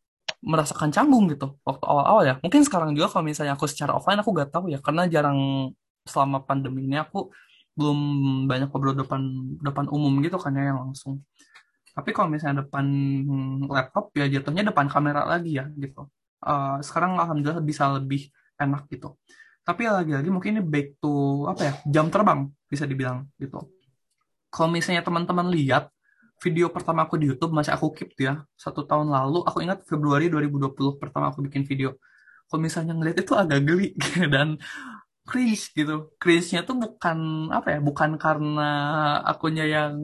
merasakan 0.44 0.92
canggung 0.92 1.26
gitu 1.32 1.58
waktu 1.64 1.86
awal-awal 1.88 2.24
ya. 2.28 2.36
Mungkin 2.44 2.62
sekarang 2.68 2.92
juga 2.94 3.08
kalau 3.10 3.26
misalnya 3.26 3.54
aku 3.58 3.66
secara 3.66 3.96
offline 3.98 4.20
aku 4.22 4.30
gak 4.36 4.52
tahu 4.54 4.70
ya 4.74 4.80
karena 4.84 5.08
jarang 5.08 5.72
selama 6.04 6.44
pandemi 6.44 6.84
ini 6.86 7.00
aku 7.00 7.32
belum 7.74 7.98
banyak 8.46 8.70
ngobrol 8.70 8.94
depan 8.94 9.22
depan 9.64 9.86
umum 9.90 10.14
gitu 10.22 10.38
kan 10.38 10.54
ya 10.54 10.70
yang 10.74 10.80
langsung. 10.84 11.24
Tapi 11.94 12.10
kalau 12.10 12.30
misalnya 12.30 12.66
depan 12.66 12.86
laptop 13.70 14.10
ya 14.18 14.26
jatuhnya 14.26 14.74
depan 14.74 14.90
kamera 14.90 15.30
lagi 15.30 15.62
ya 15.62 15.70
gitu. 15.78 16.10
Eh, 16.44 16.78
sekarang 16.82 17.16
alhamdulillah 17.22 17.64
bisa 17.64 17.88
lebih 17.94 18.28
enak 18.58 18.90
gitu. 18.90 19.16
Tapi 19.64 19.88
lagi-lagi 19.88 20.28
mungkin 20.28 20.60
ini 20.60 20.64
back 20.66 21.00
to 21.00 21.46
apa 21.48 21.62
ya 21.64 21.74
jam 21.88 22.12
terbang 22.12 22.50
bisa 22.68 22.84
dibilang 22.84 23.30
gitu. 23.40 23.70
Kalau 24.54 24.70
misalnya 24.70 25.02
teman-teman 25.06 25.50
lihat 25.50 25.94
video 26.44 26.68
pertama 26.68 27.08
aku 27.08 27.16
di 27.16 27.32
YouTube 27.32 27.56
masih 27.56 27.72
aku 27.72 27.96
keep 27.96 28.12
tuh 28.20 28.28
ya 28.28 28.36
satu 28.60 28.84
tahun 28.84 29.08
lalu 29.08 29.48
aku 29.48 29.64
ingat 29.64 29.88
Februari 29.88 30.28
2020 30.28 31.00
pertama 31.00 31.32
aku 31.32 31.40
bikin 31.48 31.64
video 31.64 31.96
kalau 32.52 32.60
misalnya 32.60 32.92
ngeliat 32.92 33.24
itu 33.24 33.32
agak 33.32 33.64
geli 33.64 33.96
dan 34.34 34.60
cringe 35.24 35.72
gitu. 35.72 36.12
Cringe-nya 36.20 36.62
tuh 36.68 36.76
bukan 36.76 37.50
apa 37.50 37.68
ya 37.76 37.80
bukan 37.80 38.20
karena 38.20 38.70
akunya 39.24 39.64
yang 39.66 39.96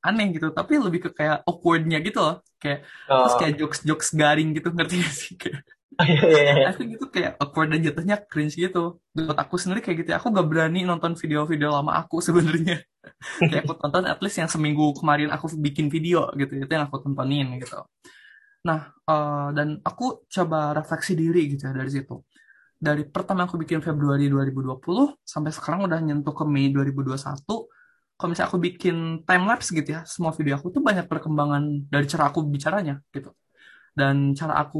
aneh 0.00 0.26
gitu 0.34 0.54
tapi 0.54 0.78
lebih 0.78 1.00
ke 1.06 1.10
kayak 1.18 1.42
awkward-nya 1.46 1.98
gitu 2.02 2.18
loh. 2.22 2.36
Kayak 2.62 2.86
terus 2.86 3.34
oh, 3.34 3.38
kayak 3.38 3.54
jokes-jokes 3.58 4.08
garing 4.14 4.54
gitu 4.54 4.70
ngerti 4.76 4.94
gak 5.02 5.14
sih? 5.14 5.32
Kayak 5.34 5.60
iya, 6.00 6.22
iya, 6.22 6.42
iya. 6.56 6.66
aku 6.72 6.80
gitu 6.86 7.04
kayak 7.12 7.32
awkward 7.42 7.68
dan 7.74 7.80
jatuhnya 7.82 8.16
cringe 8.30 8.56
gitu. 8.56 9.02
Buat 9.12 9.38
aku 9.42 9.54
sendiri 9.58 9.80
kayak 9.82 10.06
gitu 10.06 10.08
ya. 10.14 10.16
Aku 10.22 10.30
gak 10.30 10.46
berani 10.46 10.86
nonton 10.86 11.18
video-video 11.18 11.68
lama 11.74 11.92
aku 11.98 12.22
sebenarnya. 12.26 12.86
Kayak 13.42 13.66
aku 13.66 13.74
tonton 13.74 14.06
at 14.06 14.22
least 14.22 14.38
yang 14.38 14.50
seminggu 14.50 14.94
kemarin 14.94 15.34
aku 15.34 15.50
bikin 15.58 15.90
video 15.90 16.30
gitu 16.38 16.62
itu 16.62 16.70
yang 16.70 16.86
aku 16.86 17.02
tontonin 17.02 17.58
gitu. 17.58 17.82
Nah 18.62 18.94
eh, 18.94 19.48
dan 19.56 19.82
aku 19.82 20.30
coba 20.30 20.78
refleksi 20.78 21.18
diri 21.18 21.50
gitu 21.50 21.66
ya 21.66 21.74
dari 21.74 21.90
situ 21.90 22.22
dari 22.80 23.02
pertama 23.04 23.44
aku 23.44 23.60
bikin 23.60 23.84
Februari 23.84 24.24
2020 24.32 25.20
sampai 25.20 25.50
sekarang 25.52 25.80
udah 25.84 26.00
nyentuh 26.00 26.32
ke 26.32 26.44
Mei 26.48 26.72
2021 26.72 27.44
kalau 28.16 28.28
misalnya 28.32 28.48
aku 28.52 28.60
bikin 28.60 28.96
time 29.28 29.44
lapse 29.48 29.68
gitu 29.72 29.88
ya 29.96 30.00
semua 30.08 30.32
video 30.32 30.56
aku 30.56 30.68
tuh 30.72 30.82
banyak 30.88 31.04
perkembangan 31.12 31.62
dari 31.92 32.06
cara 32.08 32.24
aku 32.32 32.40
bicaranya 32.54 32.94
gitu. 33.12 33.30
Dan 33.92 34.32
cara 34.38 34.54
aku 34.62 34.78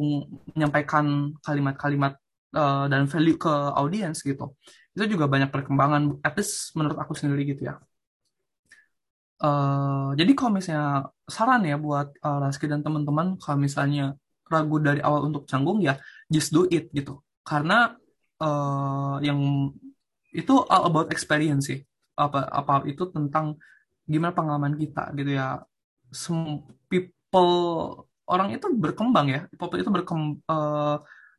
menyampaikan 0.57 1.35
kalimat-kalimat 1.45 2.13
eh, 2.57 2.85
dan 2.93 3.03
value 3.13 3.37
ke 3.45 3.53
audiens 3.81 4.19
gitu 4.25 4.57
itu 4.97 5.05
juga 5.15 5.27
banyak 5.31 5.51
perkembangan 5.55 6.03
at 6.27 6.35
least 6.39 6.75
menurut 6.77 6.99
aku 6.99 7.13
sendiri 7.21 7.43
gitu 7.53 7.63
ya. 7.69 7.75
Eh, 9.41 10.09
jadi 10.21 10.33
kalau 10.37 10.51
misalnya 10.57 11.09
saran 11.25 11.63
ya 11.65 11.77
buat 11.81 12.13
eh, 12.13 12.39
Raski 12.45 12.67
dan 12.69 12.81
teman-teman 12.85 13.27
kalau 13.41 13.59
misalnya 13.61 14.17
ragu 14.53 14.77
dari 14.83 15.01
awal 15.01 15.21
untuk 15.33 15.49
canggung 15.51 15.79
ya 15.81 15.97
just 16.29 16.51
do 16.53 16.67
it 16.69 16.93
gitu 16.93 17.23
karena 17.49 17.95
eh, 18.43 19.15
yang 19.27 19.41
itu 20.35 20.53
all 20.71 20.85
about 20.91 21.09
experience 21.15 21.71
sih. 21.71 21.81
Apa 22.19 22.47
apa 22.51 22.73
itu 22.91 23.03
tentang 23.15 23.57
gimana 24.07 24.33
pengalaman 24.37 24.75
kita 24.79 25.11
gitu 25.19 25.31
ya. 25.41 25.63
Sem- 26.11 26.63
people 26.91 27.53
orang 28.31 28.49
itu 28.55 28.67
berkembang 28.75 29.27
ya. 29.35 29.41
People 29.51 29.79
itu 29.81 29.91
berkembang 29.91 30.37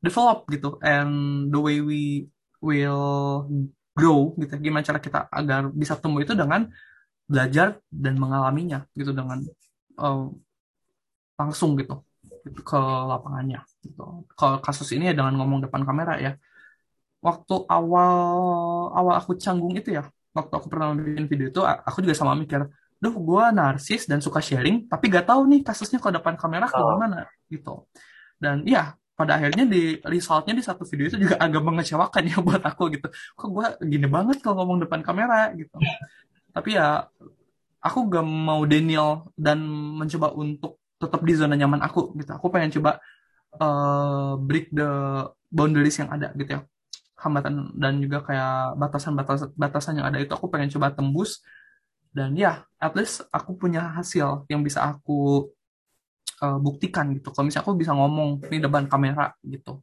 develop 0.02 0.50
gitu. 0.50 0.78
And 0.84 1.48
the 1.54 1.60
way 1.62 1.80
we 1.80 2.28
will 2.62 3.48
grow 3.96 4.34
gitu. 4.42 4.54
Gimana 4.60 4.84
cara 4.86 5.00
kita 5.00 5.20
agar 5.32 5.70
bisa 5.72 5.94
tumbuh 6.00 6.22
itu 6.26 6.34
dengan 6.34 6.68
belajar 7.32 7.80
dan 7.88 8.20
mengalaminya 8.20 8.84
gitu 8.98 9.12
dengan 9.16 9.40
eh, 10.00 10.22
langsung 11.40 11.72
gitu 11.80 11.96
gitu 12.46 12.62
ke 12.66 12.80
lapangannya 13.10 13.62
gitu. 13.82 14.26
Kalau 14.38 14.58
kasus 14.62 14.90
ini 14.96 15.10
ya 15.10 15.14
dengan 15.18 15.34
ngomong 15.38 15.66
depan 15.66 15.82
kamera 15.84 16.18
ya. 16.22 16.32
Waktu 17.22 17.56
awal 17.70 18.18
awal 18.98 19.14
aku 19.22 19.38
canggung 19.38 19.78
itu 19.78 19.94
ya, 19.94 20.10
waktu 20.34 20.54
aku 20.58 20.68
pernah 20.72 20.98
bikin 20.98 21.26
video 21.30 21.48
itu 21.54 21.62
aku 21.62 22.02
juga 22.02 22.18
sama 22.18 22.34
mikir, 22.34 22.66
duh 22.98 23.14
gue 23.14 23.44
narsis 23.54 24.10
dan 24.10 24.22
suka 24.26 24.42
sharing, 24.42 24.90
tapi 24.90 25.06
gak 25.10 25.30
tahu 25.30 25.46
nih 25.50 25.62
kasusnya 25.62 26.02
kalau 26.02 26.18
depan 26.18 26.34
kamera 26.34 26.66
kayak 26.70 26.86
Oh, 26.86 26.98
gimana 26.98 27.20
gitu. 27.50 27.86
Dan 28.42 28.66
iya 28.66 28.98
pada 29.14 29.38
akhirnya 29.38 29.70
di 29.70 30.02
resultnya 30.02 30.58
di 30.58 30.64
satu 30.66 30.82
video 30.90 31.06
itu 31.14 31.18
juga 31.22 31.38
agak 31.38 31.62
mengecewakan 31.62 32.24
ya 32.26 32.38
buat 32.48 32.64
aku 32.66 32.84
gitu. 32.98 33.08
Kok 33.38 33.50
gue 33.54 33.68
gini 33.86 34.08
banget 34.10 34.42
kalau 34.42 34.66
ngomong 34.66 34.90
depan 34.90 35.02
kamera 35.06 35.54
gitu. 35.54 35.78
Tapi 36.50 36.70
ya 36.74 37.06
aku 37.82 38.00
gak 38.10 38.26
mau 38.26 38.62
denial 38.66 39.30
dan 39.38 39.62
mencoba 39.98 40.34
untuk 40.34 40.82
tetap 41.02 41.22
di 41.26 41.34
zona 41.38 41.54
nyaman 41.58 41.82
aku 41.86 42.14
gitu. 42.18 42.32
Aku 42.38 42.50
pengen 42.54 42.74
coba 42.82 43.02
eh, 43.60 44.34
break 44.40 44.72
the 44.72 44.92
boundaries 45.52 46.00
yang 46.00 46.10
ada 46.12 46.32
gitu 46.38 46.60
ya. 46.60 46.62
Hambatan 47.20 47.78
dan 47.78 48.02
juga 48.02 48.26
kayak 48.26 48.80
batasan-batasan 48.82 49.54
batasan 49.54 49.94
yang 50.02 50.08
ada 50.10 50.18
itu 50.18 50.34
aku 50.34 50.50
pengen 50.50 50.72
coba 50.74 50.90
tembus 50.96 51.44
Dan 52.12 52.36
ya, 52.36 52.68
at 52.76 52.92
least 52.92 53.24
aku 53.32 53.56
punya 53.56 53.88
hasil 53.96 54.44
yang 54.52 54.68
bisa 54.68 54.84
aku 54.84 55.48
uh, 56.44 56.60
buktikan 56.60 57.08
gitu. 57.16 57.32
Kalau 57.32 57.48
misalnya 57.48 57.64
aku 57.64 57.80
bisa 57.80 57.96
ngomong 57.96 58.44
di 58.52 58.60
depan 58.60 58.84
kamera 58.92 59.32
gitu. 59.48 59.80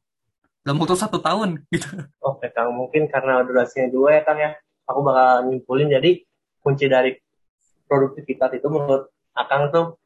Dalam 0.60 0.76
waktu 0.76 0.98
satu 0.98 1.24
tahun 1.24 1.62
gitu. 1.74 1.88
Oke 2.20 2.52
Kang, 2.52 2.76
mungkin 2.76 3.08
karena 3.08 3.40
durasinya 3.46 3.88
dua 3.88 4.20
ya 4.20 4.22
Kang 4.28 4.38
ya. 4.44 4.52
Aku 4.84 5.00
bakal 5.00 5.48
nyimpulin 5.48 5.88
jadi 5.88 6.20
kunci 6.60 6.84
dari 6.84 7.16
produktivitas 7.88 8.60
itu 8.60 8.68
menurut 8.68 9.08
Akang 9.32 9.72
tuh 9.72 9.96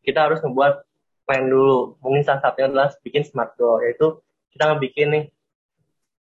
kita 0.00 0.24
harus 0.30 0.40
membuat 0.40 0.88
plan 1.26 1.46
dulu. 1.46 1.96
Mungkin 2.02 2.22
salah 2.26 2.42
satunya 2.42 2.68
adalah 2.70 2.88
bikin 3.02 3.22
smart 3.26 3.54
goal, 3.56 3.82
yaitu 3.82 4.20
kita 4.52 4.68
ngebikin 4.68 5.08
nih 5.10 5.24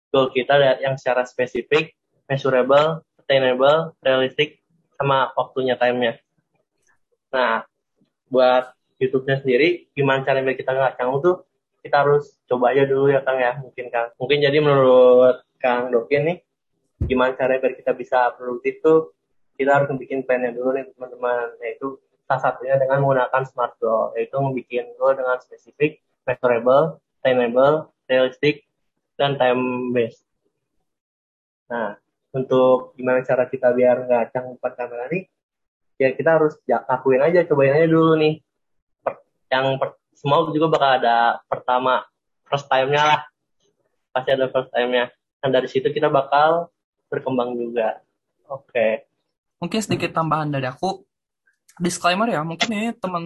goal 0.09 0.31
kita 0.31 0.79
yang 0.79 0.95
secara 0.95 1.27
spesifik, 1.27 1.93
measurable, 2.31 3.03
attainable, 3.19 3.93
realistic, 3.99 4.63
sama 4.95 5.31
waktunya 5.35 5.75
time-nya. 5.75 6.17
Nah, 7.35 7.67
buat 8.31 8.71
YouTube-nya 8.95 9.43
sendiri, 9.43 9.91
gimana 9.91 10.23
cara 10.23 10.39
biar 10.39 10.55
kita 10.55 10.71
nggak 10.71 10.95
canggung 10.95 11.19
tuh, 11.19 11.35
kita 11.83 12.01
harus 12.01 12.39
coba 12.47 12.71
aja 12.71 12.87
dulu 12.87 13.11
ya 13.11 13.21
Kang 13.21 13.37
ya, 13.37 13.59
mungkin 13.59 13.91
Kang. 13.91 14.15
Mungkin 14.15 14.39
jadi 14.39 14.57
menurut 14.63 15.43
Kang 15.59 15.91
Dokin 15.91 16.23
nih, 16.31 16.37
gimana 17.03 17.35
cara 17.35 17.59
biar 17.59 17.75
kita 17.75 17.91
bisa 17.91 18.31
produktif 18.39 18.79
tuh, 18.79 19.11
kita 19.59 19.83
harus 19.83 19.91
bikin 19.99 20.23
plan-nya 20.23 20.55
dulu 20.55 20.71
nih 20.73 20.87
teman-teman, 20.95 21.59
yaitu 21.59 21.99
salah 22.25 22.41
satunya 22.41 22.75
dengan 22.81 23.01
menggunakan 23.05 23.45
smart 23.45 23.77
goal, 23.77 24.13
yaitu 24.17 24.35
membuat 24.37 24.87
goal 24.97 25.13
dengan 25.13 25.37
spesifik, 25.41 26.01
measurable, 26.25 26.99
attainable, 27.21 27.93
realistic, 28.09 28.65
dan 29.15 29.37
time 29.37 29.93
based. 29.93 30.25
Nah, 31.69 31.97
untuk 32.33 32.97
gimana 32.97 33.21
cara 33.21 33.45
kita 33.49 33.73
biar 33.73 34.05
nggak 34.05 34.33
canggung 34.33 34.57
kamera 34.61 35.09
nih 35.09 35.29
ya 35.95 36.11
kita 36.11 36.39
harus 36.39 36.53
ya, 36.67 36.83
lakuin 36.85 37.23
aja 37.23 37.47
cobain 37.47 37.75
aja 37.75 37.87
dulu 37.87 38.13
nih. 38.19 38.43
Per, 39.03 39.13
yang 39.51 39.79
per, 39.79 39.95
semua 40.15 40.47
juga 40.51 40.67
bakal 40.71 40.89
ada 41.01 41.39
pertama 41.47 42.03
first 42.47 42.67
time-nya 42.67 43.03
lah. 43.03 43.21
Pasti 44.11 44.29
ada 44.31 44.47
first 44.51 44.71
time-nya. 44.71 45.11
Dan 45.39 45.49
dari 45.51 45.67
situ 45.71 45.87
kita 45.91 46.07
bakal 46.11 46.71
berkembang 47.11 47.55
juga. 47.55 48.01
Oke. 48.51 48.69
Okay. 48.71 48.93
mungkin 49.55 49.81
sedikit 49.81 50.11
tambahan 50.13 50.51
dari 50.51 50.67
aku 50.67 51.07
disclaimer 51.81 52.27
ya 52.31 52.41
mungkin 52.41 52.69
ini 52.71 52.89
teman 52.95 53.23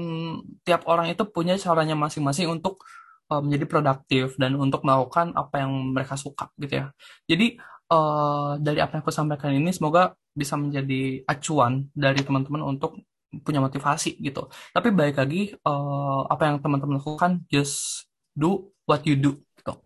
tiap 0.65 0.85
orang 0.89 1.09
itu 1.13 1.21
punya 1.29 1.53
caranya 1.57 1.93
masing-masing 1.93 2.49
untuk 2.49 2.81
uh, 3.29 3.41
menjadi 3.41 3.65
produktif 3.69 4.25
dan 4.41 4.57
untuk 4.57 4.81
melakukan 4.81 5.33
apa 5.37 5.61
yang 5.61 5.71
mereka 5.93 6.17
suka 6.17 6.49
gitu 6.57 6.81
ya 6.81 6.85
jadi 7.29 7.61
uh, 7.93 8.57
dari 8.61 8.79
apa 8.79 8.97
yang 8.97 9.03
aku 9.05 9.13
sampaikan 9.13 9.53
ini 9.53 9.69
semoga 9.73 10.17
bisa 10.33 10.55
menjadi 10.55 11.25
acuan 11.25 11.89
dari 11.91 12.21
teman-teman 12.23 12.63
untuk 12.63 13.01
punya 13.45 13.61
motivasi 13.61 14.17
gitu. 14.17 14.49
Tapi 14.73 14.89
baik 14.89 15.21
lagi 15.21 15.53
uh, 15.61 16.25
apa 16.25 16.49
yang 16.49 16.57
teman-teman 16.63 16.97
lakukan 16.97 17.45
just 17.45 18.05
do 18.33 18.73
what 18.89 19.05
you 19.05 19.13
do 19.13 19.37
gitu. 19.57 19.77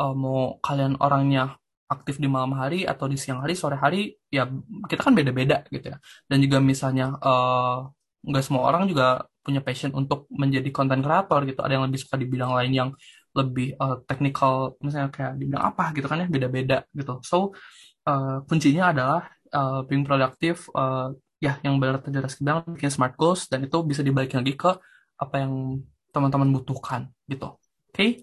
Uh, 0.00 0.14
mau 0.16 0.58
kalian 0.58 0.98
orangnya 0.98 1.61
aktif 1.94 2.16
di 2.22 2.28
malam 2.30 2.52
hari 2.56 2.88
atau 2.88 3.06
di 3.12 3.16
siang 3.20 3.44
hari, 3.44 3.54
sore 3.54 3.76
hari, 3.76 4.16
ya 4.32 4.48
kita 4.90 5.02
kan 5.06 5.14
beda-beda 5.18 5.62
gitu 5.68 5.92
ya. 5.92 5.98
Dan 6.28 6.38
juga 6.44 6.58
misalnya 6.58 7.14
uh, 7.20 7.88
nggak 8.24 8.44
semua 8.46 8.62
orang 8.68 8.88
juga 8.90 9.26
punya 9.42 9.60
passion 9.60 9.90
untuk 9.92 10.30
menjadi 10.32 10.68
konten 10.72 11.00
kreator 11.04 11.40
gitu. 11.44 11.60
Ada 11.60 11.72
yang 11.76 11.84
lebih 11.86 12.00
suka 12.02 12.16
di 12.16 12.26
bidang 12.30 12.52
lain 12.56 12.72
yang 12.72 12.90
lebih 13.32 13.76
uh, 13.80 14.00
technical 14.04 14.76
misalnya 14.84 15.08
kayak 15.08 15.32
dibilang 15.40 15.72
apa 15.72 15.96
gitu 15.96 16.06
kan 16.08 16.20
ya 16.24 16.28
beda-beda 16.28 16.84
gitu 16.92 17.20
so 17.24 17.56
uh, 18.04 18.44
kuncinya 18.44 18.92
adalah 18.92 19.22
uh, 19.56 19.80
being 19.88 20.04
productive 20.04 20.68
uh, 20.76 21.08
ya 21.40 21.58
yang 21.64 21.80
benar 21.80 21.98
Rizky 22.04 22.44
bilang 22.44 22.62
bikin 22.68 22.92
smart 22.92 23.16
goals 23.16 23.48
dan 23.48 23.64
itu 23.64 23.74
bisa 23.82 24.04
dibalik 24.04 24.36
lagi 24.36 24.54
ke 24.54 24.70
apa 25.18 25.34
yang 25.42 25.80
teman-teman 26.12 26.52
butuhkan 26.52 27.08
gitu 27.26 27.56
oke 27.56 27.58
okay? 27.90 28.20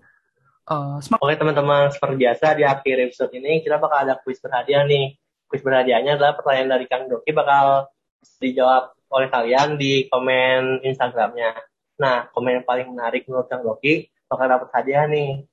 Smart 1.01 1.21
oke 1.21 1.33
teman-teman 1.33 1.89
seperti 1.89 2.15
biasa 2.21 2.45
di 2.53 2.63
akhir 2.65 2.95
episode 3.09 3.33
ini 3.33 3.65
kita 3.65 3.81
bakal 3.81 4.05
ada 4.05 4.15
quiz 4.21 4.37
berhadiah 4.37 4.85
nih 4.85 5.17
quiz 5.49 5.65
berhadiahnya 5.65 6.21
adalah 6.21 6.37
pertanyaan 6.37 6.77
dari 6.77 6.85
Kang 6.85 7.09
Doki 7.09 7.33
bakal 7.33 7.89
dijawab 8.37 8.93
oleh 9.09 9.27
kalian 9.33 9.75
di 9.81 10.05
komen 10.07 10.85
Instagramnya 10.85 11.57
nah 11.97 12.29
komen 12.31 12.61
yang 12.61 12.67
paling 12.67 12.87
menarik 12.93 13.25
menurut 13.25 13.49
Kang 13.49 13.65
Doki 13.65 14.07
bakal 14.29 14.45
dapat 14.45 14.69
hadiah 14.77 15.09
nih. 15.09 15.43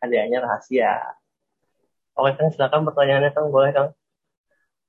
Hadiahnya 0.00 0.40
rahasia. 0.40 0.92
Oke 2.16 2.32
Kang, 2.40 2.48
silakan 2.48 2.88
pertanyaannya 2.88 3.30
Kang, 3.36 3.52
boleh 3.52 3.70
Kang? 3.76 3.92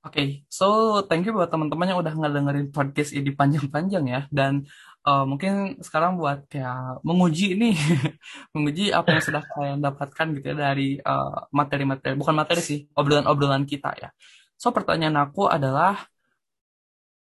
Oke, 0.06 0.46
so 0.46 0.66
thank 1.10 1.26
you 1.26 1.34
buat 1.34 1.50
teman-teman 1.50 1.90
yang 1.90 1.98
udah 1.98 2.14
ngedengerin 2.14 2.70
podcast 2.70 3.10
ini 3.10 3.34
panjang-panjang 3.34 4.04
ya. 4.06 4.20
Dan 4.30 4.62
uh, 5.02 5.26
mungkin 5.26 5.74
sekarang 5.82 6.14
buat 6.14 6.46
kayak 6.46 7.02
menguji 7.02 7.58
ini, 7.58 7.74
menguji 8.54 8.94
apa 8.94 9.18
yang 9.18 9.22
sudah 9.26 9.42
kalian 9.42 9.82
dapatkan 9.82 10.26
gitu 10.38 10.46
ya 10.54 10.56
dari 10.70 11.02
eh, 11.02 11.38
materi-materi, 11.50 12.14
bukan 12.14 12.30
materi 12.30 12.62
sih, 12.62 12.86
obrolan-obrolan 12.94 13.66
kita 13.66 13.90
ya. 13.98 14.08
So 14.54 14.70
pertanyaan 14.70 15.18
aku 15.18 15.50
adalah, 15.50 16.06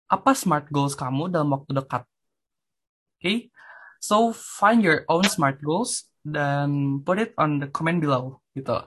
apa 0.10 0.32
smart 0.34 0.66
goals 0.74 0.98
kamu 0.98 1.30
dalam 1.30 1.54
waktu 1.54 1.70
dekat? 1.70 2.02
Oke, 2.06 3.22
okay? 3.22 3.38
So 4.02 4.34
find 4.34 4.82
your 4.82 5.06
own 5.06 5.26
smart 5.30 5.62
goals 5.62 6.10
dan 6.26 7.00
put 7.06 7.22
it 7.22 7.38
on 7.38 7.62
the 7.62 7.70
comment 7.70 8.02
below 8.02 8.42
gitu. 8.58 8.82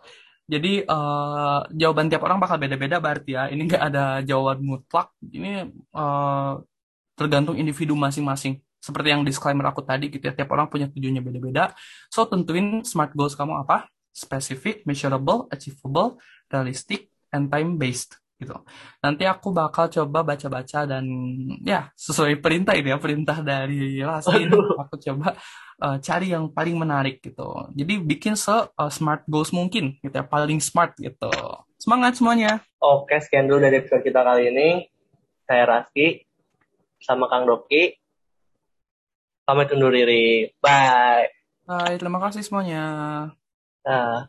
Jadi 0.49 0.80
uh, 0.88 1.61
jawaban 1.76 2.09
tiap 2.09 2.24
orang 2.24 2.40
bakal 2.40 2.57
beda-beda 2.57 2.96
berarti 2.99 3.36
ya. 3.36 3.53
Ini 3.53 3.62
nggak 3.68 3.82
ada 3.92 4.05
jawaban 4.24 4.64
mutlak. 4.64 5.12
Ini 5.20 5.68
uh, 5.92 6.64
tergantung 7.12 7.61
individu 7.61 7.92
masing-masing. 7.92 8.64
Seperti 8.80 9.12
yang 9.12 9.22
disclaimer 9.28 9.68
aku 9.68 9.84
tadi 9.84 10.09
gitu 10.09 10.24
ya. 10.24 10.32
Tiap 10.32 10.49
orang 10.49 10.72
punya 10.72 10.88
tujuannya 10.88 11.20
beda-beda. 11.20 11.76
So 12.09 12.24
tentuin 12.24 12.80
smart 12.88 13.12
goals 13.12 13.36
kamu 13.36 13.61
apa? 13.61 13.92
Specific, 14.16 14.88
measurable, 14.88 15.46
achievable, 15.53 16.16
realistic, 16.49 17.12
and 17.28 17.53
time 17.53 17.76
based 17.76 18.16
gitu. 18.39 18.55
Nanti 19.03 19.26
aku 19.26 19.51
bakal 19.51 19.91
coba 19.91 20.22
baca-baca 20.22 20.86
dan 20.86 21.05
ya 21.66 21.91
sesuai 21.99 22.39
perintah 22.39 22.78
ini 22.78 22.95
ya 22.95 22.99
perintah 23.03 23.43
dari 23.43 23.99
Laskin 23.99 24.49
aku 24.82 24.95
coba 24.97 25.34
uh, 25.82 25.99
cari 25.99 26.30
yang 26.30 26.49
paling 26.55 26.78
menarik 26.78 27.18
gitu. 27.18 27.68
Jadi 27.74 27.99
bikin 27.99 28.39
se 28.39 28.51
uh, 28.51 28.91
smart 28.91 29.26
goals 29.26 29.51
mungkin 29.51 29.99
gitu 30.01 30.14
ya 30.14 30.24
paling 30.24 30.62
smart 30.62 30.95
gitu. 30.97 31.30
Semangat 31.78 32.18
semuanya. 32.18 32.62
Oke, 32.82 33.18
sekian 33.22 33.47
dulu 33.47 33.62
dari 33.62 33.82
episode 33.82 34.03
kita 34.03 34.22
kali 34.22 34.51
ini. 34.51 34.68
Saya 35.47 35.66
Raski 35.66 36.26
sama 37.03 37.30
Kang 37.30 37.47
Doki. 37.47 37.95
Pamit 39.47 39.70
undur 39.72 39.95
diri. 39.95 40.51
Bye. 40.59 41.30
Bye, 41.64 41.97
terima 41.97 42.18
kasih 42.18 42.43
semuanya. 42.43 42.84
Nah. 43.86 44.26